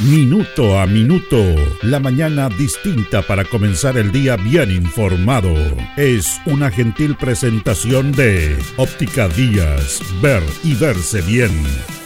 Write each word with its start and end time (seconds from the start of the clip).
Minuto 0.00 0.78
a 0.78 0.86
Minuto, 0.86 1.42
la 1.82 1.98
mañana 1.98 2.48
distinta 2.48 3.20
para 3.20 3.44
comenzar 3.44 3.98
el 3.98 4.12
día 4.12 4.36
bien 4.36 4.70
informado. 4.70 5.52
Es 5.96 6.40
una 6.46 6.70
gentil 6.70 7.16
presentación 7.16 8.12
de 8.12 8.56
Óptica 8.76 9.26
Díaz, 9.26 10.00
ver 10.22 10.44
y 10.62 10.74
verse 10.74 11.20
bien. 11.22 11.50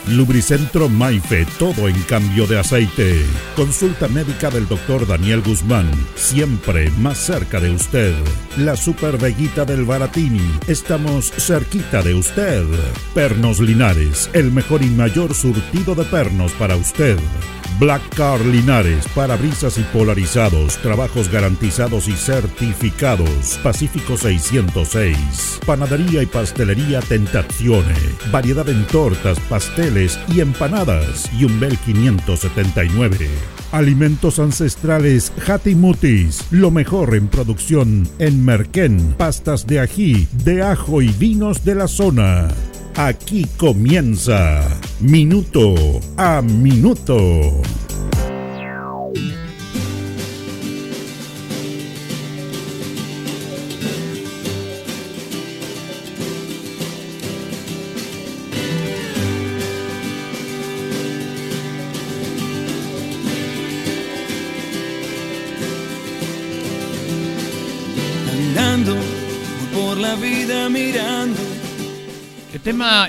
Lubricentro 0.07 0.89
Maife, 0.89 1.45
todo 1.59 1.87
en 1.87 2.01
cambio 2.01 2.47
de 2.47 2.57
aceite. 2.57 3.23
Consulta 3.55 4.07
médica 4.07 4.49
del 4.49 4.67
doctor 4.67 5.05
Daniel 5.05 5.41
Guzmán, 5.41 5.91
siempre 6.15 6.89
más 6.97 7.19
cerca 7.19 7.59
de 7.59 7.69
usted. 7.69 8.15
La 8.57 8.75
Super 8.75 9.19
Veguita 9.19 9.65
del 9.65 9.85
Baratini, 9.85 10.41
estamos 10.65 11.31
cerquita 11.31 12.01
de 12.01 12.15
usted. 12.15 12.65
Pernos 13.13 13.59
Linares, 13.59 14.31
el 14.33 14.51
mejor 14.51 14.81
y 14.81 14.89
mayor 14.89 15.35
surtido 15.35 15.93
de 15.93 16.05
pernos 16.05 16.51
para 16.53 16.75
usted. 16.75 17.19
Black 17.79 18.01
Car 18.15 18.39
Linares, 18.41 19.05
parabrisas 19.15 19.77
y 19.77 19.83
polarizados, 19.83 20.77
trabajos 20.77 21.29
garantizados 21.29 22.07
y 22.07 22.13
certificados. 22.13 23.59
Pacífico 23.63 24.17
606. 24.17 25.59
Panadería 25.65 26.21
y 26.21 26.25
pastelería 26.25 27.01
Tentazione. 27.01 27.95
Variedad 28.31 28.67
en 28.69 28.85
tortas, 28.87 29.39
pasteles 29.49 30.19
y 30.33 30.41
empanadas. 30.41 31.29
Y 31.33 31.45
un 31.45 31.59
Bel 31.59 31.77
579. 31.77 33.29
Alimentos 33.71 34.37
ancestrales 34.37 35.33
Hatimutis, 35.47 36.45
lo 36.51 36.69
mejor 36.69 37.15
en 37.15 37.27
producción 37.27 38.07
en 38.19 38.45
Merquén, 38.45 39.15
pastas 39.17 39.65
de 39.65 39.79
ají, 39.79 40.27
de 40.43 40.61
ajo 40.61 41.01
y 41.01 41.07
vinos 41.07 41.65
de 41.65 41.75
la 41.75 41.87
zona. 41.87 42.49
Aquí 42.95 43.45
comienza 43.57 44.61
Minuto 44.99 45.73
a 46.15 46.43
Minuto. 46.43 47.82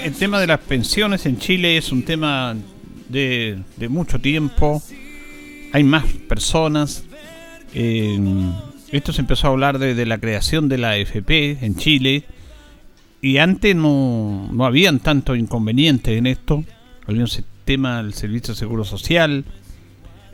El 0.02 0.14
tema 0.14 0.40
de 0.40 0.46
las 0.46 0.60
pensiones 0.60 1.26
en 1.26 1.38
Chile 1.38 1.76
es 1.76 1.92
un 1.92 2.02
tema 2.02 2.56
de, 3.08 3.58
de 3.76 3.88
mucho 3.88 4.20
tiempo. 4.20 4.82
Hay 5.72 5.84
más 5.84 6.04
personas. 6.28 7.04
Esto 7.72 9.12
se 9.12 9.20
empezó 9.20 9.48
a 9.48 9.50
hablar 9.50 9.78
de, 9.78 9.94
de 9.94 10.06
la 10.06 10.18
creación 10.18 10.68
de 10.68 10.78
la 10.78 10.90
AFP 10.90 11.64
en 11.64 11.76
Chile. 11.76 12.24
Y 13.20 13.38
antes 13.38 13.74
no, 13.74 14.48
no 14.52 14.64
habían 14.66 15.00
tantos 15.00 15.38
inconvenientes 15.38 16.16
en 16.16 16.26
esto. 16.26 16.64
Había 17.06 17.22
un 17.22 17.28
sistema 17.28 18.02
del 18.02 18.14
Servicio 18.14 18.54
de 18.54 18.58
Seguro 18.58 18.84
Social 18.84 19.44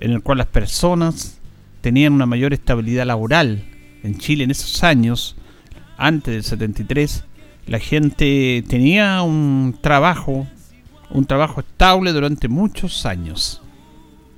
en 0.01 0.13
el 0.13 0.23
cual 0.23 0.39
las 0.39 0.47
personas 0.47 1.39
tenían 1.81 2.13
una 2.13 2.27
mayor 2.27 2.53
estabilidad 2.53 3.07
laboral. 3.07 3.65
En 4.03 4.19
Chile 4.19 4.45
en 4.45 4.51
esos 4.51 4.83
años, 4.83 5.37
antes 5.97 6.35
del 6.35 6.43
73, 6.45 7.25
la 7.67 7.79
gente 7.79 8.65
tenía 8.69 9.23
un 9.23 9.77
trabajo, 9.81 10.47
un 11.11 11.25
trabajo 11.25 11.61
estable 11.61 12.13
durante 12.13 12.49
muchos 12.49 13.07
años. 13.07 13.63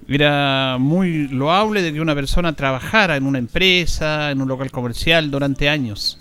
Era 0.09 0.77
muy 0.78 1.28
loable 1.28 1.81
de 1.83 1.93
que 1.93 2.00
una 2.00 2.15
persona 2.15 2.55
trabajara 2.55 3.16
en 3.16 3.25
una 3.25 3.38
empresa, 3.38 4.31
en 4.31 4.43
un 4.43 4.49
local 4.49 4.71
comercial 4.71 5.31
durante 5.31 5.69
años. 5.69 6.21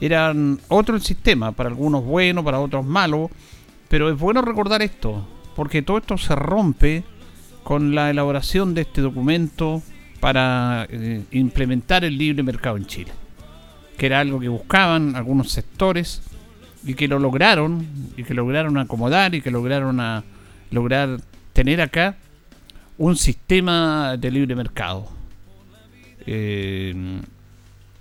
Eran 0.00 0.58
otro 0.68 0.96
el 0.96 1.02
sistema, 1.02 1.52
para 1.52 1.68
algunos 1.68 2.04
bueno, 2.04 2.42
para 2.42 2.60
otros 2.60 2.84
malo, 2.84 3.30
pero 3.88 4.10
es 4.10 4.18
bueno 4.18 4.42
recordar 4.42 4.82
esto, 4.82 5.26
porque 5.54 5.82
todo 5.82 5.98
esto 5.98 6.18
se 6.18 6.34
rompe 6.34 7.04
con 7.62 7.94
la 7.94 8.10
elaboración 8.10 8.74
de 8.74 8.82
este 8.82 9.00
documento 9.00 9.82
para 10.20 10.86
eh, 10.90 11.22
implementar 11.30 12.04
el 12.04 12.18
libre 12.18 12.42
mercado 12.42 12.76
en 12.76 12.86
Chile 12.86 13.12
que 13.96 14.06
era 14.06 14.20
algo 14.20 14.40
que 14.40 14.48
buscaban 14.48 15.16
algunos 15.16 15.50
sectores 15.50 16.22
y 16.84 16.94
que 16.94 17.08
lo 17.08 17.18
lograron 17.18 17.86
y 18.16 18.24
que 18.24 18.34
lograron 18.34 18.78
acomodar 18.78 19.34
y 19.34 19.40
que 19.40 19.50
lograron 19.50 20.00
a, 20.00 20.22
lograr 20.70 21.20
tener 21.52 21.80
acá 21.80 22.16
un 22.98 23.16
sistema 23.16 24.16
de 24.16 24.30
libre 24.30 24.54
mercado. 24.54 25.08
Eh, 26.26 27.20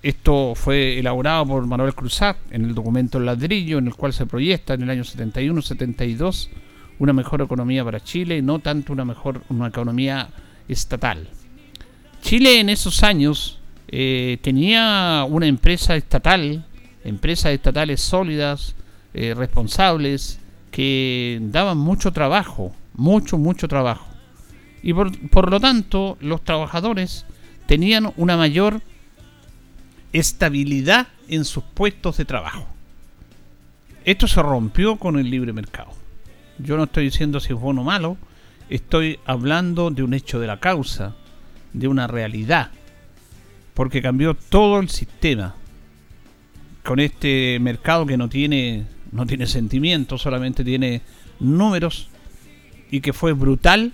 esto 0.01 0.53
fue 0.55 0.99
elaborado 0.99 1.45
por 1.47 1.65
Manuel 1.65 1.95
Cruzat 1.95 2.37
en 2.51 2.65
el 2.65 2.75
documento 2.75 3.19
ladrillo, 3.19 3.79
en 3.79 3.87
el 3.87 3.95
cual 3.95 4.13
se 4.13 4.25
proyecta 4.25 4.73
en 4.73 4.83
el 4.83 4.89
año 4.89 5.03
71-72 5.03 6.49
una 6.99 7.11
mejor 7.11 7.41
economía 7.41 7.83
para 7.83 7.99
Chile 7.99 8.41
no 8.41 8.59
tanto 8.59 8.93
una 8.93 9.03
mejor 9.03 9.41
una 9.49 9.67
economía 9.67 10.29
estatal. 10.67 11.27
Chile 12.21 12.59
en 12.59 12.69
esos 12.69 13.03
años 13.03 13.59
eh, 13.97 14.39
tenía 14.41 15.25
una 15.29 15.47
empresa 15.47 15.95
estatal, 15.95 16.65
empresas 17.05 17.53
estatales 17.53 18.01
sólidas, 18.01 18.75
eh, 19.13 19.33
responsables, 19.33 20.37
que 20.69 21.39
daban 21.43 21.77
mucho 21.77 22.11
trabajo, 22.11 22.75
mucho, 22.93 23.37
mucho 23.37 23.69
trabajo. 23.69 24.05
Y 24.83 24.93
por, 24.93 25.17
por 25.29 25.49
lo 25.49 25.61
tanto, 25.61 26.17
los 26.19 26.43
trabajadores 26.43 27.25
tenían 27.67 28.11
una 28.17 28.35
mayor 28.35 28.81
estabilidad 30.11 31.07
en 31.29 31.45
sus 31.45 31.63
puestos 31.63 32.17
de 32.17 32.25
trabajo. 32.25 32.67
Esto 34.03 34.27
se 34.27 34.41
rompió 34.41 34.97
con 34.97 35.17
el 35.17 35.29
libre 35.29 35.53
mercado. 35.53 35.91
Yo 36.57 36.75
no 36.75 36.83
estoy 36.83 37.05
diciendo 37.05 37.39
si 37.39 37.53
es 37.53 37.59
bueno 37.59 37.79
o 37.79 37.85
malo, 37.85 38.17
estoy 38.69 39.21
hablando 39.25 39.89
de 39.89 40.03
un 40.03 40.13
hecho 40.13 40.41
de 40.41 40.47
la 40.47 40.59
causa, 40.59 41.15
de 41.71 41.87
una 41.87 42.07
realidad, 42.07 42.71
porque 43.75 44.01
cambió 44.01 44.33
todo 44.33 44.79
el 44.79 44.89
sistema 44.89 45.55
con 46.83 46.99
este 46.99 47.59
mercado 47.59 48.07
que 48.07 48.17
no 48.17 48.29
tiene 48.29 48.85
no 49.11 49.25
tiene 49.25 49.47
sentimientos, 49.47 50.21
solamente 50.21 50.63
tiene 50.63 51.01
números 51.39 52.09
y 52.91 53.01
que 53.01 53.13
fue 53.13 53.33
brutal 53.33 53.93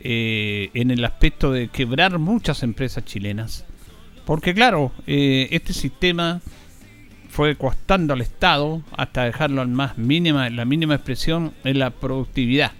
eh, 0.00 0.70
en 0.74 0.90
el 0.90 1.04
aspecto 1.04 1.50
de 1.52 1.68
quebrar 1.68 2.18
muchas 2.18 2.62
empresas 2.62 3.04
chilenas. 3.04 3.64
Porque 4.26 4.54
claro, 4.54 4.92
eh, 5.06 5.48
este 5.50 5.72
sistema 5.72 6.40
fue 7.28 7.56
costando 7.56 8.12
al 8.12 8.20
Estado 8.20 8.82
hasta 8.96 9.24
dejarlo 9.24 9.62
en 9.62 9.72
más 9.72 9.96
mínima, 9.96 10.50
la 10.50 10.64
mínima 10.66 10.94
expresión 10.94 11.52
en 11.64 11.78
la 11.78 11.90
productividad. 11.90 12.72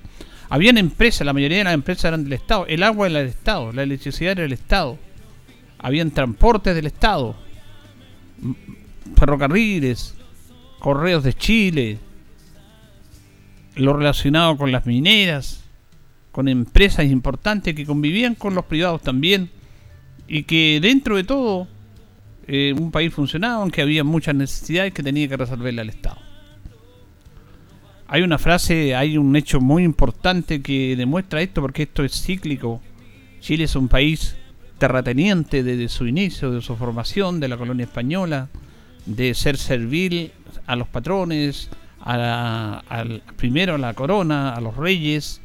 Habían 0.50 0.76
empresas, 0.76 1.24
la 1.24 1.32
mayoría 1.32 1.58
de 1.58 1.64
las 1.64 1.74
empresas 1.74 2.04
eran 2.04 2.24
del 2.24 2.34
Estado, 2.34 2.66
el 2.66 2.82
agua 2.82 3.08
era 3.08 3.20
del 3.20 3.28
Estado, 3.28 3.72
la 3.72 3.82
electricidad 3.84 4.32
era 4.32 4.42
del 4.42 4.52
Estado, 4.52 4.98
habían 5.82 6.12
transportes 6.12 6.74
del 6.74 6.86
Estado, 6.86 7.34
ferrocarriles, 9.16 10.14
correos 10.78 11.24
de 11.24 11.34
Chile, 11.34 11.98
lo 13.74 13.92
relacionado 13.94 14.56
con 14.56 14.70
las 14.72 14.86
mineras, 14.86 15.64
con 16.30 16.48
empresas 16.48 17.06
importantes 17.06 17.74
que 17.74 17.84
convivían 17.84 18.34
con 18.34 18.54
los 18.54 18.64
privados 18.64 19.02
también, 19.02 19.50
y 20.28 20.44
que 20.44 20.78
dentro 20.80 21.16
de 21.16 21.24
todo 21.24 21.66
eh, 22.46 22.74
un 22.78 22.90
país 22.90 23.12
funcionaba, 23.12 23.62
aunque 23.62 23.82
había 23.82 24.04
muchas 24.04 24.34
necesidades 24.34 24.92
que 24.92 25.02
tenía 25.02 25.28
que 25.28 25.36
resolverle 25.36 25.80
al 25.80 25.88
Estado. 25.88 26.18
Hay 28.06 28.22
una 28.22 28.38
frase, 28.38 28.94
hay 28.94 29.16
un 29.16 29.34
hecho 29.36 29.60
muy 29.60 29.84
importante 29.84 30.60
que 30.60 30.96
demuestra 30.96 31.40
esto, 31.40 31.60
porque 31.60 31.84
esto 31.84 32.04
es 32.04 32.12
cíclico. 32.22 32.82
Chile 33.40 33.64
es 33.64 33.74
un 33.74 33.88
país 33.88 34.36
terrateniente 34.82 35.62
desde 35.62 35.88
su 35.88 36.08
inicio, 36.08 36.50
de 36.50 36.60
su 36.60 36.74
formación, 36.74 37.38
de 37.38 37.46
la 37.46 37.56
colonia 37.56 37.84
española, 37.84 38.48
de 39.06 39.32
ser 39.32 39.56
servil 39.56 40.32
a 40.66 40.74
los 40.74 40.88
patrones, 40.88 41.68
a 42.00 42.82
al, 42.88 43.22
primero 43.36 43.76
a 43.76 43.78
la 43.78 43.94
corona, 43.94 44.52
a 44.52 44.60
los 44.60 44.76
reyes 44.76 45.40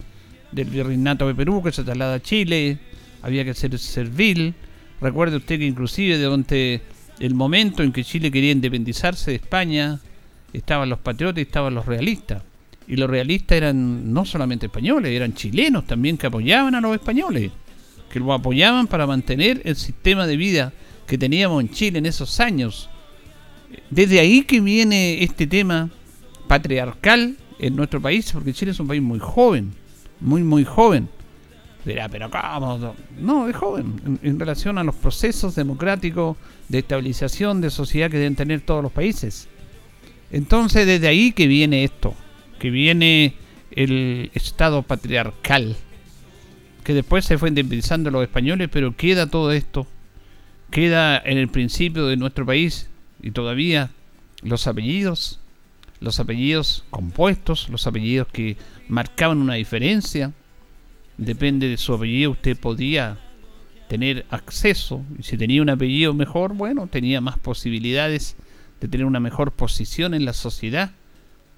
del 0.52 0.72
virreinato 0.72 1.28
de 1.28 1.36
Perú 1.36 1.62
que 1.64 1.72
se 1.72 1.84
traslada 1.84 2.16
a 2.16 2.20
Chile, 2.20 2.80
había 3.22 3.46
que 3.46 3.54
ser 3.54 3.78
servil. 3.78 4.56
Recuerde 5.02 5.38
usted 5.38 5.60
que 5.60 5.68
inclusive 5.68 6.18
durante 6.18 6.82
el 7.20 7.36
momento 7.36 7.84
en 7.84 7.92
que 7.92 8.04
Chile 8.04 8.32
quería 8.32 8.54
independizarse 8.54 9.30
de 9.30 9.38
España, 9.38 10.00
estaban 10.52 10.90
los 10.90 10.98
patriotas 10.98 11.38
y 11.38 11.42
estaban 11.44 11.76
los 11.76 11.86
realistas. 11.86 12.42
Y 12.88 12.96
los 12.96 13.08
realistas 13.08 13.56
eran 13.56 14.12
no 14.12 14.26
solamente 14.26 14.66
españoles, 14.66 15.12
eran 15.12 15.36
chilenos 15.36 15.86
también 15.86 16.18
que 16.18 16.26
apoyaban 16.26 16.74
a 16.74 16.82
los 16.82 16.96
españoles, 16.96 17.52
que 18.18 18.26
lo 18.26 18.34
apoyaban 18.34 18.88
para 18.88 19.08
mantener 19.08 19.62
el 19.66 19.76
sistema 19.76 20.28
de 20.28 20.38
vida 20.38 20.74
que 21.06 21.18
teníamos 21.18 21.62
en 21.62 21.70
Chile 21.70 22.00
en 22.00 22.06
esos 22.06 22.40
años 22.40 22.90
desde 23.90 24.20
ahí 24.20 24.44
que 24.44 24.62
viene 24.62 25.24
este 25.24 25.48
tema 25.48 25.90
patriarcal 26.48 27.38
en 27.60 27.76
nuestro 27.76 28.02
país, 28.02 28.32
porque 28.32 28.54
Chile 28.54 28.72
es 28.72 28.80
un 28.80 28.88
país 28.88 29.02
muy 29.02 29.20
joven, 29.20 29.74
muy, 30.20 30.44
muy 30.44 30.64
joven. 30.64 31.10
Dirá, 31.86 32.10
pero 32.10 32.30
¿cómo? 32.30 32.96
No, 33.18 33.48
es 33.48 33.56
joven 33.56 34.20
en, 34.22 34.40
relación 34.40 34.78
a 34.78 34.84
los 34.84 34.96
procesos 34.96 35.56
democráticos 35.56 36.36
de 36.68 36.80
estabilización 36.80 37.62
de 37.62 37.70
sociedad 37.70 38.12
que 38.12 38.18
deben 38.18 38.36
tener 38.36 38.62
todos 38.62 38.84
los 38.84 38.92
países. 38.92 39.48
Entonces, 40.30 40.86
desde 40.86 41.08
ahí 41.08 41.32
que 41.32 41.48
viene 41.48 41.86
esto, 41.86 42.14
que 42.60 42.70
viene 42.70 43.36
el 43.72 44.32
Estado 44.34 44.82
patriarcal, 44.84 45.78
que 46.88 46.94
después 46.94 47.26
se 47.26 47.38
fue 47.38 47.50
independizando 47.50 48.10
los 48.12 48.24
españoles, 48.24 48.70
pero 48.72 48.96
queda 48.96 49.30
todo 49.30 49.52
esto, 49.52 49.86
queda 50.72 51.18
en 51.18 51.38
el 51.38 51.50
principio 51.50 52.08
de 52.08 52.16
nuestro 52.16 52.46
país 52.46 52.90
y 53.22 53.32
todavía 53.32 53.92
los 54.42 54.68
apellidos, 54.68 55.42
los 56.00 56.22
apellidos 56.22 56.86
compuestos, 56.90 57.68
los 57.68 57.88
apellidos 57.88 58.30
que 58.30 58.56
marcaban 58.88 59.40
una 59.40 59.56
diferencia. 59.56 60.32
Depende 61.18 61.68
de 61.68 61.76
su 61.76 61.94
apellido, 61.94 62.32
usted 62.32 62.58
podía 62.58 63.18
tener 63.90 64.26
acceso. 64.30 65.04
Y 65.20 65.24
si 65.24 65.36
tenía 65.36 65.62
un 65.62 65.70
apellido 65.70 66.14
mejor, 66.14 66.54
bueno, 66.54 66.88
tenía 66.88 67.20
más 67.20 67.38
posibilidades 67.38 68.38
de 68.80 68.88
tener 68.88 69.06
una 69.06 69.20
mejor 69.20 69.52
posición 69.52 70.14
en 70.14 70.24
la 70.24 70.32
sociedad. 70.32 70.92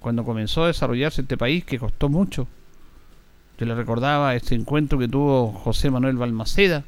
Cuando 0.00 0.24
comenzó 0.24 0.64
a 0.64 0.66
desarrollarse 0.66 1.22
este 1.22 1.36
país, 1.36 1.64
que 1.64 1.78
costó 1.78 2.08
mucho. 2.08 2.48
Yo 3.60 3.66
le 3.66 3.74
recordaba 3.74 4.34
este 4.34 4.54
encuentro 4.54 4.98
que 4.98 5.06
tuvo 5.06 5.52
José 5.52 5.90
Manuel 5.90 6.16
Balmaceda, 6.16 6.82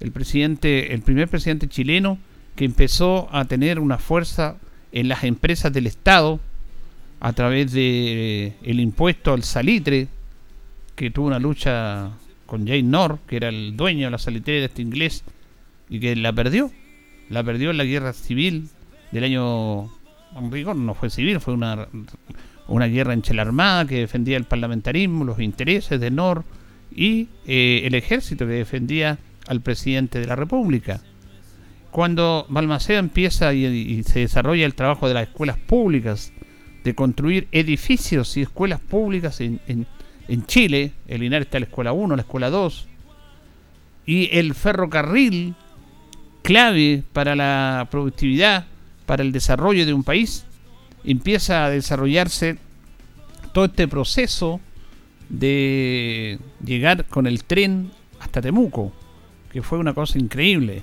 el 0.00 0.12
presidente, 0.12 0.94
el 0.94 1.02
primer 1.02 1.28
presidente 1.28 1.68
chileno 1.68 2.16
que 2.56 2.64
empezó 2.64 3.28
a 3.30 3.44
tener 3.44 3.78
una 3.78 3.98
fuerza 3.98 4.56
en 4.92 5.08
las 5.08 5.24
empresas 5.24 5.70
del 5.74 5.86
Estado 5.86 6.40
a 7.20 7.34
través 7.34 7.72
de 7.72 8.46
eh, 8.46 8.56
el 8.62 8.80
impuesto 8.80 9.34
al 9.34 9.44
salitre, 9.44 10.08
que 10.96 11.10
tuvo 11.10 11.26
una 11.26 11.38
lucha 11.38 12.12
con 12.46 12.66
Jane 12.66 12.82
Norr, 12.84 13.18
que 13.26 13.36
era 13.36 13.50
el 13.50 13.76
dueño 13.76 14.06
de 14.06 14.10
la 14.10 14.18
salitrera 14.18 14.64
este 14.64 14.80
inglés, 14.80 15.22
y 15.90 16.00
que 16.00 16.16
la 16.16 16.32
perdió. 16.32 16.70
La 17.28 17.44
perdió 17.44 17.72
en 17.72 17.76
la 17.76 17.84
guerra 17.84 18.14
civil 18.14 18.70
del 19.12 19.24
año... 19.24 19.90
No 20.32 20.94
fue 20.94 21.10
civil, 21.10 21.40
fue 21.40 21.52
una, 21.52 21.88
una 22.70 22.86
guerra 22.86 23.12
entre 23.12 23.34
la 23.34 23.42
Armada 23.42 23.84
que 23.84 23.98
defendía 23.98 24.36
el 24.36 24.44
parlamentarismo, 24.44 25.24
los 25.24 25.40
intereses 25.40 26.00
de 26.00 26.10
Norr 26.10 26.44
y 26.94 27.28
eh, 27.46 27.82
el 27.84 27.94
ejército 27.94 28.46
que 28.46 28.52
defendía 28.52 29.18
al 29.48 29.60
presidente 29.60 30.20
de 30.20 30.26
la 30.26 30.36
República. 30.36 31.00
Cuando 31.90 32.46
Balmaceda 32.48 33.00
empieza 33.00 33.52
y, 33.52 34.02
se 34.04 34.20
desarrolla 34.20 34.64
el 34.64 34.74
trabajo 34.74 35.08
de 35.08 35.14
las 35.14 35.24
escuelas 35.24 35.56
públicas, 35.58 36.32
de 36.84 36.94
construir 36.94 37.48
edificios 37.50 38.36
y 38.36 38.42
escuelas 38.42 38.80
públicas 38.80 39.40
en, 39.40 39.60
en, 39.66 40.46
Chile, 40.46 40.92
el 41.08 41.24
INAR 41.24 41.42
está 41.42 41.58
la 41.58 41.66
escuela 41.66 41.92
1, 41.92 42.14
la 42.14 42.22
escuela 42.22 42.50
2, 42.50 42.88
y 44.06 44.28
el 44.32 44.54
ferrocarril, 44.54 45.54
clave 46.42 47.02
para 47.12 47.34
la 47.34 47.88
productividad, 47.90 48.66
para 49.06 49.24
el 49.24 49.32
desarrollo 49.32 49.84
de 49.84 49.92
un 49.92 50.04
país, 50.04 50.46
empieza 51.04 51.64
a 51.64 51.70
desarrollarse 51.70 52.58
todo 53.52 53.66
este 53.66 53.88
proceso 53.88 54.60
de 55.28 56.38
llegar 56.64 57.06
con 57.06 57.26
el 57.26 57.44
tren 57.44 57.90
hasta 58.20 58.42
Temuco, 58.42 58.92
que 59.52 59.62
fue 59.62 59.78
una 59.78 59.94
cosa 59.94 60.18
increíble. 60.18 60.82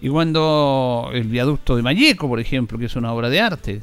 Y 0.00 0.08
cuando 0.08 1.10
el 1.12 1.24
viaducto 1.24 1.76
de 1.76 1.82
Mayeco, 1.82 2.28
por 2.28 2.40
ejemplo, 2.40 2.78
que 2.78 2.86
es 2.86 2.96
una 2.96 3.12
obra 3.12 3.28
de 3.28 3.40
arte, 3.40 3.82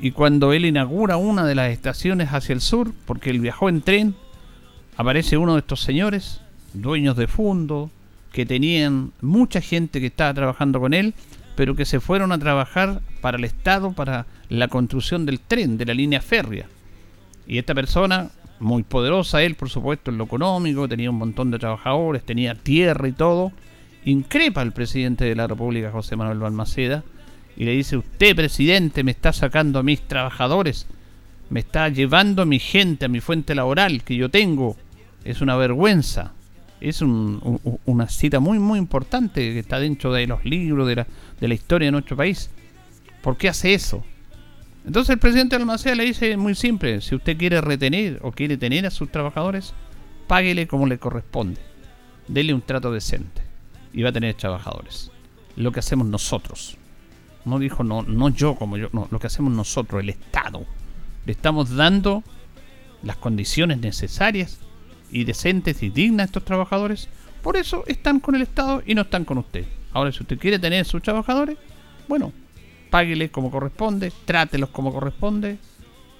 y 0.00 0.10
cuando 0.10 0.52
él 0.52 0.66
inaugura 0.66 1.16
una 1.16 1.44
de 1.44 1.54
las 1.54 1.70
estaciones 1.70 2.28
hacia 2.32 2.52
el 2.52 2.60
sur, 2.60 2.92
porque 3.06 3.30
él 3.30 3.40
viajó 3.40 3.68
en 3.68 3.80
tren, 3.80 4.14
aparece 4.96 5.38
uno 5.38 5.54
de 5.54 5.60
estos 5.60 5.80
señores, 5.80 6.40
dueños 6.74 7.16
de 7.16 7.26
fondo, 7.26 7.90
que 8.32 8.44
tenían 8.44 9.12
mucha 9.22 9.62
gente 9.62 10.00
que 10.00 10.06
estaba 10.06 10.34
trabajando 10.34 10.80
con 10.80 10.92
él, 10.92 11.14
pero 11.56 11.74
que 11.74 11.86
se 11.86 12.00
fueron 12.00 12.30
a 12.30 12.38
trabajar 12.38 13.00
para 13.20 13.38
el 13.38 13.44
Estado, 13.44 13.92
para 13.92 14.26
la 14.48 14.68
construcción 14.68 15.26
del 15.26 15.40
tren, 15.40 15.78
de 15.78 15.86
la 15.86 15.94
línea 15.94 16.20
férrea. 16.20 16.66
Y 17.46 17.58
esta 17.58 17.74
persona, 17.74 18.30
muy 18.60 18.82
poderosa, 18.82 19.42
él 19.42 19.54
por 19.54 19.70
supuesto 19.70 20.10
en 20.10 20.18
lo 20.18 20.24
económico, 20.24 20.86
tenía 20.86 21.10
un 21.10 21.18
montón 21.18 21.50
de 21.50 21.58
trabajadores, 21.58 22.24
tenía 22.24 22.54
tierra 22.54 23.08
y 23.08 23.12
todo, 23.12 23.52
increpa 24.04 24.60
al 24.60 24.72
presidente 24.72 25.24
de 25.24 25.34
la 25.34 25.46
República, 25.46 25.90
José 25.90 26.14
Manuel 26.14 26.38
Balmaceda, 26.38 27.02
y 27.56 27.64
le 27.64 27.72
dice, 27.72 27.96
usted 27.96 28.36
presidente 28.36 29.02
me 29.02 29.10
está 29.10 29.32
sacando 29.32 29.78
a 29.78 29.82
mis 29.82 30.02
trabajadores, 30.02 30.86
me 31.48 31.60
está 31.60 31.88
llevando 31.88 32.42
a 32.42 32.46
mi 32.46 32.58
gente, 32.58 33.06
a 33.06 33.08
mi 33.08 33.20
fuente 33.20 33.54
laboral 33.54 34.02
que 34.04 34.16
yo 34.16 34.28
tengo, 34.28 34.76
es 35.24 35.40
una 35.40 35.56
vergüenza. 35.56 36.32
Es 36.88 37.02
una 37.02 38.08
cita 38.08 38.38
muy, 38.38 38.60
muy 38.60 38.78
importante 38.78 39.40
que 39.40 39.58
está 39.58 39.80
dentro 39.80 40.12
de 40.12 40.28
los 40.28 40.44
libros, 40.44 40.86
de 40.86 40.94
la, 40.94 41.06
de 41.40 41.48
la 41.48 41.54
historia 41.54 41.86
de 41.86 41.92
nuestro 41.92 42.16
país. 42.16 42.48
¿Por 43.22 43.36
qué 43.36 43.48
hace 43.48 43.74
eso? 43.74 44.04
Entonces 44.86 45.10
el 45.10 45.18
presidente 45.18 45.56
de 45.56 45.62
Almaceda 45.62 45.96
le 45.96 46.04
dice 46.04 46.36
muy 46.36 46.54
simple, 46.54 47.00
si 47.00 47.16
usted 47.16 47.36
quiere 47.36 47.60
retener 47.60 48.20
o 48.22 48.30
quiere 48.30 48.56
tener 48.56 48.86
a 48.86 48.92
sus 48.92 49.10
trabajadores, 49.10 49.74
páguele 50.28 50.68
como 50.68 50.86
le 50.86 50.98
corresponde. 50.98 51.60
Dele 52.28 52.54
un 52.54 52.62
trato 52.62 52.92
decente 52.92 53.42
y 53.92 54.02
va 54.02 54.10
a 54.10 54.12
tener 54.12 54.34
trabajadores. 54.34 55.10
Lo 55.56 55.72
que 55.72 55.80
hacemos 55.80 56.06
nosotros. 56.06 56.76
No 57.44 57.58
dijo 57.58 57.82
no, 57.82 58.02
no 58.02 58.28
yo 58.28 58.54
como 58.54 58.76
yo, 58.76 58.90
no, 58.92 59.08
lo 59.10 59.18
que 59.18 59.26
hacemos 59.26 59.52
nosotros, 59.52 60.04
el 60.04 60.10
Estado. 60.10 60.64
Le 61.24 61.32
estamos 61.32 61.74
dando 61.74 62.22
las 63.02 63.16
condiciones 63.16 63.78
necesarias 63.78 64.60
y 65.10 65.24
decentes 65.24 65.82
y 65.82 65.90
dignas 65.90 66.26
estos 66.26 66.44
trabajadores. 66.44 67.08
Por 67.42 67.56
eso 67.56 67.84
están 67.86 68.20
con 68.20 68.34
el 68.34 68.42
Estado 68.42 68.82
y 68.86 68.94
no 68.94 69.02
están 69.02 69.24
con 69.24 69.38
usted. 69.38 69.64
Ahora, 69.92 70.12
si 70.12 70.22
usted 70.22 70.38
quiere 70.38 70.58
tener 70.58 70.84
sus 70.84 71.02
trabajadores, 71.02 71.56
bueno, 72.08 72.32
págueles 72.90 73.30
como 73.30 73.50
corresponde, 73.50 74.12
trátelos 74.24 74.70
como 74.70 74.92
corresponde 74.92 75.58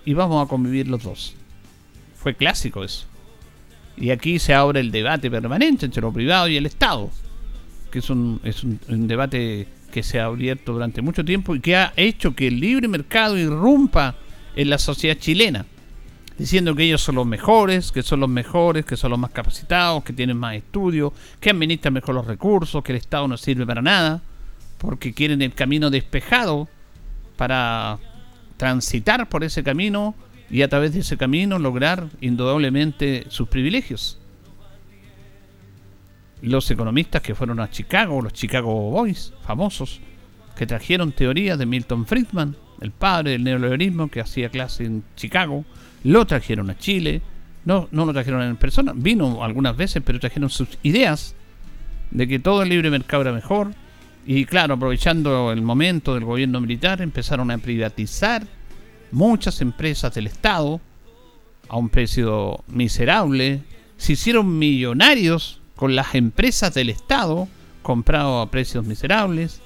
y 0.05 0.15
vamos 0.15 0.45
a 0.45 0.49
convivir 0.49 0.89
los 0.89 1.03
dos. 1.03 1.35
Fue 2.15 2.35
clásico 2.35 2.85
eso. 2.85 3.07
Y 3.97 4.11
aquí 4.11 4.39
se 4.39 4.55
abre 4.55 4.81
el 4.81 4.91
debate 4.91 5.31
permanente 5.31 5.87
entre 5.87 6.03
lo 6.03 6.13
privado 6.13 6.49
y 6.49 6.57
el 6.57 6.67
Estado, 6.67 7.11
que 7.91 8.01
es 8.01 8.11
un, 8.11 8.41
es 8.45 8.63
un 8.63 9.09
debate 9.09 9.69
que 9.91 10.03
se 10.03 10.21
ha 10.21 10.27
abierto 10.27 10.75
durante 10.75 11.01
mucho 11.01 11.25
tiempo 11.25 11.55
y 11.55 11.61
que 11.61 11.77
ha 11.77 11.93
hecho 11.97 12.35
que 12.35 12.49
el 12.49 12.61
libre 12.61 12.89
mercado 12.89 13.39
irrumpa 13.39 14.15
en 14.55 14.71
la 14.71 14.79
sociedad 14.79 15.17
chilena, 15.19 15.65
diciendo 16.39 16.75
que 16.75 16.85
ellos 16.85 17.03
son 17.03 17.15
los 17.15 17.27
mejores, 17.27 17.93
que 17.93 18.03
son 18.03 18.21
los 18.21 18.29
mejores, 18.29 18.85
que 18.85 18.97
son 18.97 19.11
los 19.11 19.19
más 19.19 19.31
capacitados, 19.31 20.05
que 20.05 20.13
tienen 20.13 20.37
más 20.37 20.55
estudios, 20.55 21.13
que 21.41 21.51
administran 21.51 21.95
mejor 21.95 22.15
los 22.15 22.27
recursos, 22.27 22.83
que 22.83 22.93
el 22.93 22.99
Estado 22.99 23.27
no 23.27 23.37
sirve 23.37 23.67
para 23.67 23.83
nada, 23.83 24.21
porque 24.79 25.13
quieren 25.15 25.43
el 25.43 25.55
camino 25.55 25.91
despejado 25.91 26.69
para 27.37 27.99
transitar 28.57 29.29
por 29.29 29.45
ese 29.45 29.63
camino 29.63 30.15
y 30.51 30.63
a 30.63 30.69
través 30.69 30.93
de 30.93 31.01
ese 31.01 31.17
camino 31.17 31.59
lograr 31.59 32.09
indudablemente 32.21 33.27
sus 33.29 33.49
privilegios. 33.49 34.19
Los 36.43 36.71
economistas 36.71 37.23
que 37.23 37.35
fueron 37.35 37.61
a 37.61 37.71
Chicago, 37.71 38.21
los 38.21 38.33
Chicago 38.33 38.91
Boys, 38.91 39.33
famosos, 39.43 40.01
que 40.55 40.67
trajeron 40.67 41.13
teorías 41.13 41.59
de 41.59 41.67
Milton 41.67 42.07
Friedman, 42.07 42.57
el 42.81 42.91
padre 42.91 43.33
del 43.33 43.45
neoliberalismo 43.45 44.09
que 44.09 44.21
hacía 44.21 44.51
clase 44.51 44.85
en 44.85 45.03
Chicago, 45.17 45.65
lo 46.07 46.25
trajeron 46.25 46.71
a 46.71 46.79
Chile, 46.79 47.21
no, 47.65 47.89
no 47.91 48.07
lo 48.07 48.13
trajeron 48.13 48.43
en 48.43 48.57
persona, 48.57 48.93
vino 48.95 49.43
algunas 49.43 49.77
veces, 49.77 50.03
pero 50.07 50.21
trajeron 50.21 50.51
sus 50.51 50.69
ideas 50.85 51.35
de 52.13 52.29
que 52.29 52.39
todo 52.39 52.63
el 52.63 52.69
libre 52.69 52.91
mercado 52.91 53.23
era 53.23 53.33
mejor, 53.33 53.73
y 54.25 54.45
claro, 54.45 54.75
aprovechando 54.75 55.51
el 55.51 55.63
momento 55.63 56.15
del 56.15 56.25
gobierno 56.25 56.61
militar, 56.61 57.03
empezaron 57.03 57.51
a 57.51 57.59
privatizar 57.59 58.47
muchas 59.11 59.61
empresas 59.61 60.15
del 60.15 60.29
Estado 60.29 60.81
a 61.69 61.77
un 61.77 61.89
precio 61.89 62.63
miserable, 62.69 63.63
se 63.97 64.13
hicieron 64.13 64.59
millonarios 64.59 65.61
con 65.75 65.97
las 65.97 66.15
empresas 66.15 66.73
del 66.73 66.91
Estado, 66.91 67.49
comprado 67.83 68.41
a 68.41 68.51
precios 68.51 68.85
miserables, 68.85 69.61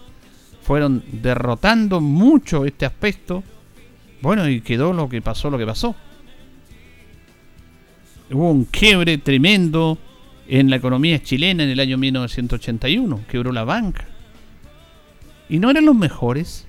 fueron 0.62 1.02
derrotando 1.12 2.00
mucho 2.00 2.64
este 2.64 2.86
aspecto. 2.86 3.42
Bueno, 4.22 4.48
y 4.48 4.62
quedó 4.62 4.92
lo 4.92 5.08
que 5.08 5.20
pasó, 5.20 5.50
lo 5.50 5.58
que 5.58 5.66
pasó. 5.66 5.94
Hubo 8.32 8.50
un 8.52 8.64
quiebre 8.64 9.18
tremendo 9.18 9.98
en 10.46 10.70
la 10.70 10.76
economía 10.76 11.20
chilena 11.20 11.64
en 11.64 11.70
el 11.70 11.80
año 11.80 11.98
1981, 11.98 13.24
quebró 13.28 13.50
la 13.50 13.64
banca. 13.64 14.06
Y 15.48 15.58
no 15.58 15.68
eran 15.68 15.84
los 15.84 15.96
mejores. 15.96 16.66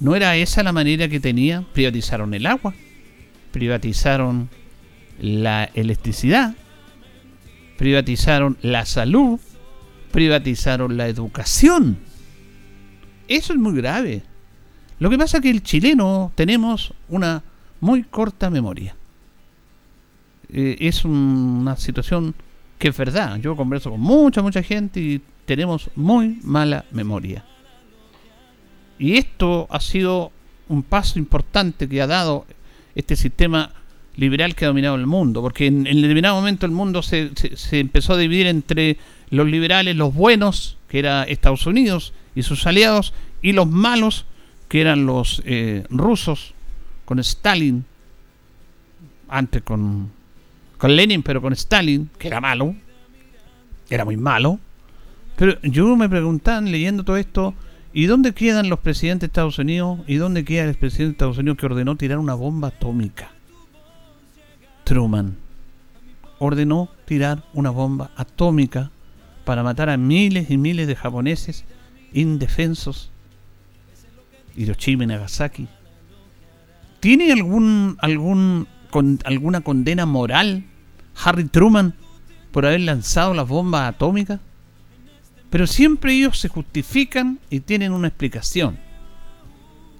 No 0.00 0.16
era 0.16 0.36
esa 0.36 0.62
la 0.62 0.72
manera 0.72 1.08
que 1.08 1.20
tenía. 1.20 1.62
Privatizaron 1.74 2.32
el 2.32 2.46
agua, 2.46 2.74
privatizaron 3.52 4.48
la 5.20 5.64
electricidad, 5.74 6.54
privatizaron 7.76 8.56
la 8.62 8.86
salud, 8.86 9.38
privatizaron 10.10 10.96
la 10.96 11.06
educación. 11.06 11.98
Eso 13.28 13.52
es 13.52 13.58
muy 13.58 13.74
grave. 13.74 14.22
Lo 14.98 15.10
que 15.10 15.18
pasa 15.18 15.36
es 15.36 15.42
que 15.42 15.50
el 15.50 15.62
chileno 15.62 16.32
tenemos 16.34 16.94
una 17.10 17.42
muy 17.80 18.04
corta 18.04 18.48
memoria. 18.48 18.96
Eh, 20.56 20.76
es 20.78 21.04
una 21.04 21.76
situación 21.76 22.32
que 22.78 22.88
es 22.88 22.96
verdad. 22.96 23.38
Yo 23.40 23.56
converso 23.56 23.90
con 23.90 24.00
mucha, 24.00 24.40
mucha 24.40 24.62
gente 24.62 25.00
y 25.00 25.20
tenemos 25.46 25.90
muy 25.96 26.38
mala 26.44 26.84
memoria. 26.92 27.44
Y 28.98 29.16
esto 29.16 29.66
ha 29.68 29.80
sido 29.80 30.30
un 30.68 30.84
paso 30.84 31.18
importante 31.18 31.88
que 31.88 32.00
ha 32.00 32.06
dado 32.06 32.46
este 32.94 33.16
sistema 33.16 33.72
liberal 34.16 34.54
que 34.54 34.64
ha 34.64 34.68
dominado 34.68 34.94
el 34.94 35.08
mundo, 35.08 35.42
porque 35.42 35.66
en, 35.66 35.82
determinado 35.82 36.36
momento 36.36 36.66
el 36.66 36.72
mundo 36.72 37.02
se, 37.02 37.32
se, 37.34 37.80
empezó 37.80 38.12
a 38.12 38.16
dividir 38.16 38.46
entre 38.46 38.96
los 39.30 39.48
liberales, 39.48 39.96
los 39.96 40.14
buenos, 40.14 40.78
que 40.88 41.00
era 41.00 41.24
Estados 41.24 41.66
Unidos 41.66 42.12
y 42.36 42.44
sus 42.44 42.64
aliados, 42.68 43.12
y 43.42 43.52
los 43.52 43.68
malos, 43.68 44.26
que 44.68 44.80
eran 44.80 45.04
los 45.04 45.42
eh, 45.44 45.84
rusos, 45.90 46.54
con 47.04 47.18
Stalin, 47.18 47.84
antes 49.28 49.62
con, 49.62 50.12
con 50.84 50.96
Lenin, 50.96 51.22
pero 51.22 51.40
con 51.40 51.54
Stalin, 51.54 52.10
que 52.18 52.28
era 52.28 52.42
malo, 52.42 52.74
era 53.88 54.04
muy 54.04 54.18
malo. 54.18 54.58
Pero 55.34 55.58
yo 55.62 55.96
me 55.96 56.10
preguntan 56.10 56.70
leyendo 56.70 57.04
todo 57.04 57.16
esto, 57.16 57.54
¿y 57.94 58.04
dónde 58.04 58.34
quedan 58.34 58.68
los 58.68 58.80
presidentes 58.80 59.20
de 59.20 59.26
Estados 59.28 59.58
Unidos? 59.58 60.00
¿Y 60.06 60.16
dónde 60.16 60.44
queda 60.44 60.64
el 60.64 60.74
presidente 60.74 61.06
de 61.06 61.12
Estados 61.12 61.38
Unidos 61.38 61.56
que 61.56 61.64
ordenó 61.64 61.96
tirar 61.96 62.18
una 62.18 62.34
bomba 62.34 62.68
atómica? 62.68 63.32
Truman 64.84 65.38
ordenó 66.38 66.90
tirar 67.06 67.42
una 67.54 67.70
bomba 67.70 68.10
atómica 68.14 68.90
para 69.46 69.62
matar 69.62 69.88
a 69.88 69.96
miles 69.96 70.50
y 70.50 70.58
miles 70.58 70.86
de 70.86 70.96
japoneses 70.96 71.64
indefensos. 72.12 73.10
Hiroshima 74.54 75.04
y 75.04 75.06
Nagasaki. 75.06 75.66
¿Tiene 77.00 77.32
algún, 77.32 77.96
algún, 78.00 78.66
con, 78.90 79.18
alguna 79.24 79.62
condena 79.62 80.04
moral 80.04 80.64
Harry 81.22 81.44
Truman 81.44 81.94
por 82.52 82.66
haber 82.66 82.80
lanzado 82.80 83.34
las 83.34 83.48
bombas 83.48 83.88
atómicas? 83.88 84.40
Pero 85.50 85.66
siempre 85.66 86.14
ellos 86.14 86.38
se 86.38 86.48
justifican 86.48 87.38
y 87.50 87.60
tienen 87.60 87.92
una 87.92 88.08
explicación. 88.08 88.78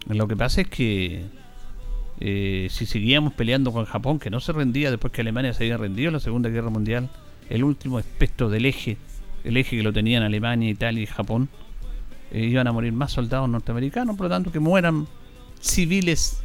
Lo 0.09 0.29
que 0.29 0.37
pasa 0.37 0.63
es 0.63 0.69
que 0.69 1.25
eh, 2.21 2.69
si 2.71 2.87
seguíamos 2.87 3.33
peleando 3.33 3.73
con 3.73 3.85
Japón, 3.85 4.19
que 4.19 4.31
no 4.31 4.41
se 4.41 4.53
rendía 4.53 4.91
después 4.91 5.13
que 5.13 5.23
Alemania 5.23 5.53
se 5.53 5.65
había 5.65 5.77
rendido 5.77 6.09
en 6.09 6.15
la 6.15 6.21
Segunda 6.21 6.49
Guerra 6.49 6.71
Mundial, 6.71 7.11
el 7.51 7.65
último 7.65 7.99
aspecto 7.99 8.49
del 8.49 8.67
eje, 8.67 8.97
el 9.45 9.57
eje 9.57 9.77
que 9.77 9.83
lo 9.83 9.93
tenían 9.93 10.23
Alemania, 10.23 10.71
Italia 10.71 11.03
y 11.03 11.07
Japón, 11.07 11.49
eh, 12.33 12.45
iban 12.45 12.67
a 12.67 12.73
morir 12.73 12.93
más 12.93 13.13
soldados 13.13 13.49
norteamericanos, 13.49 14.17
por 14.17 14.25
lo 14.25 14.31
tanto 14.31 14.53
que 14.53 14.61
mueran 14.61 15.07
civiles, 15.61 16.44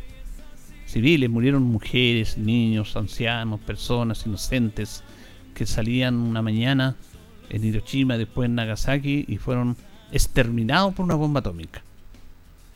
civiles, 0.89 1.29
murieron 1.29 1.63
mujeres, 1.63 2.38
niños, 2.38 2.96
ancianos, 2.96 3.60
personas 3.60 4.25
inocentes 4.25 5.03
que 5.53 5.65
salían 5.65 6.15
una 6.15 6.41
mañana 6.41 6.96
en 7.50 7.63
Hiroshima, 7.63 8.17
después 8.17 8.48
en 8.48 8.55
Nagasaki 8.55 9.25
y 9.27 9.38
fueron 9.38 9.77
exterminados 10.12 10.93
por 10.93 11.05
una 11.05 11.15
bomba 11.15 11.41
atómica. 11.41 11.84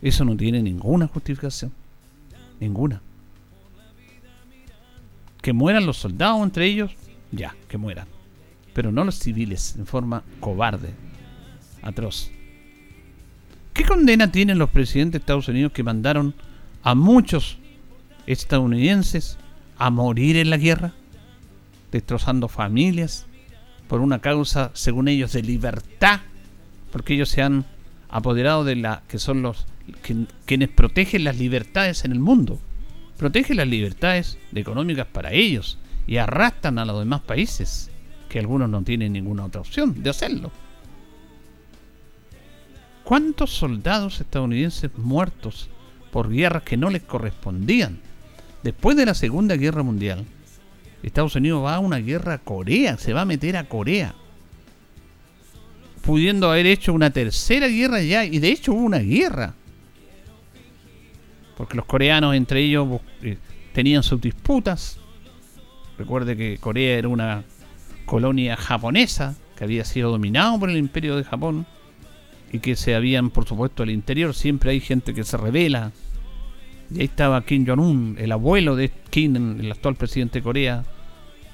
Eso 0.01 0.25
no 0.25 0.35
tiene 0.35 0.61
ninguna 0.61 1.07
justificación. 1.07 1.71
Ninguna. 2.59 3.01
Que 5.41 5.53
mueran 5.53 5.85
los 5.85 5.97
soldados 5.97 6.43
entre 6.43 6.67
ellos, 6.67 6.91
ya, 7.31 7.55
que 7.67 7.77
mueran. 7.77 8.07
Pero 8.73 8.91
no 8.91 9.03
los 9.03 9.15
civiles, 9.15 9.75
en 9.77 9.85
forma 9.85 10.23
cobarde, 10.39 10.93
atroz. 11.81 12.29
¿Qué 13.73 13.83
condena 13.83 14.31
tienen 14.31 14.59
los 14.59 14.69
presidentes 14.69 15.13
de 15.13 15.17
Estados 15.19 15.47
Unidos 15.47 15.71
que 15.71 15.83
mandaron 15.83 16.35
a 16.83 16.95
muchos 16.95 17.57
estadounidenses 18.27 19.37
a 19.77 19.89
morir 19.89 20.37
en 20.37 20.49
la 20.49 20.57
guerra, 20.57 20.93
destrozando 21.91 22.47
familias, 22.47 23.25
por 23.87 24.01
una 24.01 24.19
causa, 24.19 24.71
según 24.73 25.07
ellos, 25.07 25.33
de 25.33 25.43
libertad, 25.43 26.21
porque 26.91 27.13
ellos 27.13 27.29
se 27.29 27.41
han 27.41 27.65
apoderado 28.09 28.63
de 28.63 28.75
la 28.75 29.03
que 29.07 29.19
son 29.19 29.41
los 29.41 29.65
quienes 30.45 30.69
protegen 30.69 31.23
las 31.23 31.37
libertades 31.37 32.05
en 32.05 32.11
el 32.11 32.19
mundo. 32.19 32.59
Protegen 33.17 33.57
las 33.57 33.67
libertades 33.67 34.37
económicas 34.53 35.07
para 35.07 35.31
ellos 35.31 35.77
y 36.07 36.17
arrastran 36.17 36.79
a 36.79 36.85
los 36.85 36.99
demás 36.99 37.21
países, 37.21 37.91
que 38.29 38.39
algunos 38.39 38.69
no 38.69 38.81
tienen 38.83 39.13
ninguna 39.13 39.45
otra 39.45 39.61
opción 39.61 40.01
de 40.01 40.09
hacerlo. 40.09 40.51
¿Cuántos 43.03 43.51
soldados 43.51 44.21
estadounidenses 44.21 44.89
muertos 44.97 45.69
por 46.11 46.29
guerras 46.29 46.63
que 46.63 46.77
no 46.77 46.89
les 46.89 47.03
correspondían? 47.03 47.99
Después 48.63 48.95
de 48.95 49.05
la 49.05 49.13
Segunda 49.13 49.55
Guerra 49.55 49.83
Mundial, 49.83 50.25
Estados 51.01 51.35
Unidos 51.35 51.63
va 51.63 51.75
a 51.75 51.79
una 51.79 51.97
guerra 51.97 52.35
a 52.35 52.37
Corea, 52.37 52.97
se 52.97 53.13
va 53.13 53.21
a 53.21 53.25
meter 53.25 53.57
a 53.57 53.67
Corea 53.67 54.15
pudiendo 56.01 56.51
haber 56.51 56.65
hecho 56.65 56.93
una 56.93 57.11
tercera 57.11 57.67
guerra 57.67 58.01
ya, 58.01 58.25
y 58.25 58.39
de 58.39 58.49
hecho 58.49 58.73
hubo 58.73 58.81
una 58.81 58.99
guerra 58.99 59.55
porque 61.55 61.77
los 61.77 61.85
coreanos 61.85 62.35
entre 62.35 62.61
ellos 62.61 62.99
eh, 63.21 63.37
tenían 63.73 64.03
sus 64.03 64.19
disputas. 64.19 64.99
Recuerde 65.97 66.35
que 66.35 66.57
Corea 66.57 66.97
era 66.97 67.07
una 67.07 67.43
colonia 68.05 68.57
japonesa 68.57 69.35
que 69.55 69.63
había 69.63 69.85
sido 69.85 70.11
dominado 70.11 70.59
por 70.59 70.69
el 70.69 70.77
imperio 70.77 71.15
de 71.15 71.23
Japón 71.23 71.65
y 72.51 72.59
que 72.59 72.75
se 72.75 72.95
habían, 72.95 73.29
por 73.29 73.45
supuesto, 73.45 73.83
al 73.83 73.91
interior 73.91 74.33
siempre 74.33 74.71
hay 74.71 74.79
gente 74.79 75.13
que 75.13 75.23
se 75.23 75.37
revela. 75.37 75.91
Y 76.91 76.99
ahí 76.99 77.05
estaba 77.05 77.43
Kim 77.45 77.65
Jong-un, 77.65 78.17
el 78.19 78.31
abuelo 78.31 78.75
de 78.75 78.91
Kim, 79.09 79.59
el 79.59 79.71
actual 79.71 79.95
presidente 79.95 80.39
de 80.39 80.43
Corea, 80.43 80.83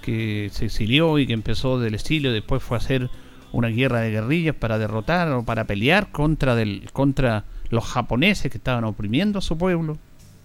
que 0.02 0.50
se 0.52 0.66
exilió 0.66 1.20
y 1.20 1.28
que 1.28 1.34
empezó 1.34 1.80
del 1.80 1.94
exilio, 1.94 2.32
después 2.32 2.64
fue 2.64 2.78
a 2.78 2.80
hacer 2.80 3.10
una 3.52 3.70
guerra 3.70 4.02
de 4.02 4.12
guerrillas 4.12 4.56
para 4.56 4.78
derrotar 4.78 5.32
o 5.32 5.44
para 5.44 5.66
pelear 5.66 6.12
contra 6.12 6.56
del 6.56 6.90
contra 6.94 7.46
los 7.70 7.84
japoneses 7.84 8.52
que 8.52 8.58
estaban 8.58 8.84
oprimiendo 8.84 9.40
a 9.40 9.42
su 9.42 9.58
pueblo. 9.58 9.98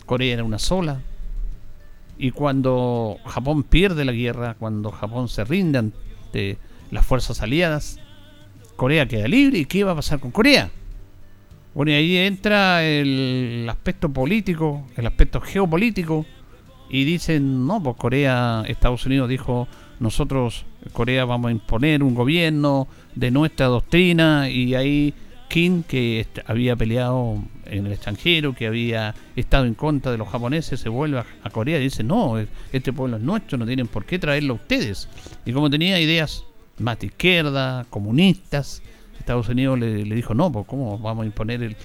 Corea 0.06 0.34
era 0.34 0.44
una 0.44 0.58
sola. 0.58 1.00
Y 2.18 2.30
cuando 2.30 3.18
Japón 3.26 3.62
pierde 3.64 4.04
la 4.04 4.12
guerra, 4.12 4.54
cuando 4.54 4.90
Japón 4.90 5.28
se 5.28 5.44
rinde 5.44 5.78
ante 5.78 6.58
las 6.90 7.04
fuerzas 7.04 7.42
aliadas, 7.42 7.98
Corea 8.76 9.08
queda 9.08 9.26
libre. 9.26 9.58
¿Y 9.58 9.64
qué 9.64 9.84
va 9.84 9.92
a 9.92 9.96
pasar 9.96 10.20
con 10.20 10.30
Corea? 10.30 10.70
Bueno, 11.74 11.90
y 11.90 11.94
ahí 11.94 12.16
entra 12.18 12.84
el 12.84 13.66
aspecto 13.68 14.08
político, 14.08 14.86
el 14.96 15.06
aspecto 15.06 15.40
geopolítico, 15.40 16.24
y 16.88 17.04
dicen, 17.04 17.66
no, 17.66 17.82
pues 17.82 17.96
Corea, 17.96 18.62
Estados 18.68 19.04
Unidos 19.06 19.28
dijo, 19.28 19.66
nosotros, 19.98 20.66
Corea, 20.92 21.24
vamos 21.24 21.48
a 21.48 21.52
imponer 21.52 22.04
un 22.04 22.14
gobierno 22.14 22.86
de 23.16 23.32
nuestra 23.32 23.66
doctrina, 23.66 24.48
y 24.48 24.76
ahí 24.76 25.14
Kim, 25.48 25.82
que 25.82 26.26
había 26.46 26.76
peleado 26.76 27.42
en 27.66 27.86
el 27.86 27.92
extranjero, 27.92 28.54
que 28.54 28.68
había 28.68 29.14
estado 29.34 29.64
en 29.64 29.74
contra 29.74 30.12
de 30.12 30.18
los 30.18 30.28
japoneses, 30.28 30.78
se 30.78 30.88
vuelve 30.88 31.18
a, 31.18 31.50
Corea 31.50 31.78
y 31.80 31.84
dice, 31.84 32.04
no, 32.04 32.34
este 32.72 32.92
pueblo 32.92 33.16
es 33.16 33.22
nuestro, 33.22 33.58
no 33.58 33.66
tienen 33.66 33.88
por 33.88 34.04
qué 34.04 34.18
traerlo 34.20 34.54
ustedes. 34.54 35.08
Y 35.44 35.52
como 35.52 35.70
tenía 35.70 36.00
ideas 36.00 36.44
más 36.78 36.98
de 37.00 37.06
izquierda, 37.06 37.84
comunistas, 37.90 38.82
Estados 39.24 39.48
Unidos 39.48 39.78
le, 39.78 40.04
dijo, 40.04 40.34
no, 40.34 40.52
pues 40.52 40.66
cómo 40.66 40.98
vamos 40.98 41.22
a 41.22 41.26
imponer 41.26 41.62
el, 41.62 41.76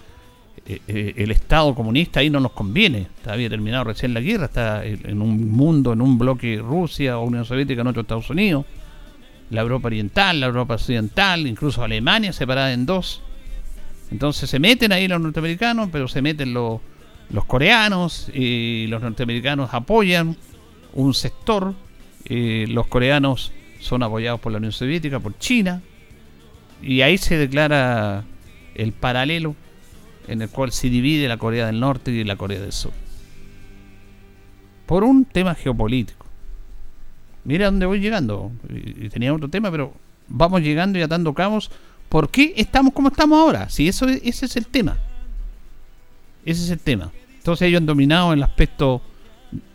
eh, 0.66 0.82
eh, 0.90 1.14
el 1.16 1.32
Estado 1.32 1.74
comunista, 1.74 2.20
ahí 2.20 2.30
no 2.30 2.42
nos 2.42 2.52
conviene. 2.52 3.08
Había 3.26 3.50
terminado 3.50 3.86
recién 3.86 4.14
la 4.14 4.20
guerra, 4.20 4.46
está 4.46 4.86
en 4.86 5.22
un 5.22 5.50
mundo, 5.50 5.94
en 5.94 6.02
un 6.02 6.18
bloque 6.18 6.58
Rusia 6.58 7.18
o 7.18 7.24
Unión 7.24 7.46
Soviética, 7.46 7.80
en 7.80 7.88
otro 7.88 8.02
Estados 8.02 8.30
Unidos. 8.30 8.66
La 9.52 9.62
Europa 9.62 9.88
Oriental, 9.88 10.42
la 10.42 10.48
Europa 10.48 10.74
Occidental, 10.74 11.48
incluso 11.48 11.82
Alemania 11.82 12.34
separada 12.34 12.74
en 12.74 12.86
dos. 12.86 13.22
Entonces 14.12 14.50
se 14.50 14.60
meten 14.60 14.92
ahí 14.92 15.08
los 15.08 15.22
norteamericanos, 15.22 15.88
pero 15.94 16.10
se 16.10 16.22
meten 16.22 16.54
los, 16.54 16.82
los 17.30 17.46
coreanos 17.46 18.30
y 18.34 18.86
los 18.88 19.02
norteamericanos 19.02 19.74
apoyan 19.74 20.36
un 20.94 21.14
sector. 21.14 21.74
los 22.28 22.88
coreanos 22.88 23.54
son 23.80 24.04
apoyados 24.04 24.42
por 24.42 24.52
la 24.52 24.58
Unión 24.58 24.74
Soviética, 24.74 25.22
por 25.22 25.38
China. 25.38 25.82
Y 26.82 27.02
ahí 27.02 27.18
se 27.18 27.38
declara 27.38 28.24
el 28.76 28.94
paralelo 28.94 29.56
en 30.28 30.42
el 30.42 30.50
cual 30.50 30.72
se 30.72 30.90
divide 30.90 31.28
la 31.28 31.38
Corea 31.38 31.66
del 31.66 31.80
Norte 31.80 32.12
y 32.12 32.24
la 32.24 32.36
Corea 32.36 32.60
del 32.60 32.72
Sur. 32.72 32.94
Por 34.86 35.04
un 35.04 35.26
tema 35.26 35.56
geopolítico. 35.56 36.26
Mira 37.44 37.66
dónde 37.66 37.86
voy 37.86 38.00
llegando. 38.00 38.52
Y 38.70 39.10
tenía 39.10 39.34
otro 39.34 39.50
tema, 39.50 39.72
pero 39.72 39.94
vamos 40.28 40.62
llegando 40.62 41.00
y 41.00 41.02
atando 41.02 41.34
cabos 41.34 41.72
¿Por 42.10 42.30
qué 42.30 42.54
estamos 42.58 42.92
como 42.94 43.10
estamos 43.10 43.40
ahora? 43.40 43.70
Si 43.70 43.88
eso 43.88 44.08
ese 44.08 44.46
es 44.48 44.56
el 44.58 44.66
tema. 44.66 44.98
Ese 46.44 46.64
es 46.64 46.72
el 46.72 46.80
tema. 46.80 47.12
Entonces 47.38 47.68
ellos 47.68 47.80
han 47.80 47.86
dominado 47.86 48.34
el 48.34 48.42
aspecto 48.42 49.02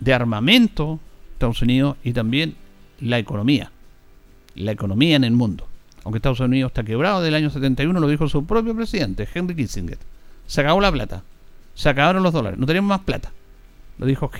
de 0.01 0.13
armamento, 0.13 0.99
Estados 1.33 1.63
Unidos, 1.63 1.97
y 2.03 2.13
también 2.13 2.57
la 3.01 3.19
economía. 3.21 3.71
La 4.57 4.73
economía 4.73 5.15
en 5.15 5.25
el 5.25 5.33
mundo. 5.33 5.69
Aunque 6.05 6.19
Estados 6.19 6.41
Unidos 6.41 6.71
está 6.71 6.85
quebrado 6.85 7.23
del 7.23 7.35
año 7.35 7.51
71, 7.51 7.99
lo 7.99 8.09
dijo 8.09 8.29
su 8.29 8.45
propio 8.45 8.77
presidente, 8.77 9.27
Henry 9.33 9.57
Kissinger. 9.57 9.99
Se 10.47 10.61
acabó 10.61 10.81
la 10.81 10.93
plata. 10.93 11.23
Se 11.75 11.89
acabaron 11.89 12.23
los 12.23 12.33
dólares, 12.33 12.59
no 12.59 12.67
tenemos 12.67 12.89
más 12.89 13.01
plata. 13.01 13.33
Lo 13.99 14.07
dijo 14.07 14.31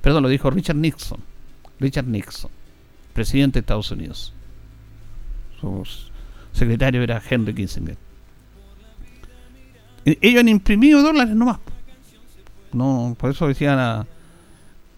perdón, 0.00 0.22
lo 0.22 0.28
dijo 0.28 0.50
Richard 0.50 0.76
Nixon. 0.76 1.20
Richard 1.78 2.06
Nixon, 2.06 2.50
presidente 3.12 3.58
de 3.58 3.60
Estados 3.60 3.90
Unidos. 3.90 4.32
Su 5.60 5.86
secretario 6.52 7.02
era 7.02 7.22
Henry 7.28 7.54
Kissinger. 7.54 7.96
Ellos 10.04 10.40
han 10.40 10.48
imprimido 10.48 11.02
dólares 11.02 11.34
nomás. 11.34 11.58
No, 12.72 13.16
por 13.18 13.30
eso 13.30 13.46
decían 13.46 13.78
a 13.78 14.06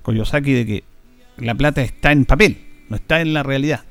Koyosaki 0.02 0.52
de 0.52 0.66
que 0.66 0.84
la 1.38 1.54
plata 1.54 1.82
está 1.82 2.12
en 2.12 2.24
papel, 2.24 2.58
no 2.88 2.96
está 2.96 3.20
en 3.20 3.32
la 3.32 3.42
realidad. 3.42 3.82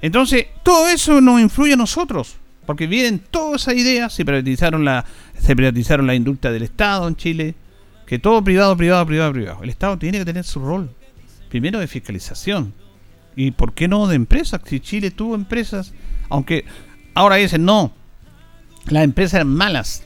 Entonces, 0.00 0.46
todo 0.62 0.88
eso 0.88 1.20
nos 1.20 1.40
influye 1.40 1.72
a 1.72 1.76
nosotros, 1.76 2.36
porque 2.66 2.86
vienen 2.86 3.20
todas 3.30 3.62
esas 3.62 3.74
ideas, 3.74 4.12
se 4.12 4.24
privatizaron 4.24 4.84
la, 4.84 5.04
se 5.38 5.56
privatizaron 5.56 6.06
la 6.06 6.14
industria 6.14 6.52
del 6.52 6.62
Estado 6.62 7.08
en 7.08 7.16
Chile, 7.16 7.54
que 8.06 8.18
todo 8.18 8.42
privado, 8.42 8.76
privado, 8.76 9.04
privado, 9.06 9.32
privado. 9.32 9.62
El 9.62 9.70
Estado 9.70 9.98
tiene 9.98 10.18
que 10.18 10.24
tener 10.24 10.44
su 10.44 10.60
rol, 10.60 10.90
primero 11.48 11.78
de 11.80 11.86
fiscalización, 11.86 12.72
y 13.34 13.50
por 13.50 13.72
qué 13.72 13.88
no 13.88 14.06
de 14.06 14.16
empresas, 14.16 14.60
si 14.64 14.80
Chile 14.80 15.10
tuvo 15.10 15.34
empresas, 15.34 15.92
aunque 16.28 16.64
ahora 17.14 17.36
dicen 17.36 17.64
no, 17.64 17.92
las 18.88 19.04
empresas 19.04 19.34
eran 19.34 19.48
malas. 19.48 20.04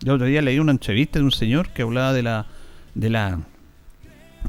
Yo 0.00 0.14
otro 0.14 0.26
día 0.26 0.42
leí 0.42 0.58
una 0.58 0.72
entrevista 0.72 1.18
de 1.18 1.24
un 1.24 1.32
señor 1.32 1.70
que 1.70 1.82
hablaba 1.82 2.12
de 2.12 2.22
la 2.22 2.46
de 2.94 3.10
la 3.10 3.40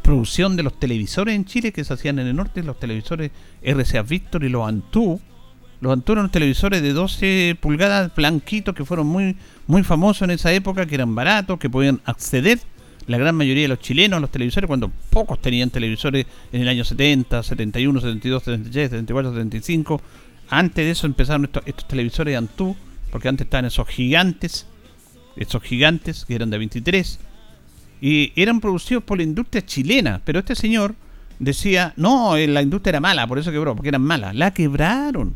producción 0.01 0.55
de 0.55 0.63
los 0.63 0.79
televisores 0.79 1.35
en 1.35 1.45
Chile 1.45 1.71
que 1.71 1.83
se 1.83 1.93
hacían 1.93 2.19
en 2.19 2.27
el 2.27 2.35
norte, 2.35 2.61
los 2.63 2.79
televisores 2.79 3.31
RCA 3.65 4.03
Victor 4.03 4.43
y 4.43 4.49
los 4.49 4.67
Antú. 4.67 5.19
Los 5.81 5.93
Antú 5.93 6.13
eran 6.13 6.31
televisores 6.31 6.81
de 6.81 6.93
12 6.93 7.57
pulgadas 7.59 8.13
blanquitos 8.15 8.73
que 8.75 8.85
fueron 8.85 9.07
muy, 9.07 9.35
muy 9.67 9.83
famosos 9.83 10.23
en 10.23 10.31
esa 10.31 10.53
época, 10.53 10.85
que 10.85 10.95
eran 10.95 11.15
baratos, 11.15 11.59
que 11.59 11.69
podían 11.69 12.01
acceder 12.05 12.59
la 13.07 13.17
gran 13.17 13.35
mayoría 13.35 13.63
de 13.63 13.67
los 13.67 13.79
chilenos 13.79 14.17
a 14.17 14.19
los 14.19 14.31
televisores, 14.31 14.67
cuando 14.67 14.91
pocos 15.09 15.39
tenían 15.41 15.69
televisores 15.69 16.25
en 16.51 16.61
el 16.61 16.67
año 16.67 16.83
70, 16.83 17.43
71, 17.43 18.01
72, 18.01 18.43
73, 18.43 18.89
74, 18.89 19.31
75. 19.31 20.01
Antes 20.49 20.85
de 20.85 20.91
eso 20.91 21.07
empezaron 21.07 21.45
estos, 21.45 21.63
estos 21.65 21.87
televisores 21.87 22.37
Antú, 22.37 22.75
porque 23.11 23.27
antes 23.27 23.45
estaban 23.45 23.65
esos 23.65 23.87
gigantes, 23.87 24.67
esos 25.35 25.61
gigantes 25.61 26.25
que 26.25 26.35
eran 26.35 26.49
de 26.49 26.57
23 26.57 27.19
y 28.01 28.33
eran 28.35 28.59
producidos 28.59 29.03
por 29.03 29.17
la 29.17 29.23
industria 29.23 29.65
chilena. 29.65 30.21
Pero 30.23 30.39
este 30.39 30.55
señor 30.55 30.95
decía, 31.39 31.93
no, 31.95 32.37
eh, 32.37 32.47
la 32.47 32.61
industria 32.61 32.91
era 32.91 32.99
mala, 32.99 33.27
por 33.27 33.39
eso 33.39 33.51
quebró, 33.51 33.75
porque 33.75 33.89
eran 33.89 34.01
malas. 34.01 34.35
La 34.35 34.51
quebraron. 34.51 35.35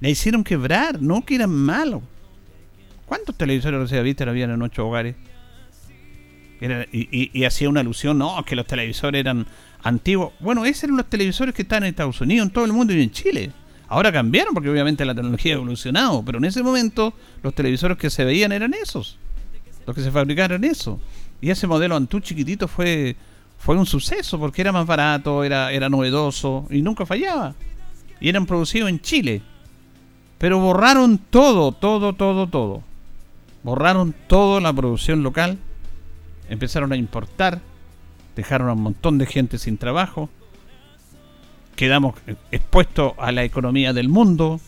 La 0.00 0.08
hicieron 0.08 0.44
quebrar, 0.44 1.00
no 1.00 1.24
que 1.24 1.34
eran 1.34 1.50
malos. 1.50 2.02
¿Cuántos 3.06 3.36
televisores 3.36 3.90
de 3.90 4.02
vista 4.02 4.28
habían 4.28 4.50
en 4.50 4.62
ocho 4.62 4.86
hogares? 4.86 5.16
y, 6.92 7.44
hacía 7.44 7.68
una 7.68 7.80
alusión, 7.80 8.18
no, 8.18 8.42
que 8.44 8.54
los 8.54 8.66
televisores 8.66 9.18
eran 9.18 9.46
antiguos. 9.82 10.32
Bueno, 10.40 10.64
esos 10.64 10.84
eran 10.84 10.96
los 10.98 11.06
televisores 11.06 11.54
que 11.54 11.62
están 11.62 11.84
en 11.84 11.90
Estados 11.90 12.20
Unidos, 12.20 12.46
en 12.46 12.52
todo 12.52 12.64
el 12.64 12.72
mundo 12.72 12.92
y 12.92 13.02
en 13.02 13.10
Chile. 13.10 13.50
Ahora 13.88 14.12
cambiaron 14.12 14.54
porque 14.54 14.68
obviamente 14.68 15.04
la 15.04 15.14
tecnología 15.14 15.54
ha 15.54 15.56
evolucionado, 15.56 16.22
pero 16.24 16.38
en 16.38 16.44
ese 16.44 16.62
momento 16.62 17.12
los 17.42 17.54
televisores 17.54 17.98
que 17.98 18.10
se 18.10 18.24
veían 18.24 18.52
eran 18.52 18.74
esos. 18.74 19.18
Los 19.86 19.96
que 19.96 20.02
se 20.02 20.10
fabricaron 20.10 20.62
esos. 20.64 21.00
Y 21.40 21.50
ese 21.50 21.66
modelo 21.66 21.96
Antú 21.96 22.20
chiquitito 22.20 22.68
fue, 22.68 23.16
fue 23.60 23.76
un 23.76 23.84
suceso 23.84 24.38
porque 24.38 24.62
era 24.62 24.72
más 24.72 24.86
barato, 24.86 25.44
era, 25.44 25.70
era 25.70 25.90
novedoso 25.90 26.66
y 26.70 26.80
nunca 26.80 27.04
fallaba. 27.04 27.54
Y 28.18 28.30
eran 28.30 28.46
producidos 28.46 28.88
en 28.88 29.00
Chile. 29.00 29.42
Pero 30.38 30.58
borraron 30.58 31.18
todo, 31.18 31.70
todo, 31.72 32.14
todo, 32.14 32.46
todo. 32.46 32.82
Borraron 33.62 34.14
toda 34.26 34.62
la 34.62 34.72
producción 34.72 35.22
local. 35.22 35.58
Empezaron 36.48 36.90
a 36.92 36.96
importar. 36.96 37.60
Dejaron 38.34 38.70
a 38.70 38.72
un 38.72 38.82
montón 38.82 39.18
de 39.18 39.26
gente 39.26 39.58
sin 39.58 39.76
trabajo. 39.76 40.30
Quedamos 41.76 42.14
expuestos 42.50 43.12
a 43.18 43.30
la 43.30 43.44
economía 43.44 43.92
del 43.92 44.08
mundo 44.08 44.58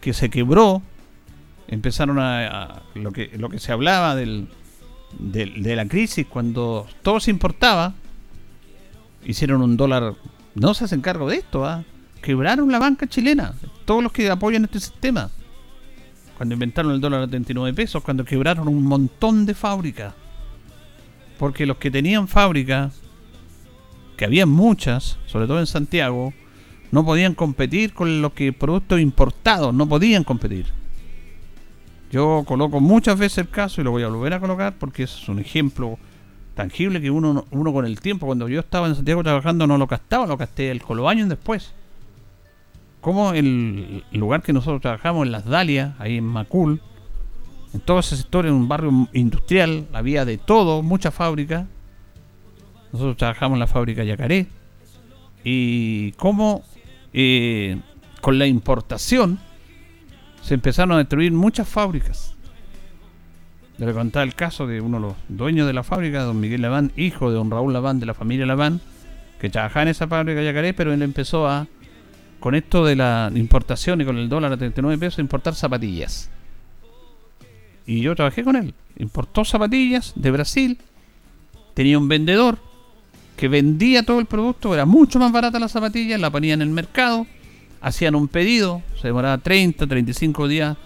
que 0.00 0.14
se 0.14 0.30
quebró. 0.30 0.80
Empezaron 1.68 2.18
a, 2.18 2.80
lo 2.94 3.12
que 3.12 3.30
lo 3.36 3.50
que 3.50 3.58
se 3.58 3.72
hablaba 3.72 4.14
del 4.14 4.48
de, 5.18 5.76
la 5.76 5.86
crisis, 5.86 6.26
cuando 6.26 6.86
todo 7.02 7.20
se 7.20 7.30
importaba, 7.30 7.94
hicieron 9.26 9.62
un 9.62 9.76
dólar. 9.76 10.14
No 10.54 10.74
se 10.74 10.84
hacen 10.84 11.00
cargo 11.00 11.28
de 11.28 11.36
esto, 11.36 11.66
¿ah? 11.66 11.84
quebraron 12.22 12.72
la 12.72 12.78
banca 12.78 13.06
chilena. 13.06 13.54
Todos 13.84 14.02
los 14.02 14.12
que 14.12 14.30
apoyan 14.30 14.64
este 14.64 14.80
sistema. 14.80 15.30
Cuando 16.36 16.54
inventaron 16.54 16.92
el 16.92 17.00
dólar 17.00 17.22
a 17.22 17.28
39 17.28 17.74
pesos, 17.74 18.02
cuando 18.02 18.24
quebraron 18.24 18.68
un 18.68 18.82
montón 18.82 19.46
de 19.46 19.54
fábricas. 19.54 20.14
Porque 21.38 21.66
los 21.66 21.76
que 21.76 21.90
tenían 21.90 22.28
fábricas, 22.28 23.00
que 24.16 24.24
había 24.24 24.46
muchas, 24.46 25.18
sobre 25.26 25.46
todo 25.46 25.60
en 25.60 25.66
Santiago, 25.66 26.32
no 26.90 27.04
podían 27.04 27.34
competir 27.34 27.92
con 27.92 28.22
los 28.22 28.32
que 28.32 28.52
productos 28.52 29.00
importados, 29.00 29.74
no 29.74 29.88
podían 29.88 30.24
competir. 30.24 30.66
Yo 32.10 32.44
coloco 32.46 32.80
muchas 32.80 33.18
veces 33.18 33.38
el 33.38 33.50
caso 33.50 33.80
y 33.80 33.84
lo 33.84 33.90
voy 33.90 34.02
a 34.02 34.08
volver 34.08 34.34
a 34.34 34.40
colocar 34.40 34.76
porque 34.78 35.02
es 35.02 35.28
un 35.28 35.38
ejemplo 35.38 35.98
tangible 36.56 37.00
que 37.00 37.10
uno, 37.10 37.44
uno 37.50 37.72
con 37.72 37.84
el 37.84 38.00
tiempo, 38.00 38.26
cuando 38.26 38.48
yo 38.48 38.60
estaba 38.60 38.88
en 38.88 38.96
Santiago 38.96 39.22
trabajando, 39.22 39.66
no 39.66 39.76
lo 39.78 39.86
gastaba, 39.86 40.26
lo 40.26 40.36
gasté 40.36 40.70
el 40.70 40.82
colo 40.82 41.08
años 41.08 41.28
después. 41.28 41.72
Como 43.02 43.32
el 43.34 44.02
lugar 44.10 44.42
que 44.42 44.54
nosotros 44.54 44.80
trabajamos 44.80 45.26
en 45.26 45.32
Las 45.32 45.44
Dalias, 45.44 45.94
ahí 46.00 46.16
en 46.16 46.24
Macul, 46.24 46.80
en 47.74 47.80
todo 47.80 47.98
ese 48.00 48.16
sector, 48.16 48.46
en 48.46 48.54
un 48.54 48.68
barrio 48.68 49.06
industrial, 49.12 49.86
había 49.92 50.24
de 50.24 50.38
todo, 50.38 50.82
muchas 50.82 51.14
fábricas. 51.14 51.66
Nosotros 52.90 53.18
trabajamos 53.18 53.56
en 53.56 53.60
la 53.60 53.66
fábrica 53.66 54.02
Yacaré. 54.02 54.46
Y 55.44 56.12
cómo 56.12 56.64
eh, 57.12 57.78
con 58.22 58.38
la 58.38 58.46
importación 58.46 59.38
se 60.40 60.54
empezaron 60.54 60.92
a 60.92 60.98
destruir 60.98 61.32
muchas 61.32 61.68
fábricas. 61.68 62.35
Le 63.78 63.92
contar 63.92 64.26
el 64.26 64.34
caso 64.34 64.66
de 64.66 64.80
uno 64.80 64.96
de 64.98 65.06
los 65.08 65.14
dueños 65.28 65.66
de 65.66 65.72
la 65.72 65.82
fábrica, 65.82 66.22
don 66.22 66.40
Miguel 66.40 66.62
Laván, 66.62 66.92
hijo 66.96 67.30
de 67.30 67.36
don 67.36 67.50
Raúl 67.50 67.72
Laván 67.72 68.00
de 68.00 68.06
la 68.06 68.14
familia 68.14 68.46
Laván, 68.46 68.80
que 69.38 69.50
trabajaba 69.50 69.82
en 69.82 69.88
esa 69.88 70.08
fábrica 70.08 70.40
de 70.40 70.46
Yacaré, 70.46 70.72
pero 70.72 70.92
él 70.92 71.02
empezó 71.02 71.46
a, 71.46 71.66
con 72.40 72.54
esto 72.54 72.84
de 72.84 72.96
la 72.96 73.30
importación 73.34 74.00
y 74.00 74.04
con 74.04 74.16
el 74.16 74.28
dólar 74.28 74.52
a 74.52 74.56
39 74.56 74.98
pesos, 74.98 75.18
importar 75.18 75.54
zapatillas. 75.54 76.30
Y 77.86 78.00
yo 78.00 78.16
trabajé 78.16 78.42
con 78.42 78.56
él. 78.56 78.74
Importó 78.98 79.44
zapatillas 79.44 80.12
de 80.16 80.30
Brasil. 80.30 80.78
Tenía 81.74 81.98
un 81.98 82.08
vendedor 82.08 82.58
que 83.36 83.48
vendía 83.48 84.02
todo 84.02 84.18
el 84.18 84.26
producto, 84.26 84.72
era 84.72 84.86
mucho 84.86 85.18
más 85.18 85.30
barata 85.30 85.58
la 85.58 85.68
zapatilla, 85.68 86.16
la 86.16 86.30
ponía 86.30 86.54
en 86.54 86.62
el 86.62 86.70
mercado 86.70 87.26
hacían 87.80 88.14
un 88.14 88.28
pedido, 88.28 88.82
se 89.00 89.08
demoraba 89.08 89.38
30, 89.38 89.86
35 89.86 90.48
días 90.48 90.76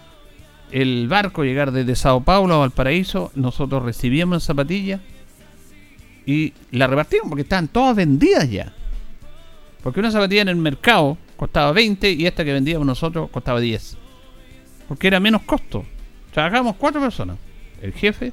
el 0.71 1.07
barco 1.07 1.43
llegar 1.43 1.71
desde 1.71 1.95
Sao 1.95 2.21
Paulo 2.21 2.55
a 2.55 2.59
Valparaíso, 2.59 3.31
nosotros 3.35 3.83
recibíamos 3.83 4.35
las 4.35 4.43
zapatillas 4.43 5.01
y 6.25 6.53
la 6.71 6.87
repartíamos 6.87 7.29
porque 7.29 7.43
estaban 7.43 7.67
todas 7.67 7.95
vendidas 7.95 8.49
ya. 8.49 8.73
Porque 9.83 9.99
una 9.99 10.11
zapatilla 10.11 10.43
en 10.43 10.49
el 10.49 10.55
mercado 10.55 11.17
costaba 11.35 11.71
20 11.71 12.11
y 12.11 12.25
esta 12.25 12.45
que 12.45 12.53
vendíamos 12.53 12.85
nosotros 12.85 13.29
costaba 13.29 13.59
10. 13.59 13.97
Porque 14.87 15.07
era 15.07 15.19
menos 15.19 15.41
costo. 15.41 15.85
Trabajábamos 16.33 16.75
cuatro 16.75 17.01
personas. 17.01 17.37
El 17.81 17.93
jefe, 17.93 18.31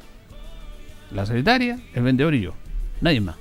la 1.11 1.24
secretaria, 1.24 1.79
el 1.94 2.03
vendedor 2.03 2.35
y 2.35 2.42
yo. 2.42 2.55
Nadie 3.01 3.20
más. 3.20 3.37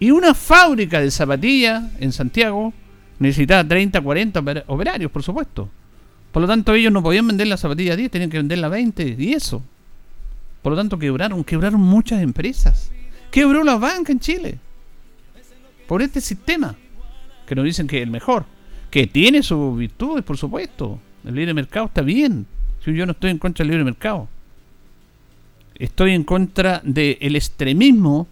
Y 0.00 0.10
una 0.10 0.34
fábrica 0.34 1.00
de 1.00 1.10
zapatillas 1.10 1.84
en 2.00 2.12
Santiago 2.12 2.72
necesitaba 3.20 3.66
30, 3.66 4.00
40 4.00 4.64
operarios, 4.66 5.10
por 5.12 5.22
supuesto. 5.22 5.70
Por 6.32 6.42
lo 6.42 6.48
tanto, 6.48 6.74
ellos 6.74 6.92
no 6.92 7.02
podían 7.02 7.26
vender 7.26 7.46
la 7.46 7.58
zapatilla 7.58 7.94
10, 7.94 8.10
tenían 8.10 8.30
que 8.30 8.38
venderla 8.38 8.68
20 8.68 9.16
y 9.18 9.32
eso. 9.34 9.62
Por 10.62 10.72
lo 10.72 10.78
tanto, 10.78 10.98
quebraron, 10.98 11.44
quebraron 11.44 11.80
muchas 11.80 12.22
empresas. 12.22 12.90
Quebró 13.30 13.62
la 13.62 13.76
banca 13.76 14.12
en 14.12 14.20
Chile. 14.20 14.58
Por 15.86 16.00
este 16.00 16.20
sistema, 16.20 16.74
que 17.46 17.54
nos 17.54 17.64
dicen 17.64 17.86
que 17.86 17.98
es 17.98 18.02
el 18.02 18.10
mejor. 18.10 18.46
Que 18.90 19.06
tiene 19.06 19.42
sus 19.42 19.76
virtudes, 19.76 20.24
por 20.24 20.38
supuesto. 20.38 20.98
El 21.24 21.34
libre 21.34 21.52
mercado 21.52 21.86
está 21.86 22.02
bien. 22.02 22.46
Si 22.84 22.94
yo 22.94 23.04
no 23.06 23.12
estoy 23.12 23.30
en 23.30 23.38
contra 23.38 23.62
del 23.62 23.70
libre 23.70 23.84
mercado. 23.84 24.28
Estoy 25.74 26.12
en 26.12 26.24
contra 26.24 26.80
del 26.84 27.36
extremismo 27.36 28.26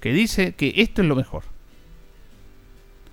que 0.00 0.12
dice 0.12 0.52
que 0.52 0.74
esto 0.76 1.02
es 1.02 1.08
lo 1.08 1.16
mejor. 1.16 1.42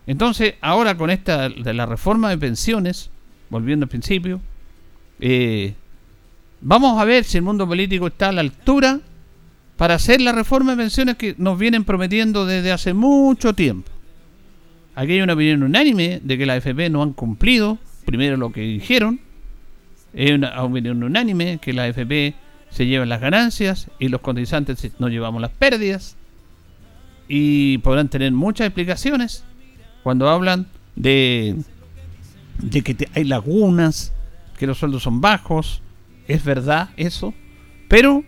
Entonces, 0.07 0.55
ahora 0.61 0.97
con 0.97 1.09
esta 1.09 1.49
de 1.49 1.73
la 1.73 1.85
reforma 1.85 2.29
de 2.29 2.37
pensiones, 2.37 3.09
volviendo 3.51 3.83
al 3.83 3.89
principio, 3.89 4.41
eh, 5.19 5.75
vamos 6.61 6.99
a 6.99 7.05
ver 7.05 7.25
si 7.25 7.37
el 7.37 7.43
mundo 7.43 7.67
político 7.67 8.07
está 8.07 8.29
a 8.29 8.31
la 8.31 8.41
altura 8.41 8.99
para 9.75 9.95
hacer 9.95 10.21
la 10.21 10.31
reforma 10.31 10.71
de 10.71 10.77
pensiones 10.77 11.17
que 11.17 11.35
nos 11.37 11.59
vienen 11.59 11.83
prometiendo 11.83 12.45
desde 12.45 12.71
hace 12.71 12.93
mucho 12.93 13.53
tiempo. 13.53 13.91
Aquí 14.95 15.13
hay 15.13 15.21
una 15.21 15.33
opinión 15.33 15.63
unánime 15.63 16.21
de 16.23 16.37
que 16.37 16.45
la 16.45 16.55
FP 16.55 16.89
no 16.89 17.03
han 17.03 17.13
cumplido, 17.13 17.77
primero 18.05 18.37
lo 18.37 18.51
que 18.51 18.61
dijeron, 18.61 19.19
es 20.13 20.31
una 20.31 20.61
opinión 20.63 21.03
unánime 21.03 21.59
que 21.61 21.73
la 21.73 21.87
FP 21.87 22.33
se 22.69 22.85
llevan 22.85 23.09
las 23.09 23.21
ganancias 23.21 23.89
y 23.99 24.07
los 24.07 24.21
cotizantes 24.21 24.91
nos 24.99 25.09
llevamos 25.09 25.41
las 25.41 25.51
pérdidas. 25.51 26.15
Y 27.27 27.77
podrán 27.79 28.09
tener 28.09 28.31
muchas 28.31 28.67
explicaciones 28.67 29.43
cuando 30.03 30.29
hablan 30.29 30.67
de, 30.95 31.55
de 32.61 32.81
que 32.81 33.07
hay 33.13 33.23
lagunas, 33.23 34.13
que 34.57 34.67
los 34.67 34.77
sueldos 34.77 35.03
son 35.03 35.21
bajos. 35.21 35.81
Es 36.27 36.43
verdad 36.43 36.89
eso. 36.97 37.33
Pero 37.87 38.23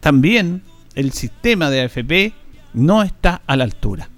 también 0.00 0.62
el 0.94 1.12
sistema 1.12 1.70
de 1.70 1.82
AFP 1.82 2.34
no 2.74 3.02
está 3.02 3.42
a 3.46 3.56
la 3.56 3.64
altura 3.64 4.08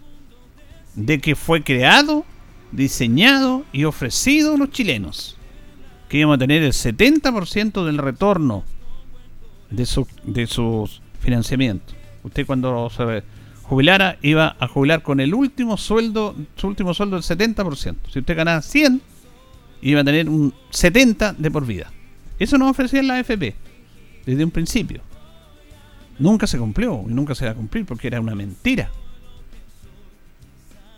de 0.95 1.21
que 1.21 1.35
fue 1.35 1.63
creado, 1.63 2.25
diseñado 2.73 3.65
y 3.73 3.85
ofrecido 3.85 4.55
a 4.55 4.57
los 4.57 4.71
chilenos. 4.71 5.37
Que 6.09 6.19
íbamos 6.19 6.37
a 6.37 6.39
tener 6.39 6.63
el 6.63 6.73
70% 6.73 7.85
del 7.85 7.99
retorno 7.99 8.65
de, 9.71 9.87
su, 9.87 10.07
de 10.25 10.47
sus 10.47 11.03
financiamientos. 11.21 11.95
Usted 12.23 12.47
cuando 12.47 12.91
se 12.91 13.23
jubilara 13.63 14.19
iba 14.23 14.57
a 14.59 14.69
jubilar 14.69 15.03
con 15.03 15.21
el 15.21 15.35
último 15.35 15.77
sueldo, 15.77 16.35
su 16.57 16.69
último 16.69 16.95
sueldo 16.95 17.17
del 17.17 17.25
70%. 17.25 17.97
Si 18.11 18.19
usted 18.19 18.37
ganaba 18.37 18.63
100, 18.63 19.01
iba 19.85 20.01
a 20.01 20.05
tener 20.05 20.29
un 20.29 20.53
70 20.71 21.35
de 21.35 21.51
por 21.51 21.67
vida. 21.67 21.93
Eso 22.39 22.59
nos 22.59 22.71
ofrecía 22.71 23.03
la 23.03 23.17
AFP 23.17 23.55
desde 24.27 24.45
un 24.45 24.51
principio. 24.51 25.03
Nunca 26.19 26.47
se 26.47 26.59
cumplió 26.59 27.05
y 27.09 27.13
nunca 27.13 27.35
se 27.35 27.45
va 27.45 27.53
a 27.53 27.55
cumplir 27.55 27.85
porque 27.85 28.07
era 28.09 28.21
una 28.21 28.35
mentira. 28.35 28.91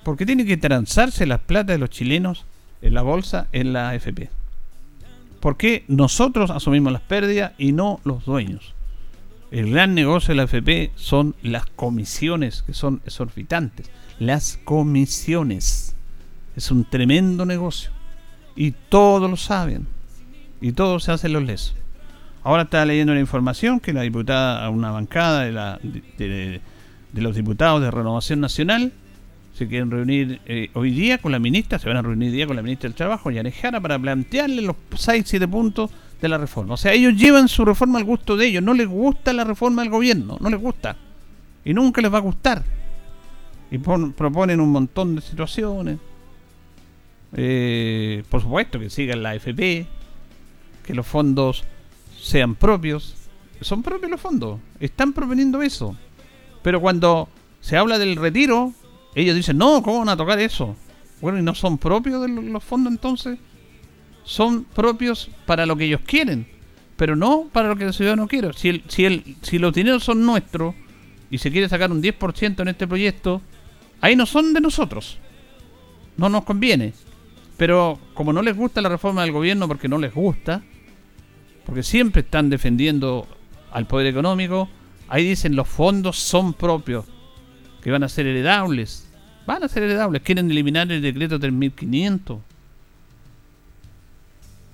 Porque 0.05 0.25
tiene 0.25 0.47
que 0.47 0.57
transarse 0.57 1.27
las 1.27 1.41
plata 1.41 1.73
de 1.73 1.79
los 1.79 1.91
chilenos 1.91 2.45
en 2.81 2.95
la 2.95 3.03
bolsa, 3.03 3.49
en 3.53 3.73
la 3.73 3.91
AFP. 3.91 4.31
Porque 5.41 5.85
nosotros 5.89 6.51
asumimos 6.51 6.93
las 6.93 7.03
pérdidas 7.03 7.53
y 7.59 7.73
no 7.73 8.01
los 8.05 8.25
dueños. 8.25 8.75
El 9.51 9.71
gran 9.71 9.95
negocio 9.95 10.29
de 10.29 10.37
la 10.37 10.43
AFP 10.45 10.93
son 10.95 11.35
las 11.43 11.67
comisiones, 11.67 12.63
que 12.63 12.73
son 12.73 13.01
exorbitantes. 13.05 13.91
Las 14.21 14.59
comisiones. 14.65 15.97
Es 16.55 16.71
un 16.71 16.85
tremendo 16.85 17.45
negocio. 17.47 17.96
Y 18.57 18.73
todos 18.73 19.31
lo 19.31 19.37
saben. 19.37 19.87
Y 20.61 20.73
todos 20.73 21.05
se 21.05 21.13
hacen 21.13 21.33
los 21.33 21.43
lesos. 21.43 21.77
Ahora 22.43 22.63
está 22.63 22.85
leyendo 22.85 23.13
la 23.13 23.21
información 23.21 23.81
que 23.81 23.93
la 23.93 24.03
diputada, 24.03 24.71
una 24.71 24.91
bancada 24.91 25.43
de, 25.43 25.53
la, 25.53 25.81
de, 25.83 26.61
los 27.13 27.35
diputados 27.35 27.83
de 27.83 27.91
Renovación 27.91 28.41
Nacional, 28.41 28.93
se 29.53 29.67
quieren 29.67 29.91
reunir 29.91 30.41
eh, 30.47 30.71
hoy 30.75 30.91
día 30.91 31.19
con 31.19 31.33
la 31.33 31.39
ministra, 31.39 31.79
se 31.79 31.89
van 31.89 31.97
a 31.97 32.03
reunir 32.03 32.29
hoy 32.29 32.37
día 32.37 32.47
con 32.47 32.55
la 32.55 32.63
ministra 32.63 32.89
del 32.89 32.95
Trabajo, 32.95 33.31
Yanejara, 33.31 33.81
para 33.81 33.99
plantearle 33.99 34.63
los 34.63 34.77
6, 34.95 35.25
7 35.27 35.49
puntos 35.49 35.91
de 36.21 36.29
la 36.29 36.39
reforma. 36.39 36.75
O 36.75 36.77
sea, 36.77 36.93
ellos 36.93 37.15
llevan 37.17 37.49
su 37.49 37.65
reforma 37.65 37.99
al 37.99 38.05
gusto 38.05 38.37
de 38.37 38.47
ellos, 38.47 38.63
no 38.63 38.75
les 38.75 38.87
gusta 38.87 39.33
la 39.33 39.43
reforma 39.43 39.83
del 39.83 39.91
gobierno, 39.91 40.39
no 40.41 40.49
les 40.49 40.61
gusta. 40.61 40.97
Y 41.65 41.75
nunca 41.75 42.01
les 42.01 42.13
va 42.13 42.19
a 42.19 42.21
gustar. 42.21 42.63
Y 43.71 43.79
proponen 43.79 44.61
un 44.61 44.71
montón 44.71 45.17
de 45.17 45.21
situaciones. 45.21 45.99
Eh, 47.39 48.25
por 48.31 48.41
supuesto 48.41 48.81
que 48.81 48.89
sigan 48.89 49.23
la 49.23 49.31
AFP, 49.31 49.87
que 50.85 50.95
los 50.95 51.07
fondos 51.07 51.65
sean 52.21 52.55
propios. 52.55 53.15
Son 53.61 53.83
propios 53.83 54.11
los 54.11 54.21
fondos. 54.21 54.59
Están 54.81 55.13
proponiendo 55.13 55.63
eso. 55.63 55.97
Pero 56.63 56.81
cuando 56.81 57.29
se 57.61 57.77
habla 57.77 57.99
del 57.99 58.17
retiro, 58.17 58.73
ellos 59.15 59.37
dicen, 59.37 59.59
no, 59.59 59.83
¿cómo 59.83 60.01
van 60.01 60.09
a 60.09 60.17
tocar 60.17 60.39
eso? 60.41 60.77
Bueno, 61.21 61.39
¿y 61.39 61.43
no 61.43 61.55
son 61.55 61.79
propios 61.79 62.23
de 62.23 62.29
los 62.29 62.65
fondos 62.65 62.93
entonces? 62.93 63.39
Son 64.25 64.65
propios 64.65 65.31
para 65.47 65.67
lo 65.67 65.77
que 65.77 65.85
ellos 65.85 66.01
quieren, 66.05 66.47
pero 66.97 67.17
no 67.17 67.49
para 67.53 67.69
lo 67.69 67.77
que 67.77 67.85
el 67.85 67.95
ciudadano 67.95 68.27
quiere. 68.27 68.53
Si, 68.55 68.69
el, 68.69 68.83
si, 68.89 69.05
el, 69.05 69.37
si 69.43 69.59
los 69.59 69.73
dineros 69.73 70.05
son 70.05 70.25
nuestros 70.25 70.75
y 71.31 71.39
se 71.39 71.51
quiere 71.51 71.69
sacar 71.69 71.93
un 71.93 72.03
10% 72.03 72.61
en 72.61 72.69
este 72.69 72.87
proyecto, 72.87 73.41
ahí 74.01 74.17
no 74.17 74.27
son 74.27 74.53
de 74.53 74.61
nosotros. 74.61 75.19
No 76.17 76.29
nos 76.29 76.45
conviene. 76.45 76.93
Pero 77.57 77.99
como 78.15 78.33
no 78.33 78.43
les 78.43 78.57
gusta 78.57 78.81
la 78.81 78.89
reforma 78.89 79.23
del 79.23 79.33
gobierno 79.33 79.67
porque 79.69 79.89
no 79.89 79.99
les 79.99 80.13
gusta, 80.13 80.63
porque 81.65 81.83
siempre 81.83 82.21
están 82.21 82.51
defendiendo 82.51 83.27
al 83.73 83.87
poder 83.87 84.07
económico, 84.07 84.69
ahí 85.09 85.27
dicen 85.27 85.57
los 85.57 85.69
fondos 85.69 86.19
son 86.19 86.53
propios, 86.53 87.05
que 87.83 87.91
van 87.91 88.03
a 88.03 88.09
ser 88.09 88.27
heredables. 88.27 89.09
Van 89.47 89.63
a 89.63 89.69
ser 89.69 89.85
heredables, 89.85 90.23
quieren 90.23 90.51
eliminar 90.51 90.91
el 90.91 91.01
decreto 91.01 91.39
3500. 91.39 92.39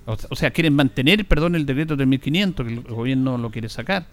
O, 0.05 0.37
sea, 0.37 0.51
quieren 0.51 0.75
mantener, 0.75 1.25
perdón, 1.27 1.55
el 1.55 1.65
decreto 1.65 1.97
3500, 1.97 2.67
que 2.67 2.73
el 2.73 2.81
gobierno 2.83 3.39
lo 3.39 3.51
quiere 3.51 3.69
sacar. 3.69 4.07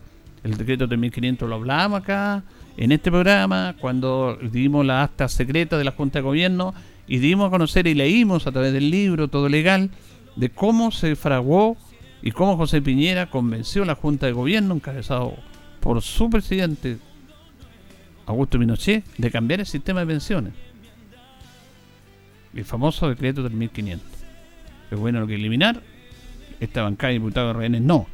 El 0.44 0.56
decreto 0.56 0.88
3500 0.88 1.50
lo 1.50 1.56
hablábamos 1.56 2.02
acá, 2.02 2.44
en 2.78 2.92
este 2.92 3.10
programa, 3.10 3.76
cuando 3.80 4.38
dimos 4.42 4.86
la 4.86 5.04
acta 5.04 5.28
secreta 5.28 5.78
de 5.78 5.84
la 5.84 5.92
Junta 5.92 6.20
de 6.20 6.24
Gobierno 6.24 6.74
y 7.10 7.18
dimos 7.18 7.48
a 7.48 7.50
conocer 7.50 7.88
y 7.88 7.96
leímos 7.96 8.46
a 8.46 8.52
través 8.52 8.72
del 8.72 8.92
libro, 8.92 9.28
todo 9.28 9.50
legal, 9.50 9.90
de 10.36 10.50
cómo 10.50 10.92
se 10.92 11.16
fraguó 11.16 11.76
y 12.22 12.32
cómo 12.32 12.56
José 12.56 12.84
Piñera 12.84 13.32
convenció 13.32 13.82
a 13.82 13.88
la 13.88 13.96
Junta 13.96 14.28
de 14.28 14.32
Gobierno, 14.32 14.76
encabezado 14.76 15.34
por 15.80 16.04
su 16.04 16.30
presidente 16.30 17.00
Augusto 18.28 18.60
Pinochet, 18.60 19.04
de 19.18 19.32
cambiar 19.32 19.60
el 19.60 19.66
sistema 19.66 20.02
de 20.02 20.06
pensiones. 20.06 20.54
El 22.54 22.64
famoso 22.64 23.10
decreto 23.10 23.42
del 23.42 23.54
1500. 23.54 24.08
El 24.92 24.98
bueno 24.98 25.20
lo 25.20 25.28
que 25.28 25.36
eliminar. 25.36 25.82
Esta 26.60 26.84
bancada 26.84 27.08
de 27.10 27.20
diputados 27.20 27.58
de 27.58 27.68
RN 27.68 27.88
no. 27.88 28.06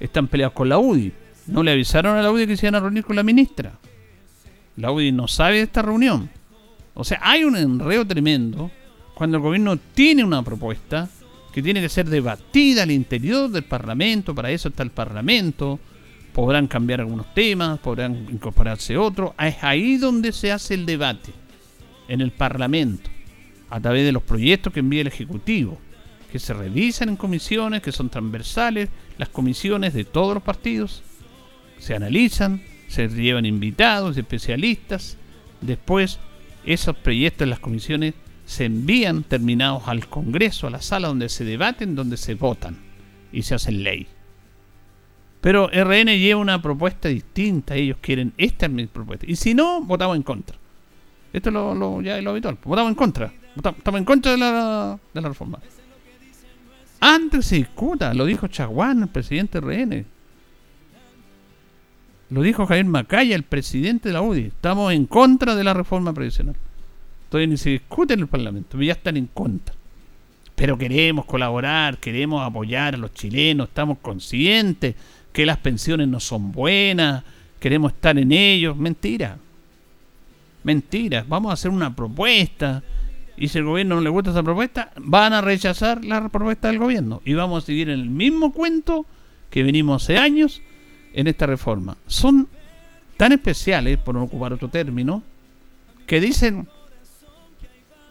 Están 0.00 0.26
peleados 0.26 0.54
con 0.54 0.68
la 0.68 0.78
UDI. 0.78 1.12
No 1.46 1.62
le 1.62 1.70
avisaron 1.70 2.16
a 2.16 2.22
la 2.22 2.32
UDI 2.32 2.48
que 2.48 2.56
se 2.56 2.66
iban 2.66 2.74
a 2.74 2.80
reunir 2.80 3.04
con 3.04 3.14
la 3.14 3.22
ministra. 3.22 3.78
La 4.76 4.90
UDI 4.90 5.12
no 5.12 5.28
sabe 5.28 5.58
de 5.58 5.62
esta 5.62 5.82
reunión. 5.82 6.30
O 6.94 7.04
sea, 7.04 7.18
hay 7.22 7.44
un 7.44 7.56
enredo 7.56 8.06
tremendo 8.06 8.70
cuando 9.14 9.36
el 9.36 9.42
gobierno 9.42 9.76
tiene 9.94 10.24
una 10.24 10.42
propuesta 10.42 11.08
que 11.52 11.62
tiene 11.62 11.80
que 11.80 11.88
ser 11.88 12.08
debatida 12.08 12.82
al 12.82 12.90
interior 12.90 13.50
del 13.50 13.64
Parlamento, 13.64 14.34
para 14.34 14.50
eso 14.50 14.68
está 14.68 14.82
el 14.82 14.90
Parlamento, 14.90 15.78
podrán 16.32 16.66
cambiar 16.66 17.00
algunos 17.00 17.32
temas, 17.32 17.78
podrán 17.78 18.26
incorporarse 18.30 18.96
otros, 18.96 19.32
es 19.38 19.62
ahí 19.62 19.96
donde 19.96 20.32
se 20.32 20.50
hace 20.50 20.74
el 20.74 20.84
debate, 20.84 21.32
en 22.08 22.20
el 22.20 22.32
Parlamento, 22.32 23.08
a 23.70 23.80
través 23.80 24.04
de 24.04 24.12
los 24.12 24.22
proyectos 24.22 24.72
que 24.72 24.80
envía 24.80 25.02
el 25.02 25.06
Ejecutivo, 25.06 25.78
que 26.30 26.40
se 26.40 26.54
revisan 26.54 27.10
en 27.10 27.16
comisiones, 27.16 27.82
que 27.82 27.92
son 27.92 28.10
transversales, 28.10 28.88
las 29.16 29.28
comisiones 29.28 29.94
de 29.94 30.04
todos 30.04 30.34
los 30.34 30.42
partidos, 30.42 31.02
se 31.78 31.94
analizan, 31.94 32.62
se 32.88 33.08
llevan 33.08 33.46
invitados, 33.46 34.16
especialistas, 34.16 35.16
después 35.60 36.18
esos 36.66 36.96
proyectos 36.96 37.42
en 37.42 37.50
las 37.50 37.60
comisiones 37.60 38.14
se 38.46 38.66
envían 38.66 39.22
terminados 39.22 39.88
al 39.88 40.08
Congreso, 40.08 40.66
a 40.66 40.70
la 40.70 40.82
sala 40.82 41.08
donde 41.08 41.28
se 41.28 41.44
debaten, 41.44 41.94
donde 41.94 42.16
se 42.16 42.34
votan 42.34 42.76
y 43.32 43.42
se 43.42 43.54
hacen 43.54 43.82
ley. 43.82 44.06
Pero 45.40 45.68
RN 45.68 46.18
lleva 46.18 46.40
una 46.40 46.62
propuesta 46.62 47.08
distinta, 47.08 47.74
ellos 47.74 47.98
quieren, 48.00 48.32
esta 48.38 48.66
es 48.66 48.88
propuesta. 48.88 49.26
Y 49.28 49.36
si 49.36 49.54
no, 49.54 49.82
votamos 49.82 50.16
en 50.16 50.22
contra. 50.22 50.56
Esto 51.32 51.48
es 51.50 51.52
lo, 51.52 52.00
ya 52.00 52.16
es 52.16 52.24
lo 52.24 52.30
habitual, 52.30 52.56
votamos 52.64 52.90
en 52.90 52.94
contra. 52.94 53.32
Estamos 53.56 53.98
en 53.98 54.04
contra 54.04 54.32
de 54.32 54.38
la, 54.38 54.98
de 55.12 55.20
la 55.20 55.28
reforma. 55.28 55.58
Antes 57.00 57.46
se 57.46 57.56
discuta, 57.56 58.14
lo 58.14 58.24
dijo 58.24 58.46
Chaguán, 58.46 59.02
el 59.02 59.08
presidente 59.08 59.60
de 59.60 59.84
RN. 59.84 60.06
Lo 62.34 62.42
dijo 62.42 62.66
Javier 62.66 62.86
Macaya, 62.86 63.36
el 63.36 63.44
presidente 63.44 64.08
de 64.08 64.12
la 64.12 64.20
UDI. 64.20 64.46
Estamos 64.46 64.92
en 64.92 65.06
contra 65.06 65.54
de 65.54 65.62
la 65.62 65.72
reforma 65.72 66.12
previsional. 66.12 66.56
Todavía 67.28 67.46
ni 67.46 67.56
se 67.56 67.70
discute 67.70 68.14
en 68.14 68.20
el 68.20 68.26
Parlamento, 68.26 68.82
ya 68.82 68.94
están 68.94 69.16
en 69.16 69.28
contra. 69.28 69.72
Pero 70.56 70.76
queremos 70.76 71.26
colaborar, 71.26 71.98
queremos 71.98 72.44
apoyar 72.44 72.96
a 72.96 72.98
los 72.98 73.14
chilenos, 73.14 73.68
estamos 73.68 73.98
conscientes 73.98 74.96
que 75.32 75.46
las 75.46 75.58
pensiones 75.58 76.08
no 76.08 76.18
son 76.18 76.50
buenas, 76.50 77.22
queremos 77.60 77.92
estar 77.92 78.18
en 78.18 78.32
ellos. 78.32 78.76
Mentira. 78.76 79.38
Mentira. 80.64 81.24
Vamos 81.28 81.50
a 81.50 81.54
hacer 81.54 81.70
una 81.70 81.94
propuesta. 81.94 82.82
Y 83.36 83.46
si 83.46 83.58
el 83.58 83.64
gobierno 83.64 83.94
no 83.94 84.00
le 84.00 84.10
gusta 84.10 84.32
esa 84.32 84.42
propuesta, 84.42 84.90
van 84.96 85.34
a 85.34 85.40
rechazar 85.40 86.04
la 86.04 86.28
propuesta 86.30 86.66
del 86.66 86.80
gobierno. 86.80 87.22
Y 87.24 87.34
vamos 87.34 87.62
a 87.62 87.66
seguir 87.66 87.90
en 87.90 88.00
el 88.00 88.10
mismo 88.10 88.52
cuento 88.52 89.06
que 89.50 89.62
venimos 89.62 90.02
hace 90.02 90.18
años 90.18 90.62
en 91.14 91.26
esta 91.26 91.46
reforma. 91.46 91.96
Son 92.06 92.48
tan 93.16 93.32
especiales, 93.32 93.98
por 93.98 94.14
no 94.14 94.24
ocupar 94.24 94.52
otro 94.52 94.68
término, 94.68 95.22
que 96.06 96.20
dicen 96.20 96.68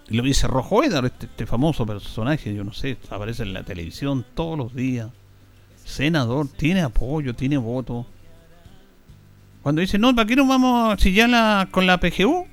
lo 0.10 0.24
dice 0.24 0.48
Rojo 0.48 0.84
Edar, 0.84 1.06
este, 1.06 1.26
este, 1.26 1.46
famoso 1.46 1.86
personaje, 1.86 2.54
yo 2.54 2.64
no 2.64 2.74
sé, 2.74 2.98
aparece 3.10 3.44
en 3.44 3.54
la 3.54 3.64
televisión 3.64 4.26
todos 4.34 4.58
los 4.58 4.76
días. 4.76 5.10
Senador, 5.86 6.48
tiene 6.48 6.82
apoyo, 6.82 7.34
tiene 7.34 7.58
voto. 7.58 8.06
Cuando 9.62 9.82
dice, 9.82 9.98
no, 9.98 10.14
¿para 10.14 10.28
qué 10.28 10.36
nos 10.36 10.48
vamos 10.48 11.02
si 11.02 11.14
ya 11.14 11.28
la, 11.28 11.68
con 11.72 11.88
la 11.88 12.00
PGU? 12.00 12.46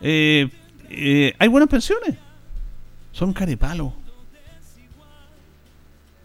Eh, 0.00 0.48
eh, 0.90 1.34
hay 1.38 1.48
buenas 1.48 1.68
pensiones. 1.68 2.16
Son 3.12 3.32
carepalo. 3.32 3.94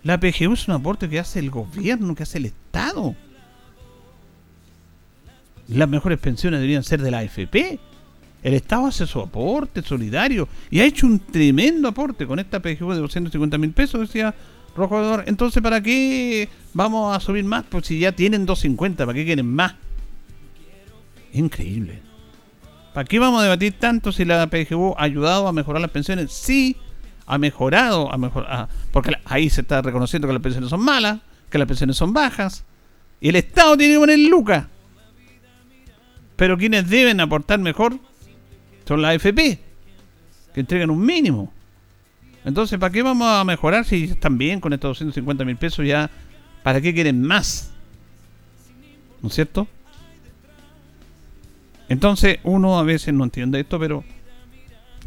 La 0.04 0.20
PGU 0.20 0.54
es 0.54 0.68
un 0.68 0.76
aporte 0.76 1.10
que 1.10 1.20
hace 1.20 1.40
el 1.40 1.50
gobierno, 1.50 2.16
que 2.16 2.24
hace 2.24 2.38
el 2.38 2.46
Estado 2.46 2.69
Estado. 2.70 3.16
Las 5.70 5.90
mejores 5.90 6.20
pensiones 6.20 6.60
deberían 6.60 6.84
ser 6.84 7.02
de 7.02 7.12
la 7.12 7.20
AFP. 7.20 7.80
El 8.44 8.54
Estado 8.54 8.86
hace 8.86 9.06
su 9.06 9.20
aporte 9.20 9.82
solidario 9.82 10.48
y 10.70 10.80
ha 10.80 10.86
hecho 10.86 11.08
un 11.08 11.20
tremendo 11.20 11.88
aporte 11.88 12.26
con 12.26 12.40
esta 12.40 12.62
PGU 12.62 12.94
de 12.94 13.00
250 13.00 13.58
mil 13.58 13.72
pesos, 13.72 14.02
decía 14.02 14.34
Rojo 14.76 15.22
Entonces, 15.26 15.62
¿para 15.62 15.82
qué 15.82 16.48
vamos 16.74 17.16
a 17.16 17.20
subir 17.20 17.44
más? 17.44 17.66
Pues 17.68 17.88
si 17.88 18.00
ya 18.00 18.12
tienen 18.12 18.46
250, 18.46 19.06
¿para 19.06 19.16
qué 19.16 19.26
quieren 19.26 19.52
más? 19.52 19.76
Increíble. 21.34 22.02
¿Para 22.94 23.06
qué 23.06 23.20
vamos 23.20 23.42
a 23.42 23.44
debatir 23.44 23.74
tanto 23.74 24.12
si 24.12 24.26
la 24.26 24.48
PGU 24.48 24.96
ha 24.98 25.04
ayudado 25.04 25.48
a 25.48 25.54
mejorar 25.54 25.82
las 25.82 25.92
pensiones? 25.92 26.32
Sí, 26.32 26.78
ha 27.26 27.38
mejorado, 27.38 28.12
a 28.12 28.18
mejor, 28.18 28.48
porque 28.92 29.16
ahí 29.26 29.50
se 29.50 29.62
está 29.62 29.82
reconociendo 29.82 30.28
que 30.28 30.34
las 30.34 30.42
pensiones 30.42 30.70
son 30.70 30.82
malas, 30.82 31.20
que 31.50 31.58
las 31.58 31.68
pensiones 31.68 31.98
son 31.98 32.14
bajas, 32.14 32.64
y 33.22 33.30
el 33.30 33.36
Estado 33.36 33.78
tiene 33.78 33.96
que 33.96 34.00
poner 34.00 34.20
lucas. 34.20 34.68
Pero 36.36 36.58
quienes 36.58 36.90
deben 36.90 37.20
aportar 37.20 37.60
mejor 37.60 38.00
son 38.88 39.02
las 39.02 39.16
AFP, 39.16 39.60
que 40.54 40.60
entregan 40.60 40.90
un 40.90 41.06
mínimo. 41.06 41.52
Entonces, 42.46 42.80
¿para 42.80 42.92
qué 42.92 43.04
vamos 43.04 43.28
a 43.28 43.44
mejorar 43.44 43.84
si 43.86 44.06
están 44.06 44.38
bien 44.38 44.62
con 44.62 44.72
estos 44.72 44.92
250 44.92 45.44
mil 45.44 45.58
pesos 45.58 45.86
ya? 45.86 46.10
¿Para 46.64 46.80
qué 46.80 46.94
quieren 46.94 47.22
más? 47.22 47.72
¿No 49.22 49.28
es 49.28 49.36
cierto? 49.36 49.68
Entonces, 51.90 52.40
uno 52.44 52.80
a 52.80 52.84
veces 52.84 53.14
no 53.14 53.26
entiende 53.26 53.60
esto, 53.60 53.78
pero 53.80 54.04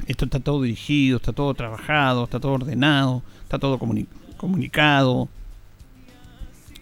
esto 0.07 0.27
está 0.27 0.41
todo 0.41 0.63
dirigido, 0.63 1.17
está 1.17 1.33
todo 1.33 1.55
trabajado, 1.55 2.25
está 2.25 2.39
todo 2.41 2.53
ordenado, 2.53 3.23
está 3.45 3.59
todo 3.59 3.79
comunicado. 4.37 5.29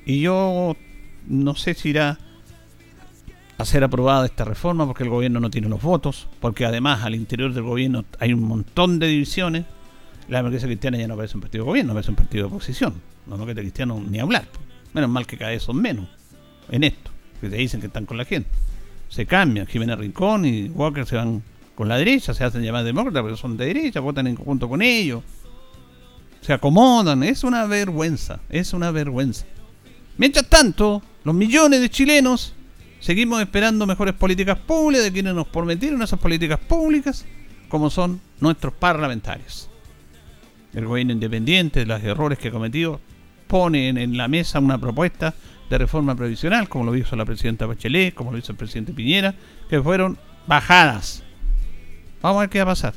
Y 0.04 0.20
yo 0.20 0.76
no 1.26 1.54
sé 1.54 1.74
si 1.74 1.90
irá 1.90 2.18
a 3.58 3.64
ser 3.64 3.84
aprobada 3.84 4.24
esta 4.24 4.44
reforma 4.44 4.86
porque 4.86 5.04
el 5.04 5.10
gobierno 5.10 5.38
no 5.38 5.50
tiene 5.50 5.68
los 5.68 5.82
votos, 5.82 6.28
porque 6.40 6.64
además 6.64 7.04
al 7.04 7.14
interior 7.14 7.52
del 7.52 7.62
gobierno 7.62 8.04
hay 8.18 8.32
un 8.32 8.42
montón 8.42 8.98
de 8.98 9.06
divisiones. 9.08 9.66
La 10.28 10.38
democracia 10.38 10.66
cristiana 10.66 10.96
ya 10.96 11.08
no 11.08 11.16
parece 11.16 11.36
un 11.36 11.42
partido 11.42 11.64
de 11.64 11.68
gobierno, 11.68 11.92
parece 11.92 12.10
un 12.10 12.16
partido 12.16 12.48
de 12.48 12.54
oposición. 12.54 12.94
La 13.26 13.34
democracia 13.34 13.62
cristiana 13.62 13.94
ni 13.94 14.18
hablar. 14.18 14.46
Menos 14.94 15.10
mal 15.10 15.26
que 15.26 15.36
cada 15.36 15.50
vez 15.50 15.62
son 15.62 15.76
menos 15.76 16.06
en 16.70 16.84
esto, 16.84 17.10
que 17.40 17.48
te 17.48 17.56
dicen 17.56 17.80
que 17.80 17.88
están 17.88 18.06
con 18.06 18.16
la 18.16 18.24
gente. 18.24 18.50
Se 19.08 19.26
cambian, 19.26 19.66
Jiménez 19.66 19.98
Rincón 19.98 20.44
y 20.44 20.68
Walker 20.68 21.04
se 21.04 21.16
van 21.16 21.42
con 21.74 21.88
la 21.88 21.96
derecha, 21.96 22.32
se 22.32 22.44
hacen 22.44 22.62
llamar 22.62 22.84
demócratas 22.84 23.22
porque 23.22 23.36
son 23.36 23.56
de 23.56 23.66
derecha, 23.66 24.00
votan 24.00 24.26
en 24.26 24.36
conjunto 24.36 24.68
con 24.68 24.82
ellos. 24.82 25.22
Se 26.40 26.52
acomodan, 26.52 27.22
es 27.22 27.44
una 27.44 27.66
vergüenza, 27.66 28.40
es 28.48 28.72
una 28.72 28.90
vergüenza. 28.90 29.44
Mientras 30.20 30.50
tanto, 30.50 31.00
los 31.24 31.34
millones 31.34 31.80
de 31.80 31.88
chilenos 31.88 32.52
seguimos 33.00 33.40
esperando 33.40 33.86
mejores 33.86 34.12
políticas 34.12 34.58
públicas 34.58 35.02
de 35.02 35.12
quienes 35.12 35.34
nos 35.34 35.48
prometieron 35.48 36.02
esas 36.02 36.18
políticas 36.18 36.58
públicas, 36.58 37.24
como 37.70 37.88
son 37.88 38.20
nuestros 38.38 38.74
parlamentarios. 38.74 39.70
El 40.74 40.84
gobierno 40.84 41.14
independiente, 41.14 41.80
de 41.80 41.86
los 41.86 42.02
errores 42.04 42.38
que 42.38 42.48
ha 42.48 42.50
cometido, 42.50 43.00
pone 43.46 43.88
en 43.88 44.14
la 44.18 44.28
mesa 44.28 44.58
una 44.58 44.76
propuesta 44.76 45.32
de 45.70 45.78
reforma 45.78 46.14
previsional, 46.14 46.68
como 46.68 46.84
lo 46.84 46.96
hizo 46.96 47.16
la 47.16 47.24
presidenta 47.24 47.64
Bachelet, 47.64 48.12
como 48.12 48.30
lo 48.30 48.36
hizo 48.36 48.52
el 48.52 48.58
presidente 48.58 48.92
Piñera, 48.92 49.34
que 49.70 49.82
fueron 49.82 50.18
bajadas. 50.46 51.22
Vamos 52.20 52.36
a 52.36 52.40
ver 52.40 52.50
qué 52.50 52.58
va 52.58 52.64
a 52.64 52.74
pasar. 52.74 52.92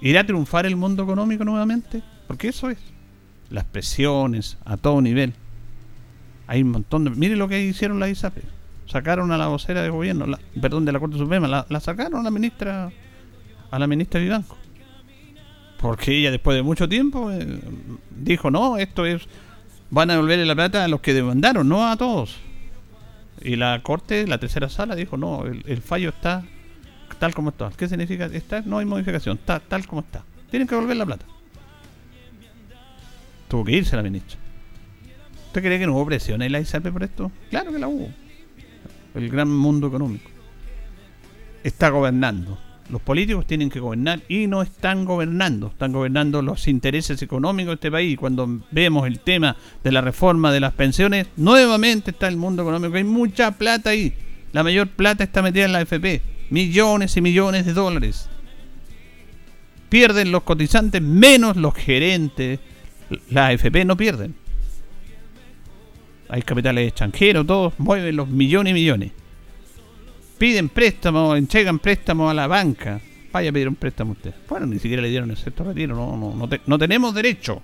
¿Irá 0.00 0.20
a 0.20 0.26
triunfar 0.26 0.64
el 0.64 0.76
mundo 0.76 1.02
económico 1.02 1.44
nuevamente? 1.44 2.04
Porque 2.28 2.50
eso 2.50 2.70
es. 2.70 2.78
Las 3.50 3.64
presiones 3.64 4.58
a 4.64 4.76
todo 4.76 5.02
nivel. 5.02 5.34
Hay 6.50 6.62
un 6.62 6.72
montón 6.72 7.04
de... 7.04 7.10
Mire 7.10 7.36
lo 7.36 7.46
que 7.46 7.62
hicieron 7.62 8.00
la 8.00 8.08
ISAPE. 8.08 8.42
Sacaron 8.86 9.30
a 9.30 9.38
la 9.38 9.46
vocera 9.46 9.82
de 9.82 9.88
gobierno, 9.88 10.26
perdón, 10.60 10.84
de 10.84 10.90
la 10.90 10.98
Corte 10.98 11.16
Suprema, 11.16 11.46
la, 11.46 11.80
sacaron 11.80 12.18
a 12.18 12.22
la 12.24 12.32
ministra 12.32 12.90
a 13.70 13.78
la 13.78 13.86
ministra 13.86 14.18
Vivanco. 14.18 14.58
Porque 15.78 16.18
ella 16.18 16.32
después 16.32 16.56
de 16.56 16.64
mucho 16.64 16.88
tiempo 16.88 17.30
eh, 17.30 17.60
dijo, 18.10 18.50
no, 18.50 18.78
esto 18.78 19.06
es 19.06 19.28
van 19.90 20.10
a 20.10 20.14
devolverle 20.14 20.44
la 20.44 20.56
plata 20.56 20.82
a 20.82 20.88
los 20.88 21.00
que 21.00 21.14
demandaron, 21.14 21.68
no 21.68 21.88
a 21.88 21.96
todos. 21.96 22.36
Y 23.40 23.54
la 23.54 23.80
corte, 23.84 24.26
la 24.26 24.38
tercera 24.38 24.68
sala, 24.68 24.96
dijo, 24.96 25.16
no, 25.16 25.46
el, 25.46 25.80
fallo 25.82 26.08
está 26.08 26.42
tal 27.20 27.32
como 27.32 27.50
está. 27.50 27.70
¿Qué 27.76 27.88
significa? 27.88 28.26
Está, 28.26 28.62
no 28.62 28.78
hay 28.78 28.86
modificación, 28.86 29.36
está 29.36 29.60
tal 29.60 29.86
como 29.86 30.00
está. 30.00 30.24
Tienen 30.50 30.66
que 30.66 30.74
devolver 30.74 30.96
la 30.96 31.06
plata. 31.06 31.26
Tuvo 33.46 33.64
que 33.64 33.70
irse 33.70 33.94
la 33.94 34.02
ministra. 34.02 34.49
¿Usted 35.50 35.62
cree 35.62 35.78
que 35.78 35.86
no 35.86 35.94
hubo 35.94 36.06
presión 36.06 36.42
en 36.42 36.52
la 36.52 36.60
ISAP 36.60 36.88
por 36.88 37.02
esto? 37.02 37.32
Claro 37.50 37.72
que 37.72 37.78
la 37.78 37.88
hubo. 37.88 38.08
El 39.14 39.28
gran 39.28 39.50
mundo 39.50 39.88
económico. 39.88 40.30
Está 41.64 41.90
gobernando 41.90 42.58
los 42.90 43.00
políticos 43.00 43.46
tienen 43.46 43.70
que 43.70 43.80
gobernar 43.80 44.20
y 44.28 44.46
no 44.46 44.62
están 44.62 45.04
gobernando, 45.04 45.68
están 45.68 45.92
gobernando 45.92 46.42
los 46.42 46.66
intereses 46.66 47.22
económicos 47.22 47.70
de 47.70 47.74
este 47.74 47.90
país. 47.90 48.18
Cuando 48.18 48.62
vemos 48.70 49.06
el 49.06 49.20
tema 49.20 49.56
de 49.84 49.92
la 49.92 50.00
reforma 50.00 50.52
de 50.52 50.60
las 50.60 50.72
pensiones, 50.72 51.28
nuevamente 51.36 52.10
está 52.10 52.26
el 52.28 52.36
mundo 52.36 52.62
económico. 52.62 52.96
Hay 52.96 53.04
mucha 53.04 53.52
plata 53.52 53.90
ahí. 53.90 54.12
La 54.52 54.64
mayor 54.64 54.88
plata 54.88 55.22
está 55.22 55.40
metida 55.40 55.66
en 55.66 55.72
la 55.72 55.82
FP. 55.82 56.20
Millones 56.50 57.16
y 57.16 57.20
millones 57.20 57.64
de 57.64 57.72
dólares. 57.72 58.28
Pierden 59.88 60.32
los 60.32 60.42
cotizantes 60.42 61.00
menos 61.00 61.56
los 61.56 61.74
gerentes. 61.74 62.58
La 63.30 63.46
AFP 63.48 63.84
no 63.84 63.96
pierden. 63.96 64.34
Hay 66.30 66.42
capitales 66.42 66.88
extranjeros, 66.88 67.46
todos 67.46 67.74
mueven 67.78 68.16
los 68.16 68.28
millones 68.28 68.70
y 68.70 68.74
millones 68.74 69.12
piden 70.40 70.70
préstamos, 70.70 71.36
entregan 71.36 71.78
préstamos 71.78 72.30
a 72.30 72.34
la 72.34 72.46
banca. 72.46 72.98
Vaya 73.30 73.50
a 73.50 73.52
pedir 73.52 73.68
un 73.68 73.74
préstamo 73.74 74.12
usted. 74.12 74.32
Bueno, 74.48 74.64
ni 74.64 74.78
siquiera 74.78 75.02
le 75.02 75.10
dieron 75.10 75.30
el 75.30 75.36
sexto 75.36 75.64
retiro, 75.64 75.94
no, 75.94 76.16
no, 76.16 76.48
no, 76.66 76.78
tenemos 76.78 77.14
derecho. 77.14 77.60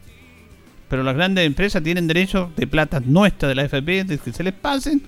Pero 0.86 1.02
las 1.02 1.14
grandes 1.16 1.46
empresas 1.46 1.82
tienen 1.82 2.06
derecho 2.06 2.52
de 2.54 2.66
plata 2.66 3.00
nuestra 3.00 3.48
de 3.48 3.54
la 3.54 3.64
FP, 3.64 4.04
de 4.04 4.18
que 4.18 4.30
se 4.30 4.44
les 4.44 4.52
pasen, 4.52 5.02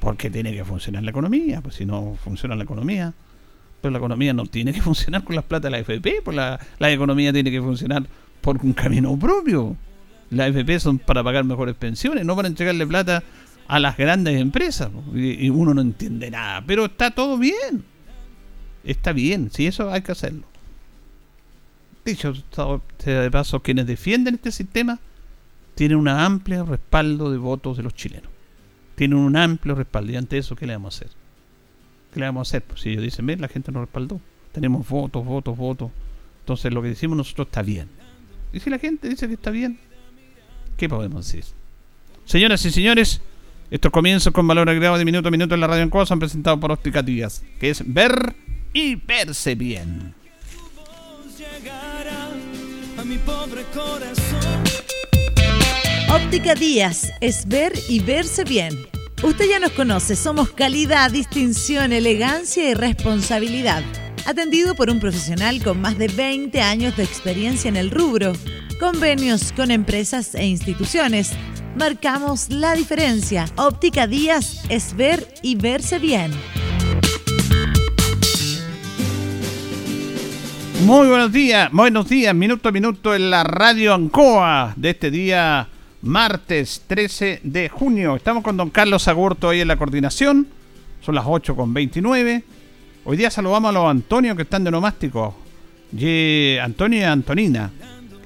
porque 0.00 0.30
tiene 0.30 0.54
que 0.54 0.64
funcionar 0.64 1.02
la 1.02 1.10
economía. 1.10 1.60
Pues 1.60 1.74
si 1.74 1.84
no 1.84 2.16
funciona 2.24 2.56
la 2.56 2.64
economía, 2.64 3.12
pero 3.82 3.92
la 3.92 3.98
economía 3.98 4.32
no 4.32 4.46
tiene 4.46 4.72
que 4.72 4.80
funcionar 4.90 5.22
con 5.22 5.36
las 5.36 5.44
plata 5.44 5.68
de 5.68 5.72
la 5.72 5.78
FP, 5.80 6.22
pues 6.24 6.34
la, 6.34 6.58
la 6.78 6.90
economía 6.90 7.34
tiene 7.34 7.50
que 7.50 7.60
funcionar 7.60 8.02
por 8.40 8.56
un 8.64 8.72
camino 8.72 9.14
propio. 9.18 9.76
Las 10.30 10.48
FP 10.48 10.78
son 10.80 10.98
para 10.98 11.24
pagar 11.24 11.44
mejores 11.44 11.74
pensiones, 11.74 12.24
no 12.24 12.36
para 12.36 12.48
entregarle 12.48 12.86
plata 12.86 13.22
a 13.66 13.78
las 13.78 13.96
grandes 13.96 14.40
empresas 14.40 14.90
y, 15.14 15.48
uno 15.50 15.74
no 15.74 15.80
entiende 15.80 16.30
nada, 16.30 16.62
pero 16.66 16.86
está 16.86 17.10
todo 17.10 17.38
bien. 17.38 17.84
Está 18.82 19.12
bien, 19.12 19.50
si 19.50 19.66
eso 19.66 19.90
hay 19.90 20.02
que 20.02 20.12
hacerlo. 20.12 20.42
Dicho 22.04 22.32
sea 22.98 23.20
de 23.20 23.30
paso, 23.30 23.60
quienes 23.60 23.86
defienden 23.86 24.34
este 24.34 24.52
sistema 24.52 24.98
tienen 25.74 25.98
un 25.98 26.08
amplio 26.08 26.64
respaldo 26.64 27.30
de 27.30 27.38
votos 27.38 27.76
de 27.76 27.82
los 27.82 27.94
chilenos. 27.94 28.30
Tienen 28.94 29.18
un 29.18 29.36
amplio 29.36 29.74
respaldo. 29.74 30.12
Y 30.12 30.16
ante 30.16 30.38
eso, 30.38 30.56
¿qué 30.56 30.66
le 30.66 30.74
vamos 30.74 30.94
a 30.94 30.96
hacer? 30.96 31.16
¿Qué 32.12 32.20
le 32.20 32.26
vamos 32.26 32.48
a 32.48 32.50
hacer? 32.50 32.62
Pues 32.62 32.80
si 32.80 32.90
ellos 32.90 33.02
dicen, 33.02 33.26
ven, 33.26 33.40
la 33.40 33.48
gente 33.48 33.72
nos 33.72 33.82
respaldó. 33.82 34.20
Tenemos 34.52 34.88
votos, 34.88 35.24
votos, 35.24 35.56
votos. 35.56 35.90
Entonces 36.40 36.72
lo 36.72 36.82
que 36.82 36.88
decimos 36.88 37.16
nosotros 37.16 37.46
está 37.46 37.62
bien. 37.62 37.88
Y 38.52 38.60
si 38.60 38.68
la 38.68 38.78
gente 38.78 39.08
dice 39.08 39.28
que 39.28 39.34
está 39.34 39.50
bien, 39.50 39.78
¿qué 40.80 40.88
podemos 40.88 41.26
decir? 41.26 41.44
Señoras 42.24 42.64
y 42.64 42.70
señores, 42.70 43.20
estos 43.70 43.92
comienzos 43.92 44.32
con 44.32 44.48
valor 44.48 44.70
agregado 44.70 44.96
de 44.96 45.04
minuto 45.04 45.28
a 45.28 45.30
minuto 45.30 45.54
en 45.54 45.60
la 45.60 45.66
radio 45.66 45.82
en 45.82 45.90
cosa 45.90 46.14
han 46.14 46.20
presentado 46.20 46.58
por 46.58 46.72
Óptica 46.72 47.02
Díaz, 47.02 47.42
que 47.60 47.68
es 47.68 47.82
ver 47.86 48.34
y 48.72 48.94
verse 48.94 49.54
bien. 49.54 50.14
Óptica 56.10 56.54
Díaz 56.54 57.12
es 57.20 57.46
ver 57.46 57.74
y 57.90 58.00
verse 58.00 58.44
bien. 58.44 58.74
Usted 59.22 59.50
ya 59.50 59.58
nos 59.58 59.72
conoce, 59.72 60.16
somos 60.16 60.50
calidad, 60.50 61.10
distinción, 61.10 61.92
elegancia 61.92 62.70
y 62.70 62.72
responsabilidad. 62.72 63.82
Atendido 64.26 64.74
por 64.74 64.90
un 64.90 65.00
profesional 65.00 65.62
con 65.62 65.80
más 65.80 65.98
de 65.98 66.08
20 66.08 66.60
años 66.60 66.96
de 66.96 67.02
experiencia 67.02 67.68
en 67.68 67.76
el 67.76 67.90
rubro, 67.90 68.32
convenios 68.78 69.52
con 69.52 69.70
empresas 69.70 70.34
e 70.34 70.46
instituciones 70.46 71.32
marcamos 71.76 72.50
la 72.50 72.74
diferencia. 72.74 73.46
Óptica 73.56 74.06
Díaz 74.06 74.64
es 74.68 74.94
ver 74.96 75.26
y 75.42 75.56
verse 75.56 75.98
bien. 75.98 76.30
Muy 80.84 81.08
buenos 81.08 81.32
días, 81.32 81.70
buenos 81.72 82.08
días, 82.08 82.34
minuto 82.34 82.68
a 82.68 82.72
minuto 82.72 83.14
en 83.14 83.30
la 83.30 83.44
radio 83.44 83.94
Ancoa 83.94 84.72
de 84.76 84.90
este 84.90 85.10
día 85.10 85.68
martes 86.02 86.82
13 86.86 87.40
de 87.42 87.68
junio. 87.68 88.16
Estamos 88.16 88.42
con 88.42 88.56
don 88.56 88.70
Carlos 88.70 89.06
Agurto 89.08 89.48
hoy 89.48 89.60
en 89.60 89.68
la 89.68 89.76
coordinación, 89.76 90.46
son 91.02 91.14
las 91.14 91.24
8 91.26 91.54
con 91.54 91.74
29. 91.74 92.44
Hoy 93.02 93.16
día 93.16 93.30
saludamos 93.30 93.70
a 93.70 93.72
los 93.72 93.90
Antonio 93.90 94.36
que 94.36 94.42
están 94.42 94.62
de 94.62 94.70
nomástico. 94.70 95.34
Antonio 96.62 97.00
y 97.00 97.02
Antonina. 97.02 97.70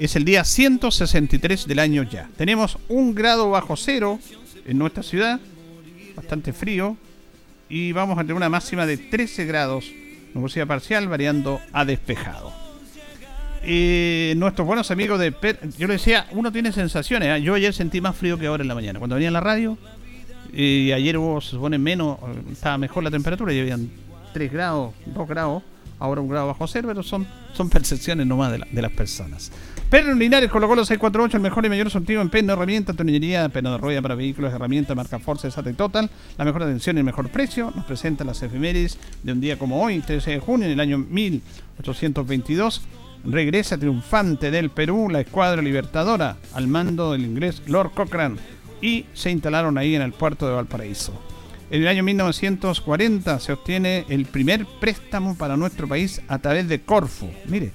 Es 0.00 0.16
el 0.16 0.24
día 0.24 0.42
163 0.42 1.68
del 1.68 1.78
año 1.78 2.02
ya. 2.02 2.28
Tenemos 2.36 2.76
un 2.88 3.14
grado 3.14 3.50
bajo 3.50 3.76
cero 3.76 4.18
en 4.66 4.76
nuestra 4.76 5.04
ciudad, 5.04 5.38
bastante 6.16 6.52
frío, 6.52 6.96
y 7.68 7.92
vamos 7.92 8.18
a 8.18 8.22
tener 8.22 8.34
una 8.34 8.48
máxima 8.48 8.84
de 8.84 8.96
13 8.96 9.44
grados, 9.44 9.92
nubosidad 10.34 10.66
parcial 10.66 11.06
variando 11.06 11.60
a 11.72 11.84
despejado. 11.84 12.52
Y 13.64 14.32
nuestros 14.36 14.66
buenos 14.66 14.90
amigos 14.90 15.20
de 15.20 15.32
yo 15.78 15.86
le 15.86 15.94
decía, 15.94 16.26
uno 16.32 16.50
tiene 16.50 16.72
sensaciones, 16.72 17.28
¿eh? 17.28 17.42
yo 17.42 17.54
ayer 17.54 17.72
sentí 17.72 18.00
más 18.00 18.16
frío 18.16 18.36
que 18.38 18.48
ahora 18.48 18.62
en 18.62 18.68
la 18.68 18.74
mañana, 18.74 18.98
cuando 18.98 19.14
venía 19.14 19.28
en 19.28 19.34
la 19.34 19.40
radio, 19.40 19.78
y 20.52 20.90
ayer 20.90 21.16
hubo, 21.16 21.40
se 21.40 21.52
supone 21.52 21.78
menos, 21.78 22.18
estaba 22.50 22.76
mejor 22.76 23.04
la 23.04 23.10
temperatura, 23.12 23.52
y 23.52 23.60
habían 23.60 24.03
3 24.34 24.52
grados, 24.52 24.92
2 25.06 25.28
grados, 25.28 25.62
ahora 25.98 26.20
un 26.20 26.28
grado 26.28 26.48
bajo 26.48 26.66
cero, 26.66 26.88
pero 26.88 27.02
son, 27.02 27.26
son 27.54 27.70
percepciones 27.70 28.26
nomás 28.26 28.52
de, 28.52 28.60
de 28.70 28.82
las 28.82 28.92
personas. 28.92 29.50
Pernos 29.88 30.16
Linares 30.16 30.50
colocó 30.50 30.74
los 30.74 30.88
648, 30.88 31.36
el 31.36 31.42
mejor 31.42 31.64
y 31.64 31.68
mayor 31.68 31.88
sortido 31.88 32.20
en 32.20 32.28
perno, 32.28 32.52
herramienta, 32.54 32.94
tornillería, 32.94 33.48
perno 33.48 33.72
de 33.72 33.78
rueda 33.78 34.02
para 34.02 34.16
vehículos, 34.16 34.52
herramienta, 34.52 34.94
marca 34.94 35.18
Force, 35.18 35.50
SAT 35.50 35.76
Total, 35.76 36.10
la 36.36 36.44
mejor 36.44 36.64
atención 36.64 36.96
y 36.96 36.98
el 36.98 37.04
mejor 37.04 37.28
precio. 37.30 37.72
Nos 37.74 37.84
presenta 37.84 38.24
las 38.24 38.42
efemérides 38.42 38.98
de 39.22 39.32
un 39.32 39.40
día 39.40 39.58
como 39.58 39.80
hoy, 39.80 40.00
13 40.00 40.32
de 40.32 40.40
junio, 40.40 40.66
en 40.66 40.72
el 40.72 40.80
año 40.80 40.98
1822. 40.98 42.82
Regresa 43.24 43.78
triunfante 43.78 44.50
del 44.50 44.70
Perú 44.70 45.08
la 45.08 45.20
escuadra 45.20 45.62
libertadora 45.62 46.36
al 46.52 46.66
mando 46.66 47.12
del 47.12 47.24
inglés 47.24 47.62
Lord 47.66 47.92
Cochrane 47.92 48.36
y 48.82 49.06
se 49.14 49.30
instalaron 49.30 49.78
ahí 49.78 49.94
en 49.94 50.02
el 50.02 50.12
puerto 50.12 50.46
de 50.46 50.54
Valparaíso. 50.54 51.12
En 51.74 51.82
el 51.82 51.88
año 51.88 52.04
1940 52.04 53.40
se 53.40 53.52
obtiene 53.52 54.04
el 54.08 54.26
primer 54.26 54.64
préstamo 54.78 55.34
para 55.34 55.56
nuestro 55.56 55.88
país 55.88 56.22
a 56.28 56.38
través 56.38 56.68
de 56.68 56.82
Corfu. 56.82 57.28
Mire, 57.48 57.72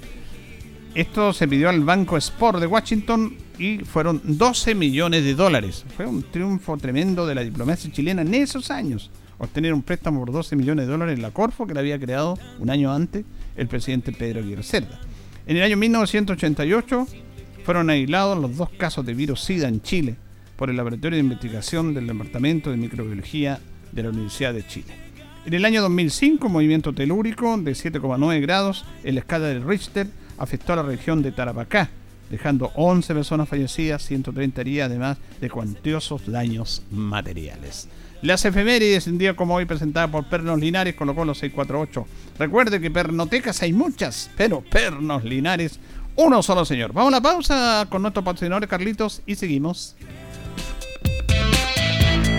esto 0.95 1.33
se 1.33 1.49
pidió 1.49 1.67
al 1.67 1.83
Banco 1.83 2.15
Sport 2.15 2.61
de 2.61 2.67
Washington 2.67 3.35
y 3.57 3.79
fueron 3.79 4.21
12 4.23 4.73
millones 4.73 5.25
de 5.25 5.35
dólares. 5.35 5.83
Fue 5.97 6.05
un 6.05 6.23
triunfo 6.23 6.77
tremendo 6.77 7.27
de 7.27 7.35
la 7.35 7.43
diplomacia 7.43 7.91
chilena 7.91 8.21
en 8.21 8.33
esos 8.35 8.71
años. 8.71 9.11
Obtener 9.37 9.73
un 9.73 9.81
préstamo 9.81 10.21
por 10.21 10.31
12 10.31 10.55
millones 10.55 10.85
de 10.85 10.93
dólares 10.93 11.17
en 11.17 11.21
la 11.21 11.31
Corfo 11.31 11.67
que 11.67 11.73
la 11.73 11.81
había 11.81 11.99
creado 11.99 12.39
un 12.59 12.69
año 12.69 12.93
antes 12.93 13.25
el 13.57 13.67
presidente 13.67 14.13
Pedro 14.13 14.39
Aguirre 14.39 14.63
Cerda. 14.63 14.97
En 15.45 15.57
el 15.57 15.63
año 15.63 15.75
1988 15.75 17.05
fueron 17.65 17.89
aislados 17.89 18.37
los 18.37 18.55
dos 18.55 18.69
casos 18.69 19.05
de 19.05 19.13
virus 19.13 19.41
SIDA 19.41 19.67
en 19.67 19.81
Chile 19.81 20.15
por 20.55 20.69
el 20.69 20.77
Laboratorio 20.77 21.17
de 21.17 21.23
Investigación 21.23 21.93
del 21.93 22.07
Departamento 22.07 22.71
de 22.71 22.77
Microbiología 22.77 23.59
de 23.91 24.03
la 24.03 24.09
Universidad 24.09 24.53
de 24.53 24.65
Chile. 24.65 24.93
En 25.45 25.53
el 25.53 25.65
año 25.65 25.81
2005, 25.81 26.49
movimiento 26.49 26.93
telúrico 26.93 27.57
de 27.57 27.71
7,9 27.71 28.41
grados 28.41 28.85
en 29.03 29.15
la 29.15 29.21
escala 29.21 29.47
de 29.47 29.59
Richter 29.59 30.07
afectó 30.37 30.73
a 30.73 30.77
la 30.77 30.83
región 30.83 31.21
de 31.21 31.31
Tarapacá, 31.31 31.89
dejando 32.29 32.71
11 32.75 33.13
personas 33.13 33.49
fallecidas, 33.49 34.03
130 34.05 34.61
heridas, 34.61 34.89
además 34.89 35.17
de 35.39 35.49
cuantiosos 35.49 36.29
daños 36.29 36.83
materiales. 36.91 37.87
Las 38.21 38.43
efemérides, 38.43 39.07
un 39.07 39.17
día 39.17 39.35
como 39.35 39.55
hoy, 39.55 39.65
presentada 39.65 40.09
por 40.09 40.25
Pernos 40.25 40.59
Linares, 40.59 40.95
colocó 40.95 41.23
los 41.23 41.37
648. 41.37 42.05
Recuerde 42.37 42.81
que 42.81 42.91
pernotecas 42.91 43.61
hay 43.61 43.71
muchas, 43.71 44.29
pero 44.35 44.61
Pernos 44.61 45.23
Linares, 45.23 45.79
uno 46.17 46.43
solo 46.43 46.65
señor. 46.65 46.91
Vamos 46.91 47.13
a 47.13 47.17
la 47.17 47.21
pausa 47.21 47.87
con 47.89 48.01
nuestro 48.01 48.21
patrocinador 48.23 48.67
Carlitos 48.67 49.21
y 49.25 49.35
seguimos. 49.35 49.95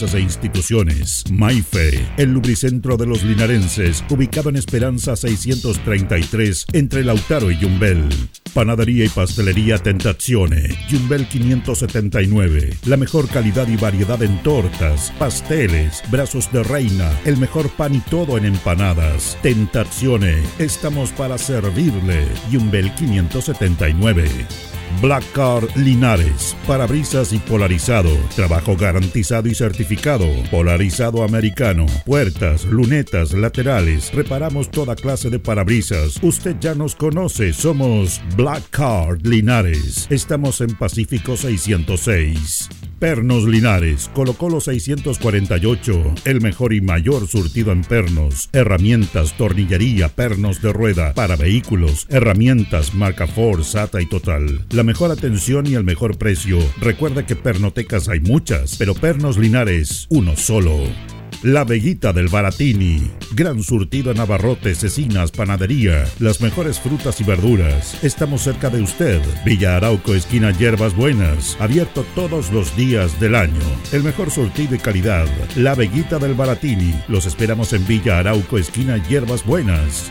e 0.00 0.20
instituciones. 0.20 1.24
Maife, 1.30 2.00
el 2.16 2.32
lubricentro 2.32 2.96
de 2.96 3.06
los 3.06 3.22
linarenses, 3.22 4.02
ubicado 4.08 4.48
en 4.48 4.56
Esperanza 4.56 5.14
633, 5.14 6.66
entre 6.72 7.04
Lautaro 7.04 7.50
y 7.50 7.58
Yumbel. 7.58 8.08
Panadería 8.54 9.04
y 9.04 9.08
pastelería 9.10 9.78
Tentazione, 9.78 10.76
Yumbel 10.88 11.28
579. 11.28 12.76
La 12.86 12.96
mejor 12.96 13.28
calidad 13.28 13.68
y 13.68 13.76
variedad 13.76 14.22
en 14.22 14.42
tortas, 14.42 15.12
pasteles, 15.18 16.02
brazos 16.10 16.50
de 16.50 16.62
reina, 16.62 17.10
el 17.26 17.36
mejor 17.36 17.68
pan 17.70 17.94
y 17.94 18.00
todo 18.00 18.38
en 18.38 18.46
empanadas. 18.46 19.36
Tentazione, 19.42 20.42
estamos 20.58 21.10
para 21.10 21.36
servirle. 21.36 22.26
Yumbel 22.50 22.92
579. 22.94 24.69
Black 25.00 25.24
Car 25.32 25.66
Linares, 25.76 26.56
parabrisas 26.66 27.32
y 27.32 27.38
polarizado, 27.38 28.10
trabajo 28.36 28.76
garantizado 28.76 29.48
y 29.48 29.54
certificado, 29.54 30.26
polarizado 30.50 31.22
americano, 31.22 31.86
puertas, 32.04 32.64
lunetas, 32.64 33.32
laterales, 33.32 34.12
reparamos 34.12 34.70
toda 34.70 34.96
clase 34.96 35.30
de 35.30 35.38
parabrisas. 35.38 36.18
Usted 36.22 36.56
ya 36.60 36.74
nos 36.74 36.94
conoce, 36.94 37.52
somos 37.52 38.20
Black 38.36 38.64
Card 38.70 39.26
Linares. 39.26 40.06
Estamos 40.10 40.60
en 40.60 40.76
Pacífico 40.76 41.36
606. 41.36 42.68
Pernos 43.00 43.44
Linares, 43.44 44.10
colocó 44.12 44.50
los 44.50 44.64
648, 44.64 46.16
el 46.26 46.42
mejor 46.42 46.74
y 46.74 46.82
mayor 46.82 47.26
surtido 47.26 47.72
en 47.72 47.80
pernos, 47.80 48.50
herramientas, 48.52 49.38
tornillería, 49.38 50.10
pernos 50.10 50.60
de 50.60 50.70
rueda, 50.70 51.14
para 51.14 51.36
vehículos, 51.36 52.06
herramientas, 52.10 52.94
marca 52.94 53.26
Ford, 53.26 53.62
SATA 53.62 54.02
y 54.02 54.06
Total. 54.06 54.66
Mejor 54.84 55.10
atención 55.10 55.66
y 55.66 55.74
el 55.74 55.84
mejor 55.84 56.18
precio. 56.18 56.58
Recuerda 56.80 57.26
que 57.26 57.36
pernotecas 57.36 58.08
hay 58.08 58.20
muchas, 58.20 58.76
pero 58.76 58.94
Pernos 58.94 59.38
Linares, 59.38 60.06
uno 60.10 60.36
solo. 60.36 60.78
La 61.42 61.64
Veguita 61.64 62.12
del 62.12 62.28
Baratini. 62.28 63.10
Gran 63.32 63.62
surtido 63.62 64.10
en 64.10 64.20
abarrotes, 64.20 64.80
cecinas, 64.80 65.30
panadería. 65.30 66.04
Las 66.18 66.42
mejores 66.42 66.78
frutas 66.78 67.18
y 67.22 67.24
verduras. 67.24 68.04
Estamos 68.04 68.42
cerca 68.42 68.68
de 68.68 68.82
usted. 68.82 69.22
Villa 69.46 69.76
Arauco, 69.76 70.14
esquina 70.14 70.50
Hierbas 70.50 70.94
Buenas. 70.94 71.56
Abierto 71.58 72.04
todos 72.14 72.52
los 72.52 72.76
días 72.76 73.18
del 73.20 73.34
año. 73.34 73.60
El 73.90 74.02
mejor 74.02 74.30
surtido 74.30 74.74
y 74.74 74.78
calidad. 74.78 75.26
La 75.56 75.74
Veguita 75.74 76.18
del 76.18 76.34
Baratini. 76.34 76.94
Los 77.08 77.24
esperamos 77.24 77.72
en 77.72 77.86
Villa 77.86 78.18
Arauco, 78.18 78.58
esquina 78.58 79.02
Hierbas 79.08 79.46
Buenas. 79.46 80.10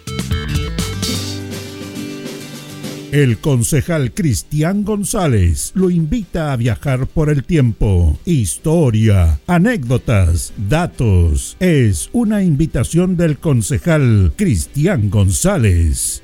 El 3.11 3.39
concejal 3.39 4.13
Cristian 4.13 4.85
González 4.85 5.73
lo 5.75 5.89
invita 5.89 6.53
a 6.53 6.55
viajar 6.55 7.07
por 7.07 7.29
el 7.29 7.43
tiempo. 7.43 8.17
Historia, 8.23 9.37
anécdotas, 9.47 10.53
datos. 10.55 11.57
Es 11.59 12.09
una 12.13 12.41
invitación 12.41 13.17
del 13.17 13.37
concejal 13.37 14.31
Cristian 14.37 15.09
González. 15.09 16.23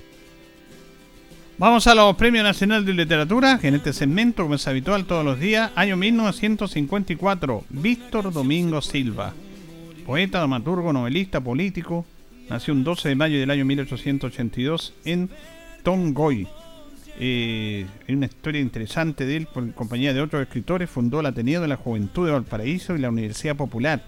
Vamos 1.58 1.88
a 1.88 1.96
los 1.96 2.16
Premios 2.16 2.46
Nacional 2.46 2.86
de 2.86 2.94
Literatura, 2.94 3.60
en 3.64 3.76
este 3.76 3.92
segmento, 3.92 4.44
como 4.44 4.56
es 4.56 4.66
habitual 4.66 5.04
todos 5.04 5.26
los 5.26 5.42
días, 5.42 5.72
año 5.76 5.98
1954, 5.98 7.66
Víctor 7.68 8.32
Domingo 8.32 8.82
Silva, 8.82 9.34
poeta, 10.06 10.38
dramaturgo, 10.38 10.94
novelista, 10.94 11.42
político, 11.42 12.06
nació 12.50 12.74
un 12.74 12.86
12 12.86 13.10
de 13.10 13.16
mayo 13.16 13.40
del 13.40 13.52
año 13.52 13.66
1882 13.66 14.94
en 15.04 15.30
Tongoy, 15.84 16.48
Eh, 17.20 17.86
una 18.10 18.28
historia 18.28 18.62
interesante 18.62 19.26
de 19.26 19.38
él, 19.38 19.48
por 19.48 19.72
compañía 19.74 20.14
de 20.14 20.22
otros 20.22 20.42
escritores, 20.42 20.90
fundó 20.90 21.20
el 21.20 21.26
Ateneo 21.26 21.62
de 21.62 21.68
la 21.68 21.78
Juventud 21.78 22.26
de 22.26 22.32
Valparaíso 22.34 22.96
y 22.96 23.00
la 23.00 23.10
Universidad 23.10 23.56
Popular. 23.56 24.04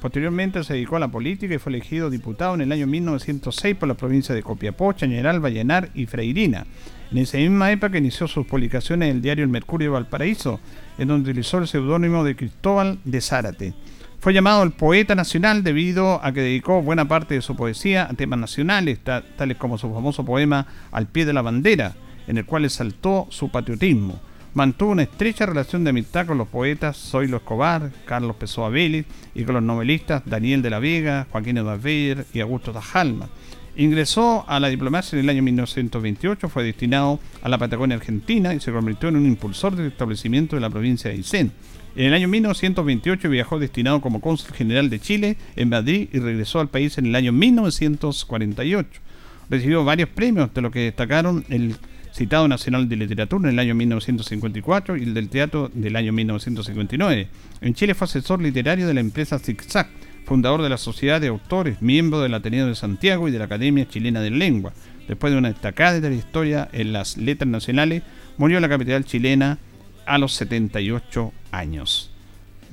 Posteriormente 0.00 0.64
se 0.64 0.74
dedicó 0.74 0.96
a 0.96 1.00
la 1.00 1.08
política 1.08 1.54
y 1.54 1.58
fue 1.58 1.70
elegido 1.70 2.10
diputado 2.10 2.54
en 2.54 2.62
el 2.62 2.72
año 2.72 2.88
1906 2.88 3.76
por 3.76 3.88
la 3.88 3.94
provincia 3.94 4.34
de 4.34 4.42
Copiapó, 4.42 4.92
Chañaral, 4.92 5.38
Vallenar 5.38 5.90
y 5.94 6.06
Freirina. 6.06 6.66
En 7.12 7.18
esa 7.18 7.38
misma 7.38 7.70
época 7.70 7.98
inició 7.98 8.26
sus 8.26 8.46
publicaciones 8.46 9.10
en 9.10 9.16
el 9.16 9.22
diario 9.22 9.44
El 9.44 9.50
Mercurio 9.50 9.90
de 9.90 9.94
Valparaíso, 9.94 10.58
en 10.98 11.08
donde 11.08 11.30
utilizó 11.30 11.58
el 11.58 11.68
seudónimo 11.68 12.24
de 12.24 12.34
Cristóbal 12.34 12.98
de 13.04 13.20
Zárate. 13.20 13.74
Fue 14.18 14.32
llamado 14.32 14.62
el 14.62 14.72
poeta 14.72 15.14
nacional 15.14 15.62
debido 15.62 16.24
a 16.24 16.32
que 16.32 16.40
dedicó 16.40 16.80
buena 16.80 17.06
parte 17.06 17.34
de 17.34 17.42
su 17.42 17.54
poesía 17.54 18.08
a 18.08 18.14
temas 18.14 18.38
nacionales, 18.38 19.00
tales 19.00 19.56
como 19.56 19.78
su 19.78 19.92
famoso 19.92 20.24
poema 20.24 20.66
Al 20.90 21.06
pie 21.06 21.26
de 21.26 21.32
la 21.32 21.42
bandera, 21.42 21.94
en 22.26 22.38
el 22.38 22.44
cual 22.44 22.64
exaltó 22.64 23.26
su 23.30 23.50
patriotismo. 23.50 24.20
Mantuvo 24.54 24.90
una 24.90 25.04
estrecha 25.04 25.46
relación 25.46 25.82
de 25.82 25.90
amistad 25.90 26.26
con 26.26 26.36
los 26.36 26.48
poetas 26.48 26.98
Zoilo 26.98 27.38
Escobar, 27.38 27.90
Carlos 28.04 28.36
Pessoa 28.36 28.68
Vélez 28.68 29.06
y 29.34 29.44
con 29.44 29.54
los 29.54 29.62
novelistas 29.62 30.22
Daniel 30.26 30.60
de 30.60 30.68
la 30.68 30.78
Vega, 30.78 31.26
Joaquín 31.30 31.56
Edaver 31.56 32.26
y 32.34 32.40
Augusto 32.40 32.70
Tajalma. 32.72 33.30
Ingresó 33.76 34.44
a 34.46 34.60
la 34.60 34.68
diplomacia 34.68 35.16
en 35.18 35.24
el 35.24 35.30
año 35.30 35.42
1928, 35.42 36.50
fue 36.50 36.64
destinado 36.64 37.18
a 37.42 37.48
la 37.48 37.56
Patagonia 37.56 37.96
Argentina 37.96 38.52
y 38.52 38.60
se 38.60 38.72
convirtió 38.72 39.08
en 39.08 39.16
un 39.16 39.24
impulsor 39.24 39.74
del 39.74 39.86
establecimiento 39.86 40.56
de 40.56 40.60
la 40.60 40.68
provincia 40.68 41.10
de 41.10 41.16
Aysén. 41.16 41.52
En 41.96 42.06
el 42.06 42.14
año 42.14 42.28
1928 42.28 43.30
viajó 43.30 43.58
destinado 43.58 44.02
como 44.02 44.20
cónsul 44.20 44.52
general 44.52 44.90
de 44.90 45.00
Chile 45.00 45.36
en 45.56 45.70
Madrid 45.70 46.10
y 46.12 46.18
regresó 46.18 46.60
al 46.60 46.68
país 46.68 46.98
en 46.98 47.06
el 47.06 47.14
año 47.14 47.32
1948. 47.32 49.00
Recibió 49.48 49.84
varios 49.84 50.10
premios, 50.10 50.52
de 50.52 50.60
los 50.60 50.72
que 50.72 50.80
destacaron 50.80 51.44
el 51.48 51.76
citado 52.12 52.46
Nacional 52.46 52.88
de 52.88 52.96
Literatura 52.96 53.48
en 53.48 53.54
el 53.54 53.58
año 53.58 53.74
1954 53.74 54.96
y 54.96 55.02
el 55.02 55.14
del 55.14 55.28
Teatro 55.28 55.70
del 55.72 55.96
año 55.96 56.12
1959. 56.12 57.28
En 57.60 57.74
Chile 57.74 57.94
fue 57.94 58.04
asesor 58.04 58.40
literario 58.40 58.86
de 58.86 58.94
la 58.94 59.00
empresa 59.00 59.38
ZigZag, 59.38 59.88
fundador 60.24 60.62
de 60.62 60.68
la 60.68 60.78
Sociedad 60.78 61.20
de 61.20 61.28
Autores, 61.28 61.80
miembro 61.80 62.20
del 62.20 62.34
Ateneo 62.34 62.66
de 62.66 62.74
Santiago 62.74 63.28
y 63.28 63.30
de 63.30 63.38
la 63.38 63.46
Academia 63.46 63.88
Chilena 63.88 64.20
de 64.20 64.30
Lengua. 64.30 64.72
Después 65.08 65.32
de 65.32 65.38
una 65.38 65.48
destacada 65.48 66.00
trayectoria 66.00 66.68
en 66.72 66.92
las 66.92 67.16
letras 67.16 67.48
nacionales, 67.48 68.02
murió 68.36 68.58
en 68.58 68.62
la 68.62 68.68
capital 68.68 69.04
chilena 69.04 69.58
a 70.06 70.18
los 70.18 70.32
78 70.34 71.32
años. 71.50 72.11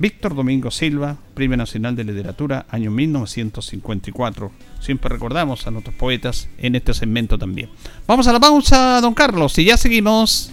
Víctor 0.00 0.34
Domingo 0.34 0.70
Silva, 0.70 1.18
Premio 1.34 1.58
Nacional 1.58 1.94
de 1.94 2.04
Literatura, 2.04 2.64
año 2.70 2.90
1954. 2.90 4.50
Siempre 4.80 5.10
recordamos 5.10 5.66
a 5.66 5.70
nuestros 5.70 5.94
poetas 5.94 6.48
en 6.56 6.74
este 6.74 6.94
segmento 6.94 7.36
también. 7.36 7.68
Vamos 8.06 8.26
a 8.26 8.32
la 8.32 8.40
pausa, 8.40 9.02
don 9.02 9.12
Carlos, 9.12 9.58
y 9.58 9.66
ya 9.66 9.76
seguimos. 9.76 10.50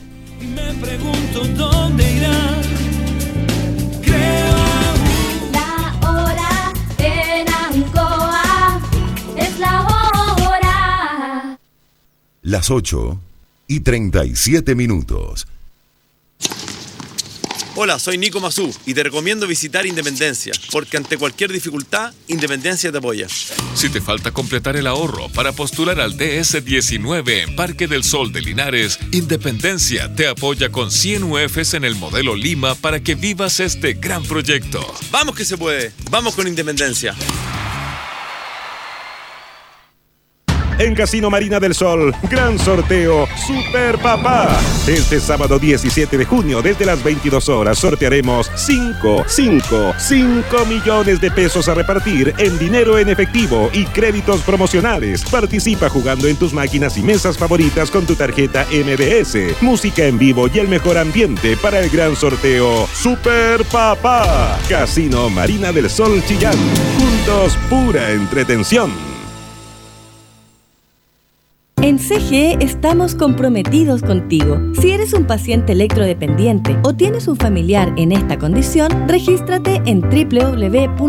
me 0.54 0.74
pregunto 0.86 1.46
dónde 1.56 2.18
irá. 2.18 2.62
La 5.54 5.96
hora 6.10 6.74
en 6.98 7.48
Ancoa 7.48 8.82
es 9.38 9.60
la 9.60 9.82
hora. 10.44 11.58
Las 12.42 12.70
8 12.70 13.18
y 13.70 13.80
37 13.80 14.76
minutos. 14.76 15.48
Hola, 17.80 18.00
soy 18.00 18.18
Nico 18.18 18.40
Mazú 18.40 18.76
y 18.88 18.96
te 18.96 19.04
recomiendo 19.04 19.46
visitar 19.46 19.86
Independencia, 19.86 20.52
porque 20.72 20.98
ante 20.98 21.16
cualquier 21.16 21.52
dificultad, 21.52 22.12
Independencia 22.28 22.92
te 22.92 22.98
apoya. 22.98 23.28
Si 23.76 23.90
te 23.90 24.02
falta 24.02 24.32
completar 24.32 24.76
el 24.78 24.88
ahorro 24.88 25.30
para 25.30 25.52
postular 25.52 26.02
al 26.02 26.18
DS19 26.18 27.44
en 27.44 27.56
Parque 27.56 27.88
del 27.88 28.04
Sol 28.04 28.34
de 28.34 28.42
Linares, 28.42 28.98
Independencia 29.12 30.12
te 30.16 30.28
apoya 30.28 30.72
con 30.72 30.90
100 30.90 31.22
UFs 31.22 31.76
en 31.76 31.86
el 31.86 31.94
modelo 31.94 32.36
Lima 32.36 32.74
para 32.74 33.00
que 33.00 33.14
vivas 33.14 33.60
este 33.60 33.94
gran 33.94 34.24
proyecto. 34.24 34.84
Vamos 35.12 35.36
que 35.36 35.46
se 35.46 35.56
puede, 35.56 35.94
vamos 36.10 36.34
con 36.34 36.48
Independencia. 36.48 37.16
En 40.80 40.96
Casino 40.96 41.30
Marina 41.30 41.60
del 41.60 41.74
Sol. 41.74 42.14
Gran 42.30 42.58
sorteo 42.60 43.28
Super 43.46 43.98
Papá. 43.98 44.60
Este 44.88 45.20
sábado 45.20 45.60
17 45.60 46.18
de 46.18 46.26
junio, 46.26 46.62
desde 46.62 46.86
las 46.86 47.04
22 47.04 47.50
horas, 47.50 47.78
sortearemos 47.80 48.52
5, 48.56 49.26
5, 49.28 49.94
5 49.98 50.66
millones 50.66 51.22
de 51.22 51.32
pesos 51.32 51.68
a 51.68 51.74
repartir 51.74 52.34
en 52.38 52.58
dinero 52.60 52.98
en 52.98 53.10
efectivo 53.10 53.70
y 53.74 53.86
créditos 53.86 54.42
promocionales. 54.42 55.24
Participa 55.26 55.90
jugando 55.90 56.28
en 56.28 56.38
tus 56.38 56.54
máquinas 56.54 56.98
y 56.98 57.02
mesas 57.02 57.38
favoritas 57.38 57.92
con 57.92 58.06
tu 58.06 58.16
tarjeta 58.16 58.66
MBS. 58.72 59.62
Música 59.62 60.06
en 60.06 60.18
vivo 60.18 60.48
y 60.54 60.60
el 60.60 60.68
mejor 60.68 60.98
ambiente 60.98 61.58
para 61.58 61.80
el 61.80 61.90
gran 61.90 62.16
sorteo 62.16 62.88
Super 62.94 63.64
Papá. 63.66 64.60
Casino 64.70 65.30
Marina 65.30 65.72
del 65.72 65.90
Sol 65.90 66.24
Chillán. 66.28 66.56
Juntos, 66.98 67.58
pura 67.70 68.12
entretención. 68.12 69.17
En 71.84 72.00
CGE 72.00 72.58
estamos 72.60 73.14
comprometidos 73.14 74.02
contigo. 74.02 74.60
Si 74.82 74.90
eres 74.92 75.14
un 75.14 75.26
paciente 75.26 75.74
electrodependiente 75.74 76.76
o 76.82 76.96
tienes 76.96 77.28
un 77.28 77.38
familiar 77.38 77.94
en 77.98 78.12
esta 78.12 78.40
condición, 78.40 79.08
regístrate 79.08 79.84
en 79.86 80.02
www.cge.cl. 80.02 81.08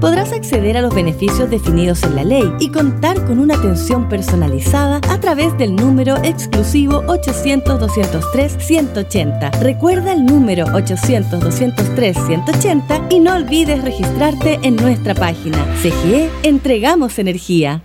Podrás 0.00 0.32
acceder 0.32 0.76
a 0.76 0.82
los 0.82 0.92
beneficios 0.92 1.48
definidos 1.48 2.02
en 2.02 2.16
la 2.16 2.24
ley 2.24 2.52
y 2.58 2.72
contar 2.72 3.24
con 3.26 3.38
una 3.38 3.54
atención 3.54 4.08
personalizada 4.08 5.00
a 5.08 5.20
través 5.20 5.56
del 5.56 5.76
número 5.76 6.16
exclusivo 6.24 7.04
800-203-180. 7.04 9.60
Recuerda 9.60 10.12
el 10.12 10.26
número 10.26 10.66
800-203-180 10.66 13.06
y 13.08 13.20
no 13.20 13.36
olvides 13.36 13.84
registrarte 13.84 14.58
en 14.62 14.74
nuestra 14.74 15.14
página. 15.14 15.64
CGE, 15.80 16.28
entregamos 16.42 17.20
energía. 17.20 17.84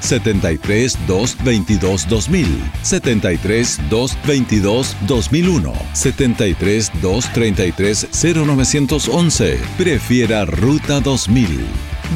73 0.00 0.98
222 1.06 2.08
2000, 2.08 2.46
73 2.82 3.80
222 3.88 4.96
2001, 5.06 5.72
73 5.92 6.92
233 7.00 8.08
0911. 8.12 9.58
Prefiera 9.78 10.44
Ruta 10.44 11.00
2000. 11.00 11.60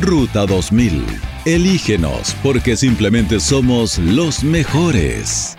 Ruta 0.00 0.46
2000. 0.46 1.04
Elígenos 1.44 2.34
porque 2.42 2.76
simplemente 2.76 3.38
somos 3.38 3.98
los 3.98 4.42
mejores. 4.42 5.56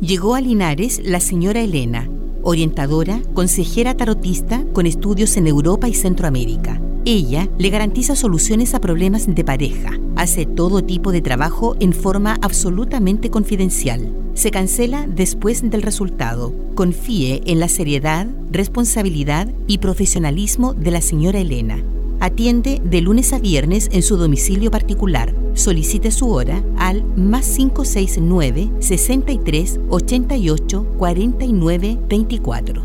Llegó 0.00 0.34
a 0.34 0.40
Linares 0.40 1.00
la 1.02 1.20
señora 1.20 1.60
Elena, 1.60 2.08
orientadora, 2.46 3.20
consejera 3.34 3.94
tarotista 3.94 4.64
con 4.72 4.86
estudios 4.86 5.36
en 5.36 5.46
Europa 5.46 5.88
y 5.88 5.94
Centroamérica 5.94 6.80
ella 7.06 7.48
le 7.56 7.70
garantiza 7.70 8.16
soluciones 8.16 8.74
a 8.74 8.80
problemas 8.80 9.32
de 9.32 9.44
pareja. 9.44 9.92
Hace 10.16 10.44
todo 10.44 10.82
tipo 10.82 11.12
de 11.12 11.22
trabajo 11.22 11.76
en 11.78 11.92
forma 11.92 12.36
absolutamente 12.42 13.30
confidencial. 13.30 14.12
Se 14.34 14.50
cancela 14.50 15.06
después 15.06 15.62
del 15.70 15.82
resultado. 15.82 16.52
Confíe 16.74 17.42
en 17.46 17.60
la 17.60 17.68
seriedad, 17.68 18.26
responsabilidad 18.50 19.48
y 19.68 19.78
profesionalismo 19.78 20.74
de 20.74 20.90
la 20.90 21.00
señora 21.00 21.38
Elena. 21.38 21.80
Atiende 22.18 22.82
de 22.84 23.00
lunes 23.00 23.32
a 23.32 23.38
viernes 23.38 23.88
en 23.92 24.02
su 24.02 24.16
domicilio 24.16 24.72
particular. 24.72 25.32
Solicite 25.56 26.10
su 26.10 26.30
hora 26.30 26.62
al 26.78 27.02
más 27.16 27.46
569 27.56 28.70
63 28.78 29.80
88 29.88 30.86
49 30.98 31.98
24. 32.08 32.82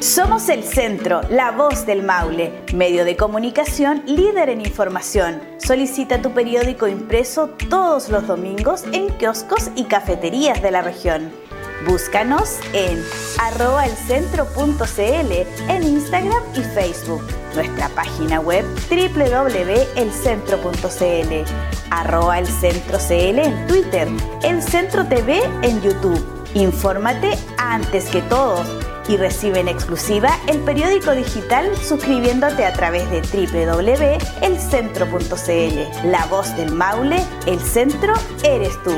Somos 0.00 0.48
el 0.48 0.62
centro, 0.62 1.20
la 1.30 1.50
voz 1.50 1.84
del 1.84 2.04
Maule, 2.04 2.52
medio 2.72 3.04
de 3.04 3.16
comunicación 3.16 4.04
líder 4.06 4.48
en 4.48 4.60
información. 4.60 5.40
Solicita 5.58 6.22
tu 6.22 6.32
periódico 6.32 6.86
impreso 6.86 7.50
todos 7.68 8.08
los 8.08 8.26
domingos 8.28 8.84
en 8.92 9.08
kioscos 9.18 9.70
y 9.74 9.84
cafeterías 9.84 10.62
de 10.62 10.70
la 10.70 10.82
región. 10.82 11.47
Búscanos 11.86 12.58
en 12.72 13.04
arroba 13.38 13.86
elcentro.cl 13.86 15.32
en 15.68 15.82
Instagram 15.82 16.42
y 16.54 16.62
Facebook. 16.62 17.22
Nuestra 17.54 17.88
página 17.90 18.40
web 18.40 18.64
www.elcentro.cl 18.90 21.44
arroba 21.90 22.38
el 22.38 22.46
centro 22.46 22.98
CL 22.98 23.38
en 23.38 23.66
Twitter, 23.66 24.06
el 24.42 24.62
centro 24.62 25.06
TV 25.06 25.42
en 25.62 25.80
YouTube. 25.80 26.22
Infórmate 26.54 27.38
antes 27.58 28.06
que 28.06 28.22
todos 28.22 28.66
y 29.08 29.16
recibe 29.16 29.60
en 29.60 29.68
exclusiva 29.68 30.36
el 30.46 30.58
periódico 30.60 31.12
digital 31.12 31.76
suscribiéndote 31.76 32.64
a 32.66 32.72
través 32.72 33.08
de 33.10 33.20
www.elcentro.cl. 33.22 36.10
La 36.10 36.26
voz 36.26 36.56
del 36.56 36.72
Maule, 36.72 37.24
el 37.46 37.60
centro 37.60 38.14
eres 38.42 38.82
tú. 38.82 38.96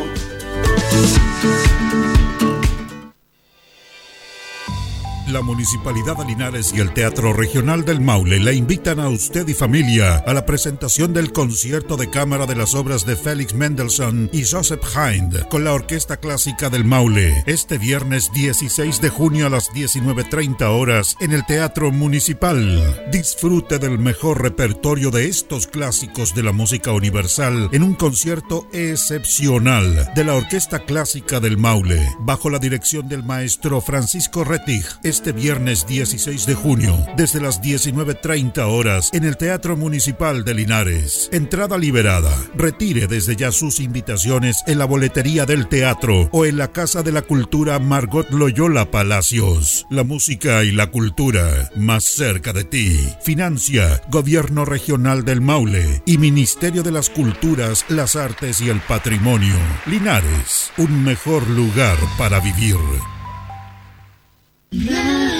La 5.30 5.42
Municipalidad 5.42 6.16
de 6.16 6.24
Linares 6.24 6.72
y 6.74 6.80
el 6.80 6.92
Teatro 6.92 7.32
Regional 7.32 7.84
del 7.84 8.00
Maule 8.00 8.40
le 8.40 8.54
invitan 8.54 8.98
a 8.98 9.08
usted 9.08 9.46
y 9.46 9.54
familia 9.54 10.16
a 10.16 10.34
la 10.34 10.44
presentación 10.44 11.12
del 11.12 11.30
concierto 11.32 11.96
de 11.96 12.10
cámara 12.10 12.46
de 12.46 12.56
las 12.56 12.74
obras 12.74 13.06
de 13.06 13.14
Félix 13.14 13.54
Mendelssohn 13.54 14.28
y 14.32 14.44
Joseph 14.44 14.82
Hind 14.94 15.46
con 15.48 15.62
la 15.62 15.72
Orquesta 15.72 16.16
Clásica 16.16 16.68
del 16.68 16.84
Maule 16.84 17.44
este 17.46 17.78
viernes 17.78 18.32
16 18.32 19.00
de 19.00 19.08
junio 19.08 19.46
a 19.46 19.50
las 19.50 19.70
19.30 19.70 20.62
horas 20.62 21.16
en 21.20 21.32
el 21.32 21.46
Teatro 21.46 21.92
Municipal. 21.92 23.08
Disfrute 23.12 23.78
del 23.78 24.00
mejor 24.00 24.42
repertorio 24.42 25.12
de 25.12 25.28
estos 25.28 25.68
clásicos 25.68 26.34
de 26.34 26.42
la 26.42 26.52
música 26.52 26.92
universal 26.92 27.68
en 27.72 27.84
un 27.84 27.94
concierto 27.94 28.66
excepcional 28.72 30.10
de 30.14 30.24
la 30.24 30.34
Orquesta 30.34 30.80
Clásica 30.80 31.38
del 31.38 31.56
Maule 31.56 32.04
bajo 32.20 32.50
la 32.50 32.58
dirección 32.58 33.08
del 33.08 33.22
maestro 33.22 33.80
Francisco 33.80 34.42
Rettig 34.42 34.84
este 35.20 35.32
viernes 35.32 35.86
16 35.86 36.46
de 36.46 36.54
junio, 36.54 36.96
desde 37.14 37.42
las 37.42 37.60
19.30 37.60 38.60
horas, 38.62 39.10
en 39.12 39.24
el 39.24 39.36
Teatro 39.36 39.76
Municipal 39.76 40.44
de 40.44 40.54
Linares. 40.54 41.28
Entrada 41.30 41.76
liberada. 41.76 42.34
Retire 42.54 43.06
desde 43.06 43.36
ya 43.36 43.52
sus 43.52 43.80
invitaciones 43.80 44.62
en 44.66 44.78
la 44.78 44.86
boletería 44.86 45.44
del 45.44 45.68
teatro 45.68 46.30
o 46.32 46.46
en 46.46 46.56
la 46.56 46.72
Casa 46.72 47.02
de 47.02 47.12
la 47.12 47.20
Cultura 47.20 47.78
Margot 47.78 48.30
Loyola 48.30 48.90
Palacios. 48.90 49.86
La 49.90 50.04
música 50.04 50.64
y 50.64 50.72
la 50.72 50.86
cultura 50.86 51.70
más 51.76 52.04
cerca 52.04 52.54
de 52.54 52.64
ti. 52.64 52.98
Financia 53.22 54.00
Gobierno 54.08 54.64
Regional 54.64 55.26
del 55.26 55.42
Maule 55.42 56.02
y 56.06 56.16
Ministerio 56.16 56.82
de 56.82 56.92
las 56.92 57.10
Culturas, 57.10 57.84
las 57.90 58.16
Artes 58.16 58.62
y 58.62 58.70
el 58.70 58.80
Patrimonio. 58.80 59.56
Linares, 59.84 60.72
un 60.78 61.04
mejor 61.04 61.46
lugar 61.46 61.98
para 62.16 62.40
vivir. 62.40 62.78
Radio 64.72 65.39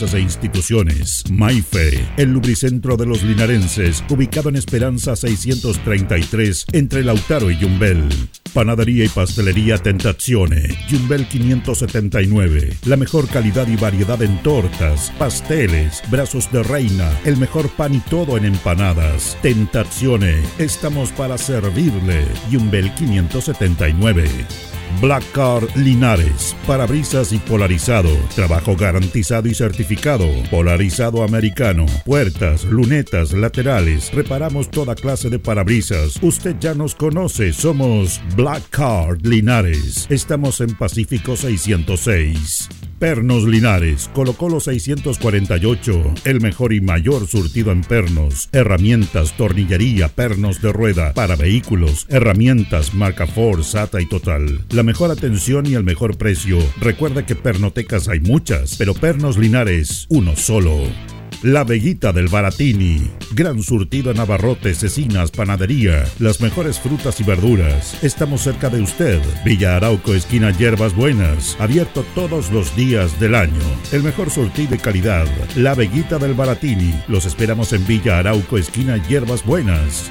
e 0.00 0.20
instituciones. 0.20 1.24
Maife, 1.30 2.02
el 2.16 2.32
lubricentro 2.32 2.96
de 2.96 3.04
los 3.04 3.22
linarenses, 3.22 4.02
ubicado 4.08 4.48
en 4.48 4.56
Esperanza 4.56 5.14
633, 5.14 6.64
entre 6.72 7.04
Lautaro 7.04 7.50
y 7.50 7.58
Yumbel. 7.58 8.08
Panadería 8.54 9.04
y 9.04 9.08
pastelería 9.08 9.76
Tentazione, 9.76 10.76
Yumbel 10.88 11.28
579. 11.28 12.76
La 12.86 12.96
mejor 12.96 13.28
calidad 13.28 13.68
y 13.68 13.76
variedad 13.76 14.20
en 14.22 14.42
tortas, 14.42 15.12
pasteles, 15.18 16.02
brazos 16.10 16.50
de 16.50 16.62
reina, 16.62 17.10
el 17.26 17.36
mejor 17.36 17.68
pan 17.68 17.94
y 17.94 18.00
todo 18.00 18.38
en 18.38 18.46
empanadas. 18.46 19.36
Tentazione, 19.42 20.40
estamos 20.58 21.10
para 21.12 21.36
servirle. 21.36 22.24
Yumbel 22.50 22.92
579. 22.94 24.24
Black 25.00 25.24
Car 25.32 25.62
Linares, 25.76 26.56
parabrisas 26.66 27.32
y 27.32 27.38
polarizado, 27.38 28.10
trabajo 28.34 28.76
garantizado 28.76 29.48
y 29.48 29.54
certificado, 29.54 30.26
polarizado 30.50 31.22
americano, 31.22 31.86
puertas, 32.04 32.64
lunetas, 32.64 33.32
laterales, 33.32 34.12
reparamos 34.12 34.70
toda 34.70 34.94
clase 34.94 35.30
de 35.30 35.38
parabrisas. 35.38 36.18
Usted 36.22 36.56
ya 36.60 36.74
nos 36.74 36.94
conoce, 36.94 37.52
somos 37.52 38.20
Black 38.36 38.68
Card 38.70 39.24
Linares. 39.24 40.06
Estamos 40.10 40.60
en 40.60 40.74
Pacífico 40.76 41.36
606. 41.36 42.89
Pernos 43.00 43.44
Linares, 43.44 44.10
Colo 44.12 44.34
Colo 44.34 44.60
648, 44.60 46.14
el 46.26 46.42
mejor 46.42 46.74
y 46.74 46.82
mayor 46.82 47.26
surtido 47.26 47.72
en 47.72 47.80
pernos, 47.80 48.50
herramientas, 48.52 49.34
tornillería, 49.38 50.08
pernos 50.08 50.60
de 50.60 50.70
rueda, 50.70 51.14
para 51.14 51.34
vehículos, 51.34 52.04
herramientas, 52.10 52.92
marca 52.92 53.26
Ford, 53.26 53.62
SATA 53.62 54.02
y 54.02 54.06
Total. 54.06 54.66
La 54.68 54.82
mejor 54.82 55.10
atención 55.10 55.64
y 55.64 55.76
el 55.76 55.82
mejor 55.82 56.18
precio. 56.18 56.58
Recuerda 56.78 57.24
que 57.24 57.36
pernotecas 57.36 58.06
hay 58.06 58.20
muchas, 58.20 58.76
pero 58.76 58.92
Pernos 58.92 59.38
Linares, 59.38 60.04
uno 60.10 60.36
solo. 60.36 60.82
La 61.42 61.64
Veguita 61.64 62.12
del 62.12 62.28
Baratini. 62.28 63.00
Gran 63.32 63.62
surtido 63.62 64.10
en 64.10 64.20
abarrotes, 64.20 64.80
cecinas, 64.80 65.30
panadería. 65.30 66.04
Las 66.18 66.42
mejores 66.42 66.78
frutas 66.78 67.18
y 67.18 67.24
verduras. 67.24 68.04
Estamos 68.04 68.42
cerca 68.42 68.68
de 68.68 68.82
usted. 68.82 69.22
Villa 69.42 69.76
Arauco, 69.76 70.12
esquina 70.12 70.50
Hierbas 70.50 70.94
Buenas. 70.94 71.56
Abierto 71.58 72.04
todos 72.14 72.50
los 72.52 72.76
días 72.76 73.18
del 73.20 73.34
año. 73.34 73.62
El 73.90 74.02
mejor 74.02 74.28
surtido 74.28 74.72
de 74.72 74.78
calidad. 74.78 75.26
La 75.56 75.74
Veguita 75.74 76.18
del 76.18 76.34
Baratini. 76.34 76.92
Los 77.08 77.24
esperamos 77.24 77.72
en 77.72 77.86
Villa 77.86 78.18
Arauco, 78.18 78.58
esquina 78.58 78.98
Hierbas 79.08 79.42
Buenas. 79.42 80.10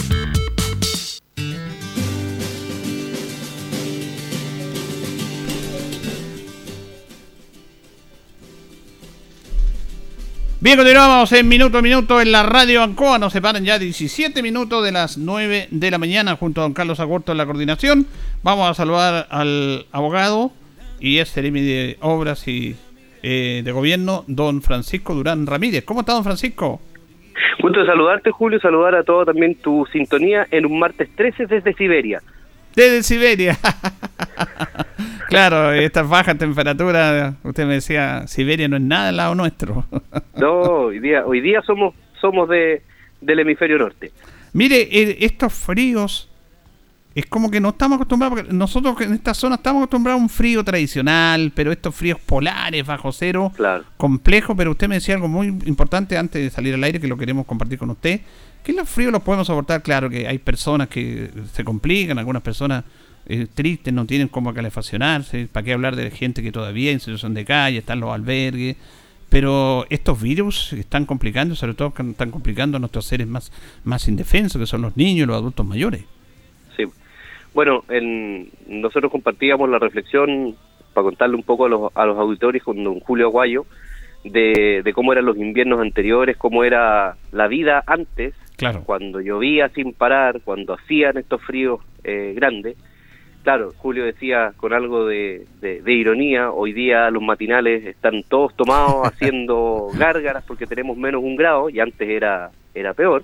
Bien, 10.63 10.77
continuamos 10.77 11.33
en 11.33 11.47
minuto 11.47 11.79
a 11.79 11.81
minuto 11.81 12.21
en 12.21 12.31
la 12.31 12.43
radio 12.43 12.83
Ancoa. 12.83 13.17
Nos 13.17 13.33
separan 13.33 13.65
ya 13.65 13.79
17 13.79 14.43
minutos 14.43 14.85
de 14.85 14.91
las 14.91 15.17
9 15.17 15.69
de 15.71 15.89
la 15.89 15.97
mañana 15.97 16.35
junto 16.35 16.61
a 16.61 16.65
don 16.65 16.75
Carlos 16.75 16.99
Agurto 16.99 17.31
en 17.31 17.39
la 17.39 17.47
coordinación. 17.47 18.05
Vamos 18.43 18.69
a 18.69 18.75
saludar 18.75 19.25
al 19.31 19.87
abogado 19.91 20.51
y 20.99 21.17
es 21.17 21.33
de 21.33 21.97
Obras 22.01 22.47
y 22.47 22.75
eh, 23.23 23.63
de 23.65 23.71
Gobierno, 23.71 24.23
don 24.27 24.61
Francisco 24.61 25.15
Durán 25.15 25.47
Ramírez. 25.47 25.83
¿Cómo 25.83 26.01
está, 26.01 26.13
don 26.13 26.23
Francisco? 26.23 26.79
Gusto 27.59 27.79
de 27.79 27.87
saludarte, 27.87 28.29
Julio, 28.29 28.59
saludar 28.59 28.93
a 28.93 29.03
todo 29.03 29.25
también 29.25 29.55
tu 29.55 29.87
sintonía 29.91 30.45
en 30.51 30.67
un 30.67 30.77
martes 30.77 31.09
13 31.15 31.47
desde 31.47 31.73
Siberia. 31.73 32.21
Desde 32.75 33.01
Siberia. 33.01 33.57
claro, 35.31 35.71
estas 35.71 36.07
bajas 36.07 36.37
temperaturas, 36.37 37.33
usted 37.43 37.65
me 37.65 37.73
decía, 37.75 38.27
Siberia 38.27 38.67
no 38.67 38.75
es 38.77 38.81
nada 38.83 39.09
al 39.09 39.17
lado 39.17 39.35
nuestro. 39.35 39.85
no, 40.35 40.51
hoy 40.61 40.99
día, 40.99 41.25
hoy 41.25 41.41
día 41.41 41.61
somos, 41.65 41.95
somos 42.19 42.47
de, 42.49 42.81
del 43.21 43.39
hemisferio 43.39 43.77
norte. 43.77 44.11
Mire, 44.53 44.81
eh, 44.91 45.17
estos 45.21 45.53
fríos 45.53 46.27
es 47.13 47.25
como 47.25 47.51
que 47.51 47.59
no 47.59 47.69
estamos 47.69 47.95
acostumbrados, 47.97 48.37
porque 48.39 48.53
nosotros 48.53 48.95
en 49.01 49.13
esta 49.13 49.33
zona 49.33 49.55
estamos 49.55 49.81
acostumbrados 49.81 50.19
a 50.19 50.23
un 50.23 50.29
frío 50.29 50.63
tradicional, 50.63 51.51
pero 51.53 51.71
estos 51.71 51.93
fríos 51.93 52.19
polares, 52.19 52.85
bajo 52.85 53.11
cero, 53.11 53.51
Claro. 53.55 53.83
complejo, 53.97 54.55
pero 54.55 54.71
usted 54.71 54.87
me 54.87 54.95
decía 54.95 55.15
algo 55.15 55.27
muy 55.27 55.47
importante 55.47 56.17
antes 56.17 56.41
de 56.41 56.49
salir 56.49 56.73
al 56.73 56.83
aire 56.83 56.99
que 57.01 57.07
lo 57.07 57.17
queremos 57.17 57.45
compartir 57.45 57.77
con 57.79 57.89
usted, 57.89 58.21
que 58.63 58.71
los 58.73 58.87
fríos 58.87 59.11
los 59.11 59.23
podemos 59.23 59.47
soportar, 59.47 59.81
claro 59.81 60.09
que 60.09 60.25
hay 60.27 60.37
personas 60.37 60.87
que 60.87 61.29
se 61.51 61.63
complican, 61.65 62.17
algunas 62.17 62.43
personas 62.43 62.83
eh, 63.27 63.47
tristes 63.53 63.93
no 63.93 64.05
tienen 64.05 64.27
cómo 64.27 64.53
calefaccionarse, 64.53 65.47
para 65.51 65.63
qué 65.63 65.73
hablar 65.73 65.95
de 65.95 66.09
gente 66.11 66.41
que 66.43 66.51
todavía 66.51 66.91
en 66.91 66.99
situación 66.99 67.33
de 67.33 67.45
calle, 67.45 67.77
están 67.79 67.99
los 67.99 68.11
albergues, 68.11 68.75
pero 69.29 69.85
estos 69.89 70.21
virus 70.21 70.73
están 70.73 71.05
complicando, 71.05 71.55
sobre 71.55 71.73
todo 71.73 71.93
están 72.09 72.31
complicando 72.31 72.77
a 72.77 72.79
nuestros 72.79 73.05
seres 73.05 73.27
más, 73.27 73.51
más 73.85 74.07
indefensos, 74.07 74.59
que 74.59 74.65
son 74.65 74.81
los 74.81 74.97
niños 74.97 75.23
y 75.23 75.27
los 75.27 75.37
adultos 75.37 75.65
mayores. 75.65 76.03
Sí. 76.75 76.83
Bueno, 77.53 77.83
en- 77.89 78.49
nosotros 78.67 79.11
compartíamos 79.11 79.69
la 79.69 79.79
reflexión, 79.79 80.55
para 80.93 81.05
contarle 81.05 81.37
un 81.37 81.43
poco 81.43 81.65
a 81.65 81.69
los, 81.69 81.91
a 81.95 82.05
los 82.05 82.17
auditores 82.17 82.61
con 82.63 82.83
don 82.83 82.99
Julio 82.99 83.27
Aguayo, 83.27 83.65
de, 84.25 84.81
de 84.83 84.93
cómo 84.93 85.13
eran 85.13 85.25
los 85.25 85.37
inviernos 85.37 85.79
anteriores, 85.79 86.35
cómo 86.37 86.63
era 86.65 87.15
la 87.31 87.47
vida 87.47 87.83
antes, 87.87 88.33
Claro. 88.57 88.83
cuando 88.83 89.21
llovía 89.21 89.69
sin 89.69 89.93
parar, 89.93 90.41
cuando 90.43 90.73
hacían 90.75 91.17
estos 91.17 91.41
fríos 91.41 91.79
eh, 92.03 92.33
grandes. 92.35 92.75
Claro, 93.43 93.73
Julio 93.77 94.05
decía 94.05 94.53
con 94.57 94.71
algo 94.73 95.07
de, 95.07 95.45
de- 95.61 95.81
de 95.81 95.93
ironía, 95.93 96.51
hoy 96.51 96.73
día 96.73 97.09
los 97.09 97.23
matinales 97.23 97.85
están 97.85 98.21
todos 98.23 98.55
tomados 98.55 99.07
haciendo 99.07 99.87
gárgaras 99.97 100.43
porque 100.47 100.67
tenemos 100.67 100.95
menos 100.97 101.23
un 101.23 101.35
grado 101.35 101.69
y 101.69 101.79
antes 101.79 102.07
era, 102.07 102.51
era 102.75 102.93
peor. 102.93 103.23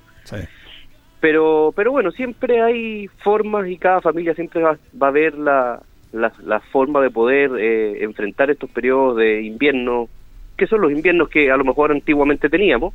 Pero, 1.19 1.73
pero 1.75 1.91
bueno, 1.91 2.11
siempre 2.11 2.61
hay 2.61 3.07
formas 3.23 3.67
y 3.67 3.77
cada 3.77 4.01
familia 4.01 4.33
siempre 4.35 4.61
va, 4.61 4.77
va 5.01 5.07
a 5.07 5.11
ver 5.11 5.35
la, 5.37 5.81
la, 6.11 6.31
la 6.43 6.59
forma 6.59 7.01
de 7.01 7.09
poder 7.09 7.51
eh, 7.59 8.03
enfrentar 8.03 8.49
estos 8.51 8.69
periodos 8.69 9.17
de 9.17 9.41
invierno, 9.41 10.09
que 10.57 10.67
son 10.67 10.81
los 10.81 10.91
inviernos 10.91 11.29
que 11.29 11.51
a 11.51 11.57
lo 11.57 11.63
mejor 11.63 11.91
antiguamente 11.91 12.49
teníamos. 12.49 12.93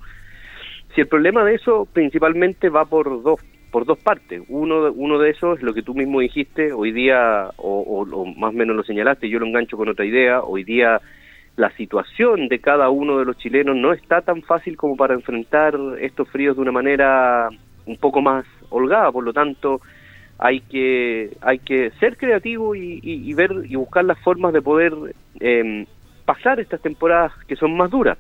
Si 0.95 1.01
el 1.01 1.09
problema 1.09 1.45
de 1.45 1.55
eso 1.55 1.87
principalmente 1.93 2.69
va 2.69 2.85
por 2.85 3.23
dos 3.23 3.41
por 3.73 3.87
dos 3.87 3.99
partes. 3.99 4.43
Uno, 4.49 4.93
uno 4.93 5.19
de 5.19 5.31
esos 5.31 5.59
es 5.59 5.65
lo 5.65 5.75
que 5.75 5.83
tú 5.83 5.95
mismo 5.95 6.21
dijiste, 6.21 6.73
hoy 6.73 6.93
día, 6.93 7.51
o, 7.57 7.81
o- 7.81 8.17
o 8.23 8.27
más 8.27 8.51
o 8.51 8.57
menos 8.57 8.77
lo 8.77 8.85
señalaste, 8.85 9.29
yo 9.31 9.41
lo 9.41 9.47
engancho 9.47 9.79
con 9.79 9.89
otra 9.89 10.05
idea, 10.07 10.43
hoy 10.43 10.65
día 10.65 11.01
la 11.57 11.71
situación 11.77 12.49
de 12.49 12.61
cada 12.61 12.91
uno 12.91 13.19
de 13.19 13.25
los 13.27 13.37
chilenos 13.39 13.77
no 13.77 13.93
está 13.93 14.23
tan 14.23 14.43
fácil 14.43 14.77
como 14.77 14.97
para 14.97 15.15
enfrentar 15.15 15.75
estos 16.01 16.29
fríos 16.31 16.57
de 16.57 16.63
una 16.63 16.73
manera 16.73 17.49
un 17.87 17.97
poco 17.99 18.23
más 18.23 18.47
holgada, 18.71 19.13
por 19.13 19.25
lo 19.25 19.33
tanto 19.33 19.81
hay 20.39 20.61
que 20.63 21.31
hay 21.41 21.59
que 21.61 21.93
ser 22.01 22.17
creativo 22.17 22.75
y, 22.75 23.01
y- 23.03 23.31
y 23.31 23.35
ver 23.35 23.53
y 23.65 23.77
buscar 23.77 24.05
las 24.05 24.19
formas 24.21 24.53
de 24.53 24.63
poder 24.63 24.93
eh, 25.41 25.87
pasar 26.27 26.61
estas 26.61 26.81
temporadas 26.83 27.33
que 27.49 27.57
son 27.57 27.77
más 27.77 27.91
duras. 27.91 28.19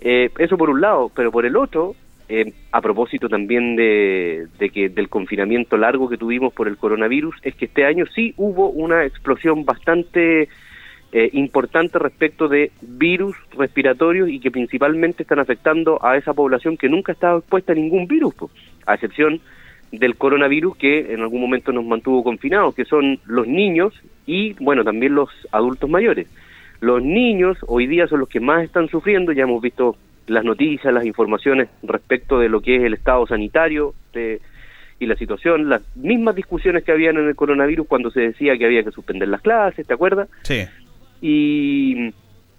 Eh, 0.00 0.30
eso 0.38 0.56
por 0.56 0.70
un 0.70 0.80
lado, 0.80 1.10
pero 1.14 1.32
por 1.32 1.44
el 1.46 1.56
otro, 1.56 1.94
eh, 2.28 2.52
a 2.72 2.80
propósito 2.82 3.28
también 3.28 3.74
de, 3.74 4.48
que 4.72 4.90
del 4.90 5.08
confinamiento 5.08 5.76
largo 5.78 6.08
que 6.08 6.18
tuvimos 6.18 6.52
por 6.52 6.68
el 6.68 6.76
coronavirus, 6.76 7.36
es 7.42 7.54
que 7.54 7.64
este 7.64 7.86
año 7.86 8.04
sí 8.14 8.34
hubo 8.36 8.68
una 8.68 9.04
explosión 9.06 9.64
bastante 9.64 10.48
eh, 11.10 11.30
importante 11.32 11.98
respecto 11.98 12.48
de 12.48 12.70
virus 12.82 13.34
respiratorios 13.56 14.28
y 14.28 14.40
que 14.40 14.50
principalmente 14.50 15.22
están 15.22 15.38
afectando 15.38 16.04
a 16.04 16.18
esa 16.18 16.34
población 16.34 16.76
que 16.76 16.90
nunca 16.90 17.12
estaba 17.12 17.38
expuesta 17.38 17.72
a 17.72 17.76
ningún 17.76 18.06
virus, 18.06 18.34
a 18.84 18.94
excepción 18.94 19.40
del 19.90 20.16
coronavirus 20.16 20.76
que 20.76 21.14
en 21.14 21.22
algún 21.22 21.40
momento 21.40 21.72
nos 21.72 21.86
mantuvo 21.86 22.22
confinados, 22.22 22.74
que 22.74 22.84
son 22.84 23.20
los 23.24 23.46
niños 23.46 23.94
y, 24.26 24.52
bueno, 24.62 24.84
también 24.84 25.14
los 25.14 25.30
adultos 25.50 25.88
mayores. 25.88 26.28
Los 26.80 27.02
niños 27.02 27.56
hoy 27.66 27.86
día 27.86 28.06
son 28.06 28.20
los 28.20 28.28
que 28.28 28.38
más 28.38 28.64
están 28.64 28.88
sufriendo, 28.88 29.32
ya 29.32 29.44
hemos 29.44 29.62
visto 29.62 29.96
las 30.28 30.44
noticias, 30.44 30.92
las 30.94 31.04
informaciones 31.06 31.68
respecto 31.82 32.38
de 32.38 32.48
lo 32.48 32.60
que 32.60 32.76
es 32.76 32.82
el 32.84 32.94
estado 32.94 33.26
sanitario 33.26 33.94
de- 34.12 34.40
y 35.00 35.06
la 35.06 35.16
situación, 35.16 35.68
las 35.68 35.82
mismas 35.96 36.34
discusiones 36.34 36.82
que 36.84 36.92
habían 36.92 37.16
en 37.18 37.28
el 37.28 37.36
coronavirus 37.36 37.86
cuando 37.86 38.10
se 38.10 38.20
decía 38.20 38.56
que 38.58 38.64
había 38.64 38.82
que 38.82 38.90
suspender 38.90 39.28
las 39.28 39.40
clases, 39.42 39.86
¿te 39.86 39.94
acuerdas? 39.94 40.28
Sí. 40.42 40.64
y 41.20 42.12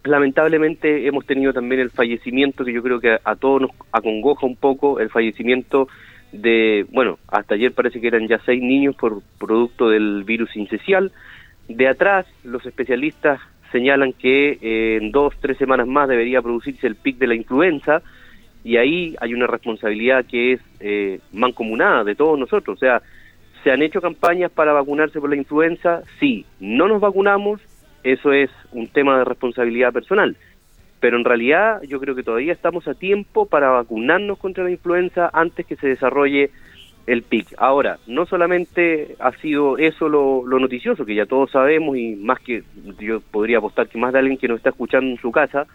lamentablemente 0.03 1.07
hemos 1.07 1.25
tenido 1.25 1.53
también 1.53 1.81
el 1.81 1.89
fallecimiento 1.91 2.65
que 2.65 2.73
yo 2.73 2.81
creo 2.81 2.99
que 2.99 3.11
a, 3.13 3.19
a 3.23 3.35
todos 3.35 3.61
nos 3.61 3.71
acongoja 3.91 4.45
un 4.45 4.55
poco 4.55 4.99
el 4.99 5.09
fallecimiento 5.09 5.87
de, 6.31 6.85
bueno, 6.91 7.19
hasta 7.27 7.55
ayer 7.55 7.71
parece 7.73 7.99
que 8.01 8.07
eran 8.07 8.27
ya 8.27 8.39
seis 8.45 8.61
niños 8.61 8.95
por 8.95 9.21
producto 9.39 9.89
del 9.89 10.23
virus 10.23 10.55
incesial. 10.55 11.11
De 11.67 11.87
atrás, 11.87 12.25
los 12.43 12.65
especialistas 12.65 13.39
señalan 13.71 14.13
que 14.13 14.57
eh, 14.61 14.97
en 15.01 15.11
dos, 15.11 15.33
tres 15.39 15.57
semanas 15.57 15.87
más 15.87 16.07
debería 16.07 16.41
producirse 16.41 16.87
el 16.87 16.95
pic 16.95 17.17
de 17.17 17.27
la 17.27 17.35
influenza 17.35 18.01
y 18.63 18.77
ahí 18.77 19.15
hay 19.19 19.33
una 19.33 19.47
responsabilidad 19.47 20.25
que 20.25 20.53
es 20.53 20.61
eh, 20.79 21.19
mancomunada 21.31 22.03
de 22.03 22.15
todos 22.15 22.37
nosotros. 22.37 22.77
O 22.77 22.79
sea, 22.79 23.01
se 23.63 23.71
han 23.71 23.81
hecho 23.81 24.01
campañas 24.01 24.51
para 24.51 24.73
vacunarse 24.73 25.19
por 25.19 25.29
la 25.29 25.35
influenza, 25.35 26.03
sí, 26.19 26.45
no 26.59 26.87
nos 26.87 27.01
vacunamos, 27.01 27.61
eso 28.03 28.31
es 28.31 28.49
un 28.71 28.87
tema 28.87 29.17
de 29.17 29.25
responsabilidad 29.25 29.93
personal. 29.93 30.35
Pero 30.99 31.17
en 31.17 31.23
realidad 31.23 31.81
yo 31.83 31.99
creo 31.99 32.15
que 32.15 32.23
todavía 32.23 32.53
estamos 32.53 32.87
a 32.87 32.93
tiempo 32.93 33.45
para 33.45 33.69
vacunarnos 33.69 34.37
contra 34.37 34.63
la 34.63 34.71
influenza 34.71 35.29
antes 35.31 35.65
que 35.65 35.77
se 35.77 35.87
desarrolle 35.87 36.51
el 37.07 37.23
PIC. 37.23 37.55
Ahora, 37.57 37.97
no 38.07 38.25
solamente 38.25 39.15
ha 39.19 39.31
sido 39.33 39.77
eso 39.77 40.09
lo, 40.09 40.45
lo 40.45 40.59
noticioso, 40.59 41.05
que 41.05 41.15
ya 41.15 41.25
todos 41.25 41.51
sabemos, 41.51 41.97
y 41.97 42.15
más 42.15 42.39
que 42.39 42.63
yo 42.99 43.19
podría 43.19 43.57
apostar 43.57 43.87
que 43.87 43.97
más 43.97 44.13
de 44.13 44.19
alguien 44.19 44.37
que 44.37 44.47
nos 44.47 44.57
está 44.57 44.69
escuchando 44.69 45.09
en 45.09 45.17
su 45.17 45.31
casa, 45.31 45.65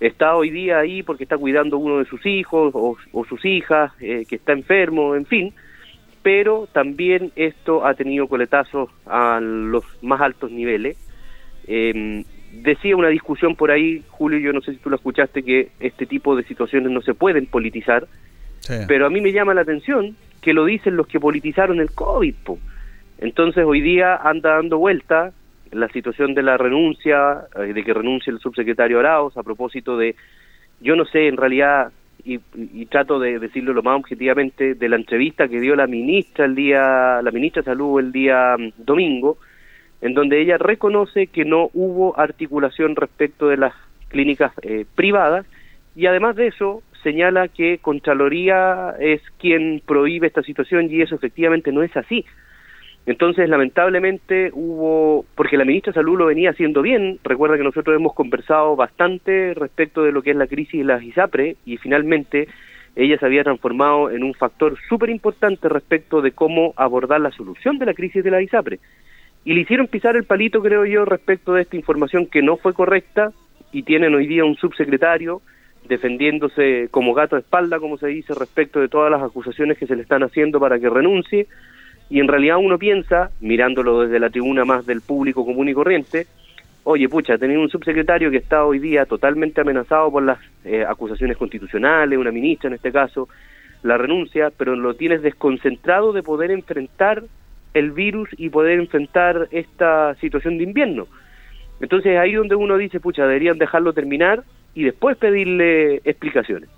está 0.00 0.36
hoy 0.36 0.50
día 0.50 0.78
ahí 0.78 1.02
porque 1.02 1.24
está 1.24 1.36
cuidando 1.36 1.78
uno 1.78 1.98
de 1.98 2.04
sus 2.06 2.24
hijos 2.26 2.72
o, 2.74 2.96
o 3.12 3.24
sus 3.24 3.44
hijas, 3.44 3.92
eh, 4.00 4.24
que 4.28 4.36
está 4.36 4.52
enfermo, 4.52 5.14
en 5.14 5.26
fin, 5.26 5.54
pero 6.22 6.66
también 6.72 7.32
esto 7.36 7.86
ha 7.86 7.94
tenido 7.94 8.26
coletazos 8.26 8.90
a 9.06 9.40
los 9.40 9.84
más 10.02 10.20
altos 10.22 10.50
niveles. 10.50 10.96
Eh, 11.66 12.24
decía 12.62 12.96
una 12.96 13.08
discusión 13.08 13.56
por 13.56 13.70
ahí, 13.70 14.02
Julio, 14.08 14.38
yo 14.38 14.52
no 14.52 14.60
sé 14.60 14.72
si 14.72 14.78
tú 14.78 14.90
lo 14.90 14.96
escuchaste, 14.96 15.42
que 15.42 15.70
este 15.80 16.06
tipo 16.06 16.36
de 16.36 16.44
situaciones 16.44 16.90
no 16.90 17.02
se 17.02 17.14
pueden 17.14 17.46
politizar, 17.46 18.06
pero 18.88 19.06
a 19.06 19.10
mí 19.10 19.20
me 19.20 19.32
llama 19.32 19.52
la 19.52 19.60
atención 19.60 20.16
que 20.44 20.52
lo 20.52 20.66
dicen 20.66 20.96
los 20.96 21.06
que 21.06 21.18
politizaron 21.18 21.80
el 21.80 21.92
COVID. 21.92 22.34
po. 22.44 22.58
Entonces 23.16 23.64
hoy 23.64 23.80
día 23.80 24.16
anda 24.16 24.56
dando 24.56 24.76
vuelta 24.76 25.32
la 25.72 25.88
situación 25.88 26.34
de 26.34 26.42
la 26.42 26.58
renuncia, 26.58 27.46
eh, 27.56 27.72
de 27.72 27.82
que 27.82 27.94
renuncie 27.94 28.30
el 28.30 28.40
subsecretario 28.40 29.00
Arauz 29.00 29.34
a 29.38 29.42
propósito 29.42 29.96
de, 29.96 30.14
yo 30.82 30.96
no 30.96 31.06
sé 31.06 31.28
en 31.28 31.38
realidad, 31.38 31.92
y, 32.26 32.40
y 32.54 32.86
trato 32.86 33.18
de 33.18 33.38
decirlo 33.38 33.72
lo 33.72 33.82
más 33.82 33.98
objetivamente, 33.98 34.74
de 34.74 34.88
la 34.90 34.96
entrevista 34.96 35.48
que 35.48 35.60
dio 35.60 35.74
la 35.76 35.86
ministra 35.86 36.44
el 36.44 36.54
día, 36.54 37.22
la 37.22 37.30
ministra 37.30 37.62
de 37.62 37.66
Salud 37.66 37.98
el 37.98 38.12
día 38.12 38.54
mm, 38.58 38.84
domingo, 38.84 39.38
en 40.02 40.12
donde 40.12 40.42
ella 40.42 40.58
reconoce 40.58 41.28
que 41.28 41.46
no 41.46 41.70
hubo 41.72 42.18
articulación 42.20 42.96
respecto 42.96 43.48
de 43.48 43.56
las 43.56 43.72
clínicas 44.08 44.52
eh, 44.60 44.84
privadas 44.94 45.46
y 45.96 46.04
además 46.04 46.36
de 46.36 46.48
eso 46.48 46.82
señala 47.04 47.46
que 47.46 47.78
Contraloría 47.78 48.96
es 48.98 49.20
quien 49.38 49.80
prohíbe 49.86 50.26
esta 50.26 50.42
situación 50.42 50.90
y 50.90 51.02
eso 51.02 51.14
efectivamente 51.14 51.70
no 51.70 51.84
es 51.84 51.96
así. 51.96 52.24
Entonces, 53.06 53.48
lamentablemente 53.48 54.50
hubo, 54.54 55.26
porque 55.36 55.58
la 55.58 55.66
ministra 55.66 55.92
de 55.92 56.00
Salud 56.00 56.18
lo 56.18 56.26
venía 56.26 56.50
haciendo 56.50 56.80
bien, 56.80 57.18
recuerda 57.22 57.58
que 57.58 57.62
nosotros 57.62 57.94
hemos 57.94 58.14
conversado 58.14 58.76
bastante 58.76 59.52
respecto 59.54 60.02
de 60.02 60.10
lo 60.10 60.22
que 60.22 60.30
es 60.30 60.36
la 60.36 60.46
crisis 60.46 60.80
de 60.80 60.84
las 60.84 61.02
ISAPRE 61.02 61.56
y 61.66 61.76
finalmente 61.76 62.48
ella 62.96 63.18
se 63.18 63.26
había 63.26 63.44
transformado 63.44 64.10
en 64.10 64.24
un 64.24 64.34
factor 64.34 64.76
súper 64.88 65.10
importante 65.10 65.68
respecto 65.68 66.22
de 66.22 66.32
cómo 66.32 66.72
abordar 66.76 67.20
la 67.20 67.30
solución 67.32 67.78
de 67.78 67.86
la 67.86 67.94
crisis 67.94 68.24
de 68.24 68.30
la 68.30 68.40
ISAPRE. 68.40 68.78
Y 69.44 69.52
le 69.52 69.60
hicieron 69.60 69.88
pisar 69.88 70.16
el 70.16 70.24
palito, 70.24 70.62
creo 70.62 70.86
yo, 70.86 71.04
respecto 71.04 71.52
de 71.52 71.62
esta 71.62 71.76
información 71.76 72.26
que 72.26 72.40
no 72.40 72.56
fue 72.56 72.72
correcta 72.72 73.32
y 73.72 73.82
tienen 73.82 74.14
hoy 74.14 74.26
día 74.26 74.44
un 74.44 74.56
subsecretario 74.56 75.42
defendiéndose 75.88 76.88
como 76.90 77.14
gato 77.14 77.36
de 77.36 77.42
espalda, 77.42 77.78
como 77.78 77.98
se 77.98 78.08
dice, 78.08 78.34
respecto 78.34 78.80
de 78.80 78.88
todas 78.88 79.10
las 79.10 79.22
acusaciones 79.22 79.78
que 79.78 79.86
se 79.86 79.96
le 79.96 80.02
están 80.02 80.22
haciendo 80.22 80.60
para 80.60 80.78
que 80.78 80.88
renuncie. 80.88 81.46
Y 82.10 82.20
en 82.20 82.28
realidad 82.28 82.58
uno 82.58 82.78
piensa, 82.78 83.30
mirándolo 83.40 84.02
desde 84.02 84.18
la 84.18 84.30
tribuna 84.30 84.64
más 84.64 84.86
del 84.86 85.00
público 85.00 85.44
común 85.44 85.68
y 85.68 85.74
corriente, 85.74 86.26
oye, 86.84 87.08
pucha, 87.08 87.38
tener 87.38 87.58
un 87.58 87.70
subsecretario 87.70 88.30
que 88.30 88.36
está 88.36 88.64
hoy 88.64 88.78
día 88.78 89.06
totalmente 89.06 89.60
amenazado 89.60 90.10
por 90.10 90.22
las 90.22 90.38
eh, 90.64 90.84
acusaciones 90.86 91.36
constitucionales, 91.36 92.18
una 92.18 92.30
ministra 92.30 92.68
en 92.68 92.74
este 92.74 92.92
caso, 92.92 93.28
la 93.82 93.96
renuncia, 93.98 94.50
pero 94.56 94.76
lo 94.76 94.94
tienes 94.94 95.22
desconcentrado 95.22 96.12
de 96.12 96.22
poder 96.22 96.50
enfrentar 96.50 97.22
el 97.72 97.90
virus 97.90 98.28
y 98.36 98.50
poder 98.50 98.78
enfrentar 98.78 99.48
esta 99.50 100.14
situación 100.16 100.58
de 100.58 100.64
invierno. 100.64 101.06
Entonces 101.80 102.18
ahí 102.18 102.34
donde 102.34 102.54
uno 102.54 102.76
dice, 102.76 103.00
pucha, 103.00 103.22
deberían 103.22 103.58
dejarlo 103.58 103.92
terminar 103.92 104.44
y 104.74 104.84
después 104.84 105.16
pedirle 105.16 105.96
explicaciones. 106.04 106.68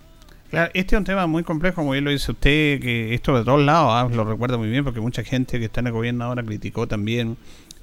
Claro, 0.51 0.70
este 0.74 0.94
es 0.94 0.99
un 0.99 1.05
tema 1.05 1.26
muy 1.26 1.42
complejo, 1.42 1.76
como 1.76 1.92
bien 1.92 2.05
lo 2.05 2.11
dice 2.11 2.30
usted, 2.30 2.80
que 2.80 3.14
esto 3.14 3.36
de 3.36 3.44
todos 3.44 3.64
lados, 3.64 3.90
ah, 3.92 4.09
lo 4.14 4.24
recuerdo 4.24 4.59
muy 4.59 4.68
bien, 4.68 4.84
porque 4.84 5.01
mucha 5.01 5.24
gente 5.24 5.59
que 5.59 5.64
está 5.64 5.80
en 5.80 5.88
el 5.88 5.92
gobierno 5.92 6.24
ahora 6.24 6.42
criticó 6.44 6.86
también 6.86 7.36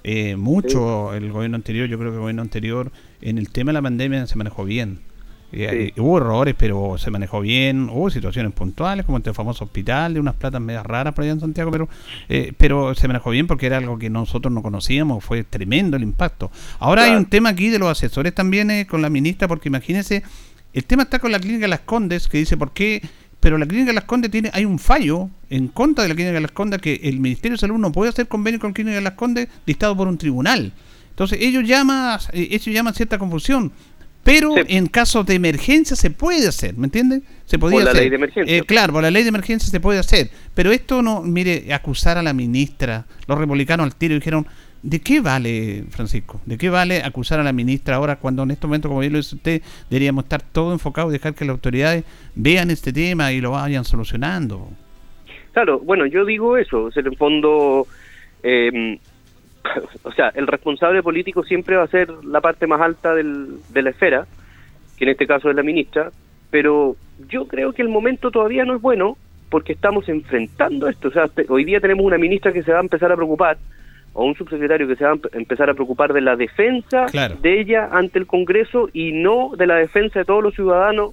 eh, 0.03 0.37
mucho 0.37 1.13
el 1.13 1.31
gobierno 1.31 1.55
anterior, 1.55 1.87
yo 1.87 1.97
creo 1.97 2.11
que 2.11 2.15
el 2.15 2.21
gobierno 2.21 2.41
anterior 2.41 2.91
en 3.21 3.37
el 3.37 3.49
tema 3.49 3.69
de 3.69 3.73
la 3.73 3.81
pandemia 3.81 4.27
se 4.27 4.37
manejó 4.37 4.63
bien. 4.63 4.99
Eh, 5.55 5.93
eh, 5.95 6.01
hubo 6.01 6.17
errores, 6.17 6.55
pero 6.57 6.97
se 6.97 7.11
manejó 7.11 7.39
bien. 7.39 7.87
Hubo 7.89 8.09
situaciones 8.09 8.51
puntuales, 8.53 9.05
como 9.05 9.19
este 9.19 9.33
famoso 9.33 9.65
hospital, 9.65 10.15
de 10.15 10.19
unas 10.19 10.33
platas 10.33 10.59
medias 10.59 10.83
raras 10.83 11.13
por 11.13 11.23
allá 11.23 11.33
en 11.33 11.39
Santiago, 11.39 11.69
pero, 11.69 11.87
eh, 12.27 12.53
pero 12.57 12.95
se 12.95 13.07
manejó 13.07 13.29
bien 13.29 13.45
porque 13.45 13.67
era 13.67 13.77
algo 13.77 13.99
que 13.99 14.09
nosotros 14.09 14.51
no 14.51 14.63
conocíamos. 14.63 15.23
Fue 15.23 15.43
tremendo 15.43 15.95
el 15.95 16.03
impacto. 16.03 16.51
Ahora 16.79 17.03
hay 17.03 17.15
un 17.15 17.25
tema 17.25 17.49
aquí 17.49 17.69
de 17.69 17.77
los 17.77 17.89
asesores 17.89 18.33
también 18.33 18.85
con 18.85 19.03
la 19.03 19.09
ministra, 19.09 19.47
porque 19.47 19.69
imagínense, 19.69 20.23
el 20.73 20.85
tema 20.85 21.03
está 21.03 21.19
con 21.19 21.31
la 21.31 21.39
clínica 21.39 21.67
Las 21.67 21.81
Condes, 21.81 22.27
que 22.27 22.39
dice 22.39 22.57
por 22.57 22.71
qué. 22.71 23.01
Pero 23.39 23.57
la 23.57 23.65
clínica 23.65 23.93
Las 23.93 24.05
Condes 24.05 24.31
tiene, 24.31 24.49
hay 24.53 24.65
un 24.65 24.79
fallo 24.79 25.29
en 25.49 25.67
contra 25.67 26.03
de 26.03 26.09
la 26.09 26.15
clínica 26.15 26.39
Las 26.39 26.51
Condes 26.51 26.81
que 26.81 26.99
el 27.03 27.19
Ministerio 27.19 27.55
de 27.55 27.59
Salud 27.59 27.77
no 27.77 27.91
puede 27.91 28.09
hacer 28.09 28.27
convenio 28.27 28.59
con 28.59 28.69
la 28.69 28.73
clínica 28.73 29.01
Las 29.01 29.13
Condes 29.13 29.49
dictado 29.67 29.95
por 29.95 30.07
un 30.07 30.17
tribunal. 30.17 30.71
Entonces 31.13 31.37
ellos 31.41 31.63
llaman, 31.67 32.19
ellos 32.33 32.65
llaman 32.65 32.95
cierta 32.95 33.19
confusión. 33.19 33.71
Pero 34.23 34.55
en 34.67 34.87
casos 34.87 35.25
de 35.25 35.35
emergencia 35.35 35.95
se 35.97 36.09
puede 36.09 36.47
hacer, 36.47 36.75
¿me 36.77 36.85
entienden? 36.85 37.23
Se 37.45 37.59
podía 37.59 37.77
Por 37.77 37.83
la 37.83 37.91
hacer. 37.91 38.03
ley 38.03 38.09
de 38.09 38.15
emergencia. 38.15 38.57
Eh, 38.57 38.61
claro, 38.63 38.93
por 38.93 39.03
la 39.03 39.11
ley 39.11 39.23
de 39.23 39.29
emergencia 39.29 39.69
se 39.69 39.79
puede 39.81 39.99
hacer. 39.99 40.29
Pero 40.53 40.71
esto 40.71 41.01
no, 41.01 41.21
mire, 41.21 41.73
acusar 41.73 42.17
a 42.17 42.23
la 42.23 42.31
ministra, 42.33 43.05
los 43.27 43.37
republicanos 43.37 43.85
al 43.85 43.95
tiro 43.95 44.15
dijeron, 44.15 44.47
¿de 44.81 45.01
qué 45.01 45.19
vale, 45.19 45.83
Francisco? 45.89 46.39
¿De 46.45 46.57
qué 46.57 46.69
vale 46.69 47.03
acusar 47.03 47.41
a 47.41 47.43
la 47.43 47.51
ministra 47.51 47.97
ahora 47.97 48.15
cuando 48.15 48.43
en 48.43 48.51
este 48.51 48.65
momento, 48.65 48.87
como 48.87 49.01
bien 49.01 49.11
lo 49.11 49.19
dice 49.19 49.35
usted, 49.35 49.61
deberíamos 49.89 50.23
estar 50.23 50.41
todo 50.41 50.71
enfocado 50.71 51.09
y 51.09 51.13
dejar 51.13 51.33
que 51.33 51.43
las 51.43 51.55
autoridades 51.55 52.05
vean 52.35 52.71
este 52.71 52.93
tema 52.93 53.31
y 53.33 53.41
lo 53.41 53.51
vayan 53.51 53.83
solucionando? 53.83 54.69
Claro, 55.51 55.79
bueno, 55.79 56.05
yo 56.05 56.23
digo 56.25 56.57
eso, 56.57 56.89
en 56.95 57.05
el 57.07 57.17
fondo, 57.17 57.87
eh, 58.41 58.97
o 60.03 60.11
sea, 60.11 60.29
el 60.35 60.47
responsable 60.47 61.01
político 61.03 61.43
siempre 61.43 61.75
va 61.75 61.83
a 61.83 61.87
ser 61.87 62.09
la 62.23 62.41
parte 62.41 62.67
más 62.67 62.81
alta 62.81 63.13
del, 63.15 63.59
de 63.69 63.81
la 63.81 63.89
esfera, 63.91 64.27
que 64.97 65.05
en 65.05 65.11
este 65.11 65.27
caso 65.27 65.49
es 65.49 65.55
la 65.55 65.63
ministra, 65.63 66.11
pero 66.51 66.95
yo 67.29 67.47
creo 67.47 67.73
que 67.73 67.81
el 67.81 67.89
momento 67.89 68.29
todavía 68.31 68.65
no 68.65 68.75
es 68.75 68.81
bueno 68.81 69.17
porque 69.49 69.73
estamos 69.73 70.09
enfrentando 70.09 70.87
esto. 70.87 71.07
O 71.07 71.11
sea, 71.11 71.29
hoy 71.49 71.63
día 71.63 71.79
tenemos 71.79 72.05
una 72.05 72.17
ministra 72.17 72.51
que 72.51 72.63
se 72.63 72.71
va 72.71 72.79
a 72.79 72.81
empezar 72.81 73.11
a 73.11 73.15
preocupar, 73.15 73.57
o 74.15 74.25
un 74.25 74.35
subsecretario 74.35 74.87
que 74.87 74.95
se 74.95 75.03
va 75.05 75.11
a 75.11 75.15
empe- 75.15 75.29
empezar 75.33 75.69
a 75.69 75.73
preocupar 75.73 76.13
de 76.13 76.21
la 76.21 76.35
defensa 76.35 77.05
Claro. 77.07 77.35
de 77.41 77.59
ella 77.59 77.89
ante 77.91 78.19
el 78.19 78.27
Congreso 78.27 78.89
y 78.93 79.11
no 79.11 79.51
de 79.57 79.65
la 79.67 79.75
defensa 79.75 80.19
de 80.19 80.25
todos 80.25 80.43
los 80.43 80.53
ciudadanos 80.53 81.11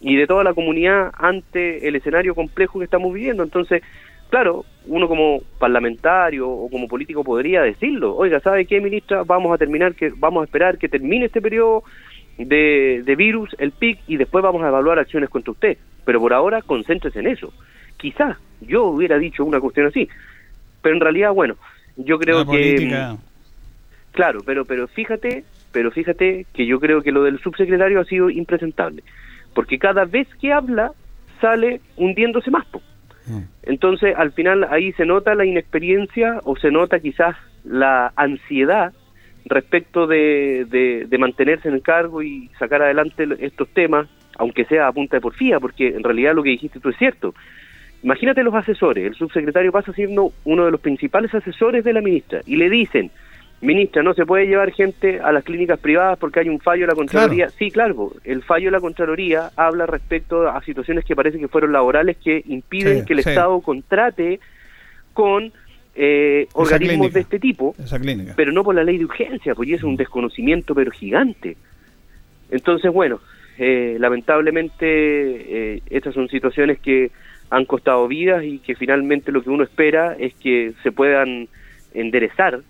y 0.00 0.14
de 0.16 0.26
toda 0.28 0.44
la 0.44 0.54
comunidad 0.54 1.10
ante 1.18 1.88
el 1.88 1.96
escenario 1.96 2.34
complejo 2.36 2.78
que 2.78 2.84
estamos 2.84 3.12
viviendo. 3.12 3.42
Entonces, 3.42 3.82
claro, 4.32 4.64
uno 4.86 5.08
como 5.08 5.42
parlamentario 5.58 6.48
o 6.48 6.70
como 6.70 6.88
político 6.88 7.22
podría 7.22 7.60
decirlo, 7.60 8.16
oiga, 8.16 8.40
¿sabe 8.40 8.64
qué, 8.64 8.80
ministra? 8.80 9.24
Vamos 9.24 9.52
a 9.52 9.58
terminar, 9.58 9.94
que 9.94 10.10
vamos 10.16 10.40
a 10.40 10.44
esperar 10.46 10.78
que 10.78 10.88
termine 10.88 11.26
este 11.26 11.42
periodo 11.42 11.82
de, 12.38 13.02
de 13.04 13.14
virus, 13.14 13.54
el 13.58 13.72
PIC, 13.72 13.98
y 14.06 14.16
después 14.16 14.42
vamos 14.42 14.62
a 14.62 14.68
evaluar 14.68 14.98
acciones 14.98 15.28
contra 15.28 15.52
usted. 15.52 15.76
Pero 16.06 16.18
por 16.18 16.32
ahora, 16.32 16.62
concéntrese 16.62 17.18
en 17.20 17.26
eso. 17.26 17.52
Quizás 17.98 18.38
yo 18.62 18.84
hubiera 18.84 19.18
dicho 19.18 19.44
una 19.44 19.60
cuestión 19.60 19.88
así, 19.88 20.08
pero 20.80 20.94
en 20.94 21.02
realidad, 21.02 21.32
bueno, 21.32 21.56
yo 21.96 22.18
creo 22.18 22.38
La 22.38 22.44
que... 22.44 22.50
política. 22.50 23.16
Claro, 24.12 24.40
pero 24.46 24.64
pero 24.64 24.88
fíjate, 24.88 25.44
pero 25.72 25.90
fíjate 25.90 26.46
que 26.54 26.64
yo 26.64 26.80
creo 26.80 27.02
que 27.02 27.12
lo 27.12 27.22
del 27.22 27.38
subsecretario 27.38 28.00
ha 28.00 28.04
sido 28.06 28.30
impresentable, 28.30 29.02
porque 29.54 29.78
cada 29.78 30.06
vez 30.06 30.26
que 30.40 30.54
habla 30.54 30.92
sale 31.38 31.82
hundiéndose 31.98 32.50
más. 32.50 32.64
po. 32.68 32.80
Entonces, 33.62 34.14
al 34.16 34.32
final 34.32 34.64
ahí 34.70 34.92
se 34.92 35.06
nota 35.06 35.34
la 35.34 35.44
inexperiencia 35.44 36.40
o 36.44 36.56
se 36.56 36.70
nota 36.70 37.00
quizás 37.00 37.36
la 37.64 38.12
ansiedad 38.16 38.92
respecto 39.44 40.06
de, 40.06 40.66
de, 40.68 41.06
de 41.08 41.18
mantenerse 41.18 41.68
en 41.68 41.74
el 41.74 41.82
cargo 41.82 42.22
y 42.22 42.48
sacar 42.58 42.82
adelante 42.82 43.26
estos 43.40 43.68
temas, 43.68 44.08
aunque 44.38 44.64
sea 44.64 44.88
a 44.88 44.92
punta 44.92 45.16
de 45.16 45.20
porfía, 45.20 45.60
porque 45.60 45.88
en 45.88 46.02
realidad 46.02 46.34
lo 46.34 46.42
que 46.42 46.50
dijiste 46.50 46.80
tú 46.80 46.90
es 46.90 46.96
cierto. 46.96 47.34
Imagínate 48.02 48.42
los 48.42 48.54
asesores, 48.54 49.06
el 49.06 49.14
subsecretario 49.14 49.70
pasa 49.70 49.92
siendo 49.92 50.32
uno 50.44 50.64
de 50.64 50.72
los 50.72 50.80
principales 50.80 51.32
asesores 51.34 51.84
de 51.84 51.92
la 51.92 52.00
ministra 52.00 52.40
y 52.46 52.56
le 52.56 52.68
dicen, 52.68 53.12
ministra, 53.62 54.02
no 54.02 54.12
se 54.12 54.26
puede 54.26 54.46
llevar 54.46 54.72
gente 54.72 55.20
a 55.20 55.32
las 55.32 55.44
clínicas 55.44 55.78
privadas 55.78 56.18
porque 56.18 56.40
hay 56.40 56.48
un 56.48 56.60
fallo 56.60 56.82
de 56.82 56.88
la 56.88 56.94
Contraloría. 56.94 57.48
Sí, 57.50 57.70
claro, 57.70 58.12
el 58.24 58.42
fallo 58.42 58.66
de 58.66 58.70
la 58.72 58.80
Contraloría 58.80 59.50
habla 59.56 59.86
respecto 59.86 60.48
a 60.48 60.60
situaciones 60.62 61.04
que 61.04 61.14
parece 61.16 61.38
que 61.38 61.48
fueron 61.48 61.72
laborales 61.72 62.16
que 62.18 62.42
impiden 62.46 63.00
Sí, 63.00 63.06
que 63.06 63.12
el 63.14 63.22
sí. 63.22 63.30
Estado 63.30 63.60
contrate 63.60 64.40
con 65.12 65.52
eh, 65.94 66.48
organismos 66.54 67.08
clínica. 67.10 67.14
de 67.14 67.20
este 67.20 67.38
tipo, 67.38 67.74
pero 68.34 68.50
no 68.52 68.64
por 68.64 68.74
la 68.74 68.82
ley 68.82 68.98
de 68.98 69.04
urgencia, 69.04 69.54
y 69.62 69.74
es 69.74 69.82
un 69.82 69.96
desconocimiento 69.96 70.74
pero 70.74 70.90
gigante. 70.90 71.56
Entonces, 72.50 72.92
bueno, 72.92 73.20
eh, 73.58 73.96
lamentablemente 74.00 74.86
eh, 75.76 75.82
estas 75.88 76.14
son 76.14 76.28
situaciones 76.28 76.78
que 76.80 77.10
han 77.50 77.64
costado 77.66 78.08
vidas 78.08 78.42
y 78.44 78.58
que 78.58 78.74
finalmente 78.74 79.30
lo 79.30 79.42
que 79.42 79.50
uno 79.50 79.62
espera 79.62 80.16
es 80.18 80.34
que 80.34 80.72
se 80.82 80.90
puedan 80.90 81.48
enderezar, 81.94 82.60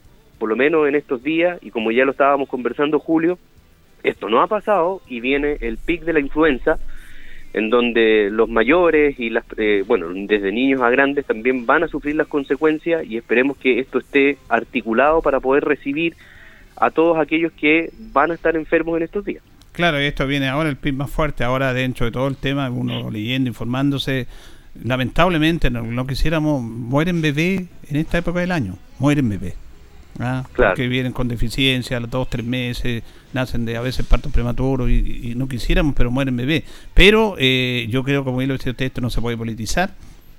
por 0.43 0.49
lo 0.49 0.57
menos 0.57 0.89
en 0.89 0.97
estos 0.97 1.23
días, 1.23 1.61
y 1.63 1.71
como 1.71 1.93
ya 1.93 2.05
lo 2.05 2.11
estábamos 2.11 2.49
conversando 2.49 2.99
Julio, 2.99 3.39
esto 4.03 4.29
no 4.29 4.43
ha 4.43 4.49
pasado 4.49 5.01
y 5.07 5.21
viene 5.21 5.57
el 5.61 5.79
pic 5.79 6.03
de 6.03 6.13
la 6.13 6.19
influenza, 6.19 6.81
en 7.53 7.71
donde 7.71 8.29
los 8.29 8.49
mayores 8.49 9.21
y 9.21 9.31
las, 9.31 9.45
eh, 9.57 9.85
bueno, 9.87 10.09
desde 10.13 10.51
niños 10.51 10.81
a 10.81 10.91
grandes 10.91 11.27
también 11.27 11.65
van 11.65 11.85
a 11.85 11.87
sufrir 11.87 12.17
las 12.17 12.27
consecuencias 12.27 13.07
y 13.07 13.19
esperemos 13.19 13.57
que 13.57 13.79
esto 13.79 14.01
esté 14.01 14.37
articulado 14.49 15.23
para 15.23 15.39
poder 15.39 15.65
recibir 15.65 16.17
a 16.75 16.91
todos 16.91 17.21
aquellos 17.21 17.53
que 17.53 17.93
van 18.13 18.33
a 18.33 18.35
estar 18.35 18.57
enfermos 18.57 18.97
en 18.97 19.05
estos 19.05 19.25
días. 19.25 19.45
Claro, 19.71 20.03
y 20.03 20.07
esto 20.07 20.27
viene 20.27 20.49
ahora 20.49 20.71
el 20.71 20.77
PIB 20.77 20.95
más 20.95 21.11
fuerte, 21.13 21.45
ahora 21.45 21.73
dentro 21.73 22.05
de 22.05 22.11
todo 22.11 22.27
el 22.27 22.37
tema, 22.37 22.69
uno 22.69 23.13
leyendo, 23.13 23.47
informándose. 23.47 24.27
Lamentablemente, 24.83 25.71
no, 25.71 25.83
no 25.83 26.05
quisiéramos, 26.05 26.65
mueren 26.65 27.23
bebés 27.23 27.63
en 27.89 27.97
esta 27.97 28.19
época 28.19 28.41
del 28.41 28.51
año, 28.51 28.77
mueren 28.99 29.29
bebés. 29.29 29.55
¿Ah? 30.21 30.45
Claro. 30.53 30.73
Porque 30.73 30.89
vienen 30.89 31.13
con 31.13 31.29
deficiencia 31.29 31.97
a 31.97 32.01
los 32.01 32.11
dos, 32.11 32.29
tres 32.29 32.45
meses, 32.45 33.03
nacen 33.33 33.65
de 33.65 33.77
a 33.77 33.81
veces 33.81 34.07
partos 34.07 34.33
prematuros 34.33 34.91
y, 34.91 35.31
y 35.31 35.35
no 35.35 35.49
quisiéramos, 35.49 35.95
pero 35.95 36.11
mueren 36.11 36.37
bebés. 36.37 36.65
Pero 36.95 37.37
eh, 37.39 37.87
yo 37.91 38.03
creo, 38.05 38.25
como 38.25 38.39
bien 38.39 38.49
lo 38.49 38.57
dice 38.57 38.71
usted, 38.71 38.87
esto 38.87 39.01
no 39.01 39.11
se 39.11 39.21
puede 39.21 39.37
politizar 39.37 39.95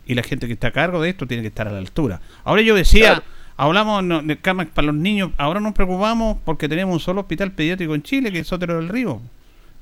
y 0.05 0.15
la 0.15 0.23
gente 0.23 0.47
que 0.47 0.53
está 0.53 0.67
a 0.67 0.71
cargo 0.71 1.01
de 1.01 1.09
esto 1.09 1.27
tiene 1.27 1.41
que 1.41 1.47
estar 1.47 1.67
a 1.67 1.71
la 1.71 1.79
altura. 1.79 2.21
Ahora 2.43 2.61
yo 2.61 2.75
decía, 2.75 3.23
hablamos 3.57 4.03
no, 4.03 4.21
de 4.21 4.37
camas 4.37 4.67
para 4.67 4.87
los 4.87 4.95
niños, 4.95 5.31
ahora 5.37 5.59
nos 5.59 5.73
preocupamos 5.73 6.37
porque 6.43 6.67
tenemos 6.67 6.93
un 6.93 6.99
solo 6.99 7.21
hospital 7.21 7.51
pediátrico 7.51 7.95
en 7.95 8.03
Chile, 8.03 8.31
que 8.31 8.39
es 8.39 8.47
Sotero 8.47 8.75
del 8.77 8.89
Río. 8.89 9.21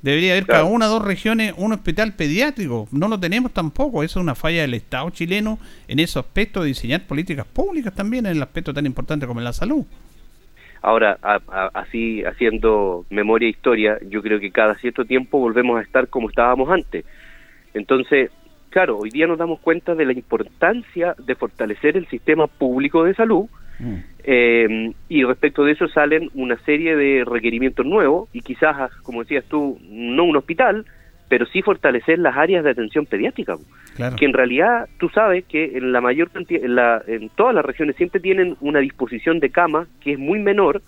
Debería 0.02 0.32
haber 0.32 0.46
cada 0.46 0.64
una 0.64 0.86
o 0.86 0.90
dos 0.90 1.04
regiones 1.04 1.54
un 1.56 1.72
hospital 1.72 2.12
pediátrico. 2.14 2.88
No 2.90 3.06
lo 3.08 3.18
tenemos 3.20 3.52
tampoco. 3.52 4.02
Eso 4.02 4.18
es 4.18 4.22
una 4.22 4.34
falla 4.34 4.62
del 4.62 4.74
Estado 4.74 5.08
chileno 5.10 5.58
en 5.86 6.00
ese 6.00 6.18
aspecto 6.18 6.60
de 6.62 6.68
diseñar 6.68 7.02
políticas 7.06 7.46
públicas 7.46 7.94
también 7.94 8.26
en 8.26 8.32
el 8.36 8.42
aspecto 8.42 8.74
tan 8.74 8.84
importante 8.84 9.26
como 9.26 9.38
en 9.40 9.44
la 9.44 9.52
salud. 9.52 9.84
Ahora, 10.84 11.16
a- 11.22 11.40
a- 11.48 11.70
así 11.74 12.24
haciendo 12.24 13.06
memoria 13.10 13.46
e 13.46 13.50
historia, 13.50 13.98
yo 14.08 14.20
creo 14.22 14.40
que 14.40 14.50
cada 14.50 14.74
cierto 14.74 15.04
tiempo 15.04 15.38
volvemos 15.38 15.78
a 15.78 15.82
estar 15.82 16.08
como 16.08 16.28
estábamos 16.28 16.68
antes. 16.70 17.04
Entonces, 17.72 18.30
claro, 18.70 18.98
hoy 18.98 19.10
día 19.10 19.28
nos 19.28 19.38
damos 19.38 19.60
cuenta 19.60 19.94
de 19.94 20.04
la 20.04 20.12
importancia 20.12 21.14
de 21.24 21.34
fortalecer 21.36 21.96
el 21.96 22.08
sistema 22.08 22.48
público 22.48 23.04
de 23.04 23.14
salud 23.14 23.46
eh, 24.24 24.92
y 25.08 25.24
respecto 25.24 25.64
de 25.64 25.72
eso 25.72 25.88
salen 25.88 26.30
una 26.34 26.56
serie 26.58 26.96
de 26.96 27.24
requerimientos 27.24 27.84
nuevos 27.84 28.28
y 28.32 28.40
quizás, 28.40 28.92
como 29.02 29.22
decías 29.22 29.44
tú, 29.46 29.78
no 29.88 30.24
un 30.24 30.36
hospital, 30.36 30.84
pero 31.28 31.46
sí 31.46 31.62
fortalecer 31.62 32.18
las 32.18 32.36
áreas 32.36 32.62
de 32.62 32.70
atención 32.70 33.06
pediátrica. 33.06 33.56
Claro. 33.96 34.16
Que 34.16 34.26
en 34.26 34.32
realidad 34.32 34.88
tú 34.98 35.08
sabes 35.08 35.44
que 35.44 35.76
en 35.76 35.92
la 35.92 36.00
mayor 36.00 36.30
cantidad, 36.30 36.62
en, 36.62 36.74
la, 36.74 37.02
en 37.06 37.30
todas 37.30 37.54
las 37.54 37.64
regiones 37.64 37.96
siempre 37.96 38.20
tienen 38.20 38.56
una 38.60 38.80
disposición 38.80 39.40
de 39.40 39.50
cama 39.50 39.86
que 40.00 40.12
es 40.12 40.18
muy 40.18 40.38
menor 40.38 40.82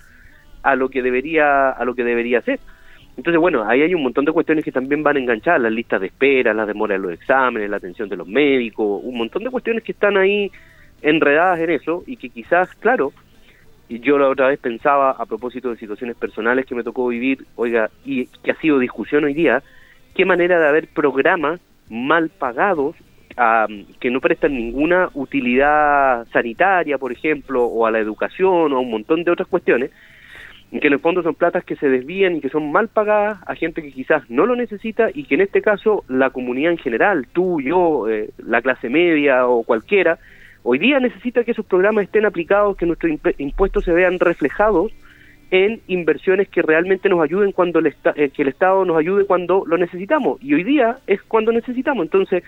a 0.63 0.77
lo 0.77 0.89
que 0.89 1.03
debería 1.03 1.71
a 1.71 1.85
lo 1.85 1.95
que 1.95 2.05
debería 2.05 2.41
ser. 2.41 2.61
Entonces, 3.17 3.41
bueno, 3.41 3.65
ahí 3.69 3.83
hay 3.83 3.95
un 3.95 4.03
montón 4.03 4.25
de 4.25 4.33
cuestiones 4.33 4.65
que 4.65 4.73
también 4.73 5.03
van 5.03 5.17
a 5.17 5.21
enganchar, 5.21 5.61
las 5.61 5.73
listas 5.73 6.01
de 6.01 6.09
espera, 6.09 6.53
las 6.53 6.67
demoras 6.67 6.99
de 6.99 7.03
los 7.07 7.13
exámenes, 7.13 7.71
la 7.71 7.77
atención 7.77 8.09
de 8.09 8.17
los 8.17 8.27
médicos, 8.27 9.01
un 9.05 9.17
montón 9.17 9.45
de 9.45 9.51
cuestiones 9.51 9.85
que 9.85 9.93
están 9.93 10.17
ahí 10.17 10.51
enredadas 11.01 11.61
en 11.61 11.71
eso 11.71 12.03
y 12.07 12.17
que 12.17 12.31
quizás, 12.31 12.75
claro, 12.75 13.13
y 13.89 14.01
yo 14.01 14.19
la 14.19 14.29
otra 14.29 14.49
vez 14.49 14.59
pensaba 14.59 15.11
a 15.11 15.27
propósito 15.27 15.71
de 15.71 15.77
situaciones 15.77 16.17
personales 16.17 16.67
que 16.67 16.75
me 16.75 16.83
tocó 16.83 17.09
vivir, 17.09 17.47
oiga, 17.57 17.91
y 18.05 18.27
que 18.43 18.53
ha 18.53 18.61
sido 18.61 18.79
discusión 18.79 19.25
hoy 19.25 19.35
día, 19.35 19.63
qué 20.15 20.25
manera 20.25 20.59
de 20.59 20.69
haber 20.69 20.89
programas 20.89 21.61
mal 21.89 22.31
pagados 22.31 22.97
que 24.01 24.11
no 24.11 24.21
prestan 24.21 24.55
ninguna 24.55 25.11
utilidad 25.15 26.25
sanitaria, 26.33 26.99
por 26.99 27.11
ejemplo, 27.11 27.65
o 27.65 27.85
a 27.85 27.91
la 27.91 27.99
educación 27.99 28.73
o 28.73 28.77
a 28.77 28.81
un 28.81 28.91
montón 28.91 29.25
de 29.25 29.31
otras 29.33 29.49
cuestiones, 29.49 29.91
que 30.71 30.87
en 30.87 30.93
el 30.93 31.01
fondo 31.01 31.23
son 31.23 31.35
platas 31.35 31.65
que 31.65 31.77
se 31.77 31.89
desvían 31.89 32.37
y 32.37 32.41
que 32.41 32.49
son 32.49 32.73
mal 32.73 32.89
pagadas 32.89 33.39
a 33.47 33.55
gente 33.55 33.83
que 33.83 33.93
quizás 33.93 34.29
no 34.29 34.47
lo 34.47 34.57
necesita 34.57 35.09
y 35.13 35.25
que 35.25 35.35
en 35.35 35.43
este 35.43 35.63
caso 35.63 36.05
la 36.09 36.31
comunidad 36.31 36.73
en 36.73 36.79
general, 36.79 37.27
tú, 37.33 37.61
yo, 37.61 38.09
eh, 38.09 38.31
la 38.39 38.63
clase 38.63 38.89
media 38.89 39.47
o 39.47 39.63
cualquiera, 39.63 40.19
hoy 40.65 40.79
día 40.79 40.99
necesita 40.99 41.45
que 41.45 41.53
esos 41.53 41.65
programas 41.65 42.05
estén 42.05 42.27
aplicados, 42.27 42.77
que 42.77 42.87
nuestros 42.87 43.13
impuestos 43.39 43.85
se 43.85 43.93
vean 43.93 44.19
reflejados 44.19 44.93
en 45.51 45.81
inversiones 45.87 46.49
que 46.49 46.63
realmente 46.63 47.09
nos 47.09 47.23
ayuden 47.23 47.53
cuando 47.53 47.79
el 47.79 47.87
eh, 47.87 48.31
que 48.31 48.43
el 48.43 48.49
Estado 48.49 48.85
nos 48.85 48.97
ayude 48.97 49.25
cuando 49.25 49.63
lo 49.67 49.79
necesitamos 49.79 50.43
y 50.43 50.55
hoy 50.55 50.65
día 50.65 50.99
es 51.07 51.23
cuando 51.23 51.53
necesitamos 51.53 52.05
entonces 52.05 52.43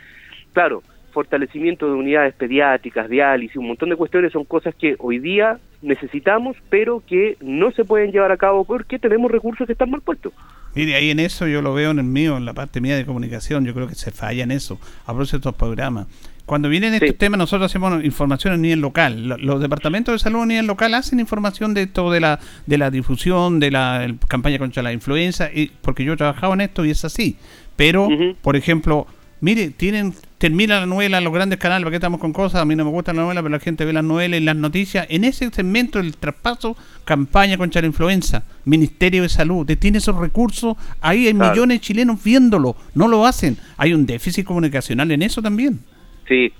claro 0.53 0.83
fortalecimiento 1.13 1.87
de 1.87 1.93
unidades 1.93 2.35
pediátricas, 2.35 3.09
diálisis, 3.09 3.57
un 3.57 3.69
montón 3.69 3.89
de 3.89 3.97
cuestiones 3.97 4.33
son 4.33 4.45
cosas 4.45 4.75
que 4.75 4.97
hoy 4.99 5.19
día 5.19 5.59
necesitamos, 5.81 6.59
pero 6.69 7.03
que 7.07 7.39
no 7.41 7.71
se 7.71 7.85
pueden 7.87 8.13
llevar 8.13 8.33
a 8.33 8.37
cabo 8.37 8.65
porque 8.65 8.99
tenemos 8.99 9.31
recursos 9.31 9.67
que 9.67 9.73
están 9.73 9.91
mal 9.91 10.03
puestos. 10.03 10.35
Mire, 10.75 10.95
ahí 10.95 11.09
en 11.09 11.19
eso 11.19 11.47
yo 11.47 11.63
lo 11.63 11.73
veo 11.73 11.93
en 11.93 12.01
el 12.01 12.05
mío, 12.05 12.37
en 12.37 12.45
la 12.45 12.53
parte 12.53 12.83
mía 12.83 12.97
de 12.97 13.07
comunicación, 13.07 13.65
yo 13.65 13.73
creo 13.73 13.89
que 13.89 13.95
se 13.95 14.11
falla 14.11 14.45
en 14.45 14.51
eso, 14.51 14.79
a 15.05 15.13
propósito 15.13 15.39
de 15.39 15.41
estos 15.41 15.55
programas. 15.55 16.07
Cuando 16.47 16.69
vienen 16.69 16.95
estos 16.95 17.19
temas, 17.19 17.39
nosotros 17.39 17.71
hacemos 17.71 18.05
información 18.05 18.55
a 18.55 18.57
nivel 18.57 18.81
local. 18.81 19.37
Los 19.41 19.61
departamentos 19.61 20.15
de 20.15 20.19
salud 20.21 20.43
a 20.43 20.47
nivel 20.47 20.67
local 20.67 20.95
hacen 20.95 21.19
información 21.19 21.75
de 21.75 21.83
esto, 21.83 22.11
de 22.11 22.21
la, 22.21 22.39
de 22.67 22.79
la 22.79 22.91
difusión, 22.91 23.59
de 23.59 23.73
la 23.73 24.15
campaña 24.29 24.59
contra 24.59 24.83
la 24.83 24.93
influenza, 24.93 25.51
y, 25.53 25.73
porque 25.83 26.05
yo 26.05 26.13
he 26.13 26.17
trabajado 26.17 26.55
en 26.55 26.61
esto 26.61 26.85
y 26.85 26.91
es 26.91 27.05
así. 27.05 27.37
Pero, 27.75 28.09
por 28.43 28.55
ejemplo, 28.55 29.09
mire, 29.41 29.71
tienen 29.71 30.15
termina 30.39 30.81
la 30.81 30.87
novela, 30.87 31.21
los 31.21 31.33
grandes 31.33 31.59
canales, 31.59 31.85
¿para 31.85 31.91
qué 31.91 31.97
estamos 31.97 32.21
con 32.21 32.33
cosas? 32.33 32.61
A 32.61 32.65
mí 32.65 32.77
no 32.77 32.85
me 32.85 32.91
gusta 32.91 33.13
la 33.13 33.23
novela, 33.23 33.43
pero 33.43 33.53
la 33.53 33.61
gente 33.61 33.85
ve 33.85 33.93
las 33.93 34.05
novelas 34.05 34.41
y 34.41 34.45
las 34.45 34.57
noticias. 34.57 35.07
En 35.11 35.25
ese 35.25 35.51
segmento 35.51 35.99
del 35.99 36.17
traspaso, 36.17 36.77
campaña 37.05 37.57
contra 37.57 37.81
la 37.81 37.87
influenza, 37.87 38.45
Ministerio 38.65 39.23
de 39.23 39.29
Salud, 39.29 39.67
tiene 39.79 39.99
esos 39.99 40.17
recursos, 40.17 40.77
ahí 41.01 41.27
hay 41.27 41.35
millones 41.35 41.77
de 41.77 41.81
chilenos 41.81 42.23
viéndolo, 42.23 42.77
no 42.95 43.09
lo 43.09 43.27
hacen. 43.27 43.57
Hay 43.77 43.95
un 43.95 44.07
déficit 44.07 44.47
comunicacional 44.47 45.11
en 45.11 45.23
eso 45.23 45.43
también. 45.43 45.81
Sí, 46.29 46.53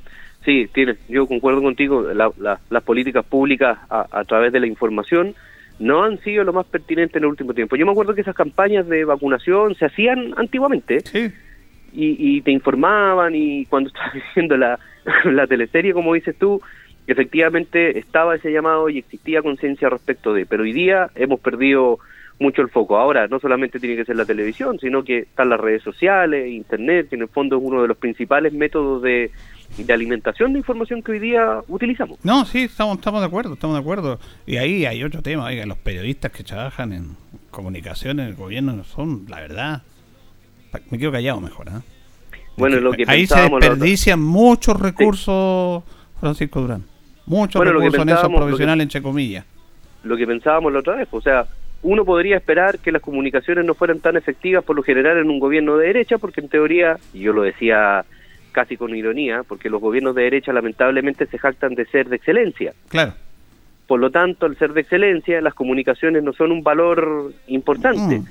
sí, 0.45 0.69
tiene, 0.73 0.97
yo 1.09 1.27
concuerdo 1.27 1.63
contigo, 1.63 2.07
las 2.13 2.83
políticas 2.85 3.25
públicas 3.25 3.79
a, 3.91 4.07
a 4.11 4.25
través 4.25 4.53
de 4.53 4.61
la 4.61 4.67
información 4.67 5.35
no 5.79 6.05
han 6.05 6.19
sido 6.21 6.45
lo 6.45 6.53
más 6.53 6.67
pertinente 6.67 7.19
en 7.19 7.25
el 7.25 7.31
último 7.31 7.53
tiempo. 7.53 7.77
Yo 7.77 7.85
me 7.85 7.93
acuerdo 7.93 8.15
que 8.15 8.23
esas 8.23 8.35
campañas 8.35 8.89
de 8.89 9.05
vacunación 9.05 9.75
se 9.75 9.87
hacían 9.87 10.33
antiguamente. 10.37 11.01
Sí 11.01 11.31
y, 11.97 12.41
te 12.43 12.51
informaban 12.51 13.35
y 13.35 13.65
cuando 13.67 13.89
estabas 13.95 14.15
viendo 14.35 14.57
la, 14.57 14.79
la 15.25 15.47
teleserie, 15.47 15.93
como 15.93 16.15
dices 16.15 16.37
tú, 16.39 16.61
efectivamente 17.07 17.99
estaba 17.99 18.37
ese 18.37 18.53
llamado 18.53 18.89
y 18.89 18.99
existía 18.99 19.43
conciencia 19.43 19.89
respecto 19.89 20.35
de, 20.35 20.47
pero 20.47 20.65
hoy 20.65 20.73
día 20.73 21.11
hemos 21.15 21.41
perdido 21.41 21.99
mucho 22.39 22.61
el 22.61 22.69
foco. 22.69 22.99
Ahora, 22.99 23.29
no 23.29 23.39
solamente 23.39 23.81
tiene 23.81 23.97
que 23.97 24.05
ser 24.05 24.17
la 24.17 24.27
televisión, 24.27 24.79
sino 24.79 25.05
que 25.05 25.21
están 25.21 25.49
las 25.49 25.61
redes 25.61 25.83
sociales, 25.83 26.51
Internet, 26.51 27.09
que 27.09 27.17
en 27.17 27.23
el 27.23 27.29
fondo 27.29 27.57
es 27.57 27.63
uno 27.65 27.81
de 27.81 27.89
los 27.89 27.97
principales 27.97 28.53
métodos 28.53 29.03
de, 29.03 29.31
de 29.77 29.93
alimentación 29.93 30.53
de 30.53 30.61
información 30.61 31.03
que 31.03 31.13
hoy 31.13 31.19
día 31.19 31.61
utilizamos. 31.69 32.19
No, 32.23 32.45
sí, 32.45 32.65
estamos, 32.65 32.99
estamos 32.99 33.21
de 33.21 33.27
acuerdo, 33.27 33.55
estamos 33.55 33.77
de 33.77 33.81
acuerdo. 33.81 34.19
Y 34.47 34.57
ahí 34.57 34.87
hay 34.87 35.03
otro 35.05 35.23
tema, 35.23 35.45
oiga, 35.45 35.67
los 35.67 35.79
periodistas 35.79 36.33
que 36.33 36.45
trabajan 36.45 36.93
en 36.93 37.17
comunicación 37.51 38.21
en 38.21 38.27
el 38.27 38.35
gobierno 38.35 38.85
son, 38.85 39.27
la 39.29 39.41
verdad, 39.41 39.83
me 40.91 40.99
quedo 40.99 41.13
callado 41.13 41.41
mejor. 41.41 41.69
¿eh? 41.69 41.81
Bueno, 42.57 42.81
lo 42.81 42.93
que 42.93 43.05
Ahí 43.07 43.27
se 43.27 43.41
desperdician 43.41 44.21
muchos 44.21 44.79
recursos, 44.81 45.83
Francisco 46.21 46.61
Durán. 46.61 46.85
Muchos 47.27 47.65
recursos 47.65 48.03
en 48.03 48.09
esos 48.09 48.29
profesionales, 48.29 48.85
entre 48.85 49.03
comillas. 49.03 49.45
Lo 50.05 50.17
que 50.17 50.27
pensábamos 50.27 50.73
la 50.73 50.79
otra 50.79 50.95
vez, 50.95 51.09
o 51.11 51.21
sea, 51.21 51.47
uno 51.83 52.05
podría 52.05 52.37
esperar 52.37 52.79
que 52.79 52.93
las 52.93 53.03
comunicaciones 53.03 53.65
no 53.65 53.75
fueran 53.75 54.01
tan 54.01 54.17
efectivas 54.17 54.65
por 54.65 54.77
lo 54.77 54.83
general 54.83 55.19
en 55.19 55.29
un 55.29 55.39
gobierno 55.39 55.77
de 55.77 55.89
derecha, 55.89 56.19
porque 56.19 56.41
en 56.41 56.49
teoría, 56.49 56.99
y 57.13 57.21
yo 57.21 57.33
lo 57.33 57.43
decía 57.43 58.05
casi 58.57 58.79
con 58.79 58.97
ironía, 58.97 59.43
porque 59.47 59.69
los 59.69 59.83
gobiernos 59.83 60.15
de 60.15 60.23
derecha 60.23 60.51
lamentablemente 60.51 61.27
se 61.27 61.37
jactan 61.37 61.75
de 61.75 61.85
ser 61.85 62.09
de 62.09 62.17
excelencia. 62.17 62.73
Claro. 62.89 63.13
Por 63.87 64.01
lo 64.01 64.11
tanto, 64.11 64.47
al 64.47 64.57
ser 64.57 64.73
de 64.73 64.81
excelencia, 64.81 65.43
las 65.43 65.53
comunicaciones 65.53 66.23
no 66.23 66.33
son 66.33 66.53
un 66.53 66.63
valor 66.63 67.35
importante. 67.49 68.21
Mm. 68.21 68.25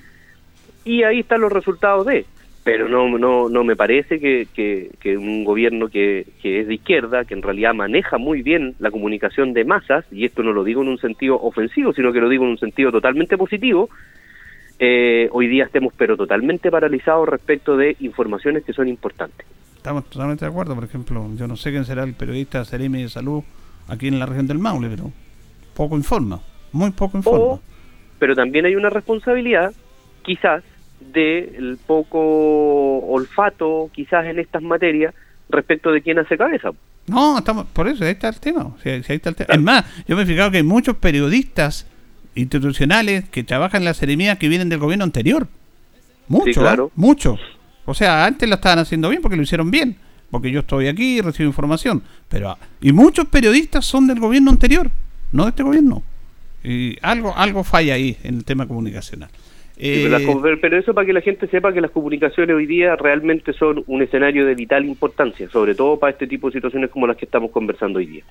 Y 0.86 1.04
ahí 1.04 1.20
están 1.20 1.42
los 1.42 1.54
resultados 1.54 2.08
de 2.08 2.26
pero 2.64 2.90
no 2.90 3.20
no 3.20 3.48
no 3.48 3.64
me 3.64 3.76
parece 3.76 4.20
que, 4.20 4.48
que, 4.56 5.18
un 5.18 5.44
gobierno 5.44 5.88
que, 5.88 6.26
que, 6.42 6.62
es 6.62 6.68
de 6.68 6.74
izquierda, 6.74 7.24
que 7.24 7.36
en 7.36 7.44
realidad 7.44 7.76
maneja 7.76 8.18
muy 8.18 8.42
bien 8.42 8.74
la 8.80 8.90
comunicación 8.90 9.54
de 9.54 9.66
masas, 9.66 10.04
y 10.12 10.26
esto 10.26 10.42
no 10.42 10.52
lo 10.52 10.64
digo 10.64 10.82
en 10.82 10.88
un 10.88 10.98
sentido 10.98 11.40
ofensivo, 11.40 11.94
sino 11.94 12.12
que 12.12 12.20
lo 12.20 12.28
digo 12.28 12.44
en 12.44 12.50
un 12.50 12.58
sentido 12.58 12.92
totalmente 12.92 13.38
positivo, 13.38 13.90
eh, 14.80 15.30
hoy 15.32 15.48
día 15.48 15.66
estemos 15.66 15.94
pero 15.96 16.18
totalmente 16.18 16.72
paralizados 16.72 17.30
respecto 17.30 17.78
de 17.78 17.96
informaciones 18.00 18.64
que 18.64 18.74
son 18.74 18.88
importantes. 18.88 19.46
Estamos 19.86 20.06
totalmente 20.06 20.44
de 20.44 20.50
acuerdo, 20.50 20.74
por 20.74 20.84
ejemplo, 20.84 21.30
yo 21.36 21.48
no 21.48 21.56
sé 21.56 21.70
quién 21.70 21.86
será 21.86 22.02
el 22.02 22.16
periodista 22.16 22.66
Seremi 22.66 23.04
de 23.04 23.10
Salud 23.10 23.44
aquí 23.88 24.08
en 24.08 24.18
la 24.18 24.26
región 24.26 24.48
del 24.48 24.58
Maule, 24.58 24.90
pero 24.90 25.12
poco 25.76 25.96
informa, 25.96 26.42
muy 26.72 26.90
poco 26.90 27.20
informa. 27.20 27.60
pero 28.18 28.34
también 28.34 28.66
hay 28.66 28.76
una 28.76 28.90
responsabilidad, 28.90 29.74
quizás, 30.24 30.64
del 31.14 31.78
poco 31.86 32.98
olfato 32.98 33.92
quizás 33.94 34.26
en 34.26 34.40
estas 34.40 34.64
materias 34.64 35.14
respecto 35.50 35.92
de 35.92 36.02
quién 36.02 36.18
hace 36.18 36.36
cabeza. 36.36 36.72
No, 37.06 37.38
estamos, 37.38 37.68
por 37.68 37.88
eso, 37.88 38.06
ahí 38.06 38.10
está 38.10 38.30
el 38.30 38.40
tema. 38.40 38.74
Es 38.84 39.62
más, 39.62 39.86
yo 40.08 40.16
me 40.16 40.24
he 40.24 40.26
fijado 40.26 40.50
que 40.50 40.58
hay 40.58 40.64
muchos 40.64 40.98
periodistas 40.98 41.86
institucionales 42.34 43.30
que 43.30 43.44
trabajan 43.44 43.84
en 43.84 43.86
la 43.86 43.94
ceremonia 43.94 44.38
que 44.38 44.50
vienen 44.50 44.68
del 44.68 44.80
gobierno 44.80 45.04
anterior. 45.04 45.48
Muchos, 46.28 46.58
claro. 46.58 46.92
muchos. 46.96 47.40
O 47.86 47.94
sea, 47.94 48.26
antes 48.26 48.48
lo 48.50 48.56
estaban 48.56 48.80
haciendo 48.80 49.10
bien 49.10 49.22
porque 49.22 49.38
lo 49.38 49.44
hicieron 49.44 49.72
bien. 49.72 49.96
Porque 50.32 50.52
yo 50.52 50.62
estoy 50.62 50.88
aquí 50.88 51.18
y 51.18 51.22
recibo 51.22 51.48
información. 51.48 52.04
pero 52.28 52.58
Y 52.82 52.92
muchos 52.92 53.28
periodistas 53.28 53.86
son 53.86 54.08
del 54.08 54.20
gobierno 54.20 54.52
anterior, 54.52 54.90
no 55.32 55.44
de 55.44 55.50
este 55.50 55.64
gobierno. 55.64 56.04
Y 56.64 56.98
algo, 57.02 57.36
algo 57.38 57.64
falla 57.64 57.94
ahí 57.94 58.18
en 58.24 58.38
el 58.38 58.46
tema 58.46 58.68
comunicacional. 58.68 59.30
Eh, 59.78 60.10
pero 60.62 60.80
eso 60.80 60.94
para 60.94 61.06
que 61.06 61.14
la 61.14 61.22
gente 61.22 61.48
sepa 61.48 61.74
que 61.74 61.82
las 61.82 61.92
comunicaciones 61.92 62.56
hoy 62.56 62.66
día 62.66 62.96
realmente 62.96 63.52
son 63.54 63.84
un 63.88 64.02
escenario 64.02 64.46
de 64.46 64.56
vital 64.56 64.86
importancia, 64.86 65.50
sobre 65.50 65.76
todo 65.76 66.00
para 66.00 66.12
este 66.12 66.28
tipo 66.28 66.48
de 66.48 66.54
situaciones 66.54 66.90
como 66.90 67.08
las 67.08 67.18
que 67.18 67.26
estamos 67.26 67.52
conversando 67.52 68.00
hoy 68.00 68.06
día. 68.06 68.24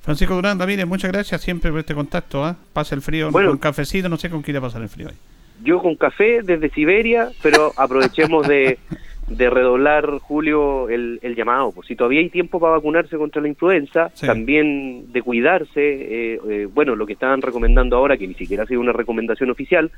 Francisco 0.00 0.34
Durán 0.34 0.58
Ramírez, 0.58 0.86
muchas 0.86 1.12
gracias 1.12 1.40
siempre 1.42 1.70
por 1.70 1.80
este 1.80 1.94
contacto. 1.94 2.44
¿ah? 2.44 2.56
Pasa 2.72 2.94
el 2.94 3.02
frío 3.02 3.30
con 3.30 3.58
cafecito, 3.58 4.08
no 4.08 4.16
sé 4.16 4.30
con 4.30 4.42
qué 4.42 4.50
irá 4.50 4.58
a 4.58 4.62
pasar 4.62 4.82
el 4.82 4.88
frío 4.88 5.08
hoy. 5.08 5.14
Yo 5.62 5.80
con 5.80 5.96
café 5.96 6.42
desde 6.42 6.70
Siberia, 6.70 7.30
pero 7.42 7.72
aprovechemos 7.76 8.46
de, 8.46 8.78
redoblar, 9.28 10.18
Julio, 10.18 10.88
el, 10.88 11.20
llamado. 11.36 11.72
Pues 11.72 11.86
si 11.86 11.96
todavía 11.96 12.20
hay 12.20 12.30
tiempo 12.30 12.58
para 12.60 12.74
vacunarse 12.74 13.16
contra 13.16 13.40
la 13.42 13.48
influenza, 13.48 14.10
también 14.20 15.12
de 15.12 15.22
cuidarse. 15.22 15.70
Eh, 15.76 16.40
eh, 16.48 16.68
bueno, 16.72 16.96
lo 16.96 17.06
que 17.06 17.12
estaban 17.12 17.42
recomendando 17.42 17.96
ahora, 17.96 18.16
que 18.16 18.26
ni 18.26 18.34
siquiera 18.34 18.64
ha 18.64 18.66
sido 18.66 18.80
una 18.80 18.92
recomendación 18.92 19.50
oficial, 19.50 19.90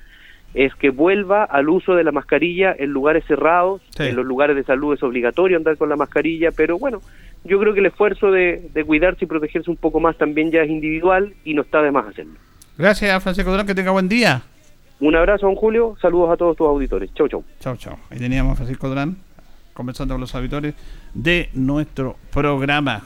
es 0.55 0.75
que 0.75 0.91
vuelva 0.91 1.45
al 1.45 1.69
uso 1.69 1.95
de 1.95 2.05
la 2.05 2.13
mascarilla 2.13 2.75
en 2.79 2.91
lugares 2.91 3.25
cerrados, 3.27 3.81
en 3.99 4.15
los 4.17 4.27
lugares 4.27 4.55
de 4.55 4.65
salud 4.65 4.95
es 4.95 5.03
obligatorio 5.03 5.57
andar 5.57 5.77
con 5.79 5.89
la 5.89 5.97
mascarilla, 5.97 6.51
pero 6.51 6.79
bueno, 6.79 7.01
yo 7.45 7.59
creo 7.59 7.73
que 7.73 7.81
el 7.81 7.87
esfuerzo 7.87 8.31
de, 8.31 8.71
cuidarse 8.87 9.25
y 9.25 9.29
protegerse 9.29 9.71
un 9.71 9.77
poco 9.77 10.01
más 10.01 10.17
también 10.17 10.51
ya 10.51 10.63
es 10.63 10.71
individual 10.71 11.35
y 11.45 11.55
no 11.55 11.63
está 11.63 11.83
de 11.83 11.91
más 11.91 12.07
hacerlo. 12.07 12.35
Gracias, 12.77 13.23
Francisco 13.23 13.51
Durán, 13.51 13.67
que 13.67 13.75
tenga 13.75 13.91
buen 13.91 14.09
día. 14.09 14.43
Un 15.03 15.17
abrazo, 15.17 15.47
don 15.47 15.57
Julio, 15.57 15.97
saludos 16.01 16.31
a 16.31 16.37
todos 16.37 16.57
tus 16.57 16.65
auditores. 16.65 17.13
Chau, 17.15 17.27
chau. 17.27 17.43
Chau, 17.59 17.77
chau. 17.77 17.99
Ahí 18.09 18.21
teníamos 18.21 18.53
a 18.53 18.55
Francisco 18.55 18.89
Durán 18.89 19.17
conversando 19.75 20.15
con 20.15 20.21
los 20.21 20.33
auditores 20.33 20.75
de 21.13 21.51
nuestro 21.55 22.15
programa, 22.31 23.03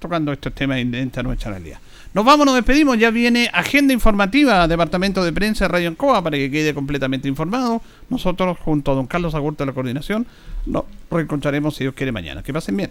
tocando 0.00 0.32
estos 0.32 0.52
temas 0.52 0.80
inherentes 0.80 1.16
a 1.18 1.22
nuestra 1.22 1.52
realidad. 1.52 1.78
Nos 2.14 2.24
vamos, 2.24 2.46
nos 2.46 2.56
despedimos. 2.56 2.98
Ya 2.98 3.12
viene 3.12 3.48
agenda 3.52 3.94
informativa, 3.94 4.66
Departamento 4.66 5.22
de 5.22 5.32
Prensa 5.32 5.68
Radio 5.68 5.86
Ancoa, 5.86 6.20
para 6.20 6.36
que 6.36 6.50
quede 6.50 6.74
completamente 6.74 7.28
informado. 7.28 7.80
Nosotros, 8.10 8.58
junto 8.58 8.90
a 8.90 8.94
don 8.96 9.06
Carlos 9.06 9.36
Agurto 9.36 9.62
de 9.62 9.66
la 9.66 9.72
coordinación, 9.72 10.26
nos 10.66 10.82
reencontraremos, 11.12 11.76
si 11.76 11.84
Dios 11.84 11.94
quiere, 11.94 12.10
mañana. 12.10 12.42
Que 12.42 12.52
pasen 12.52 12.76
bien. 12.76 12.90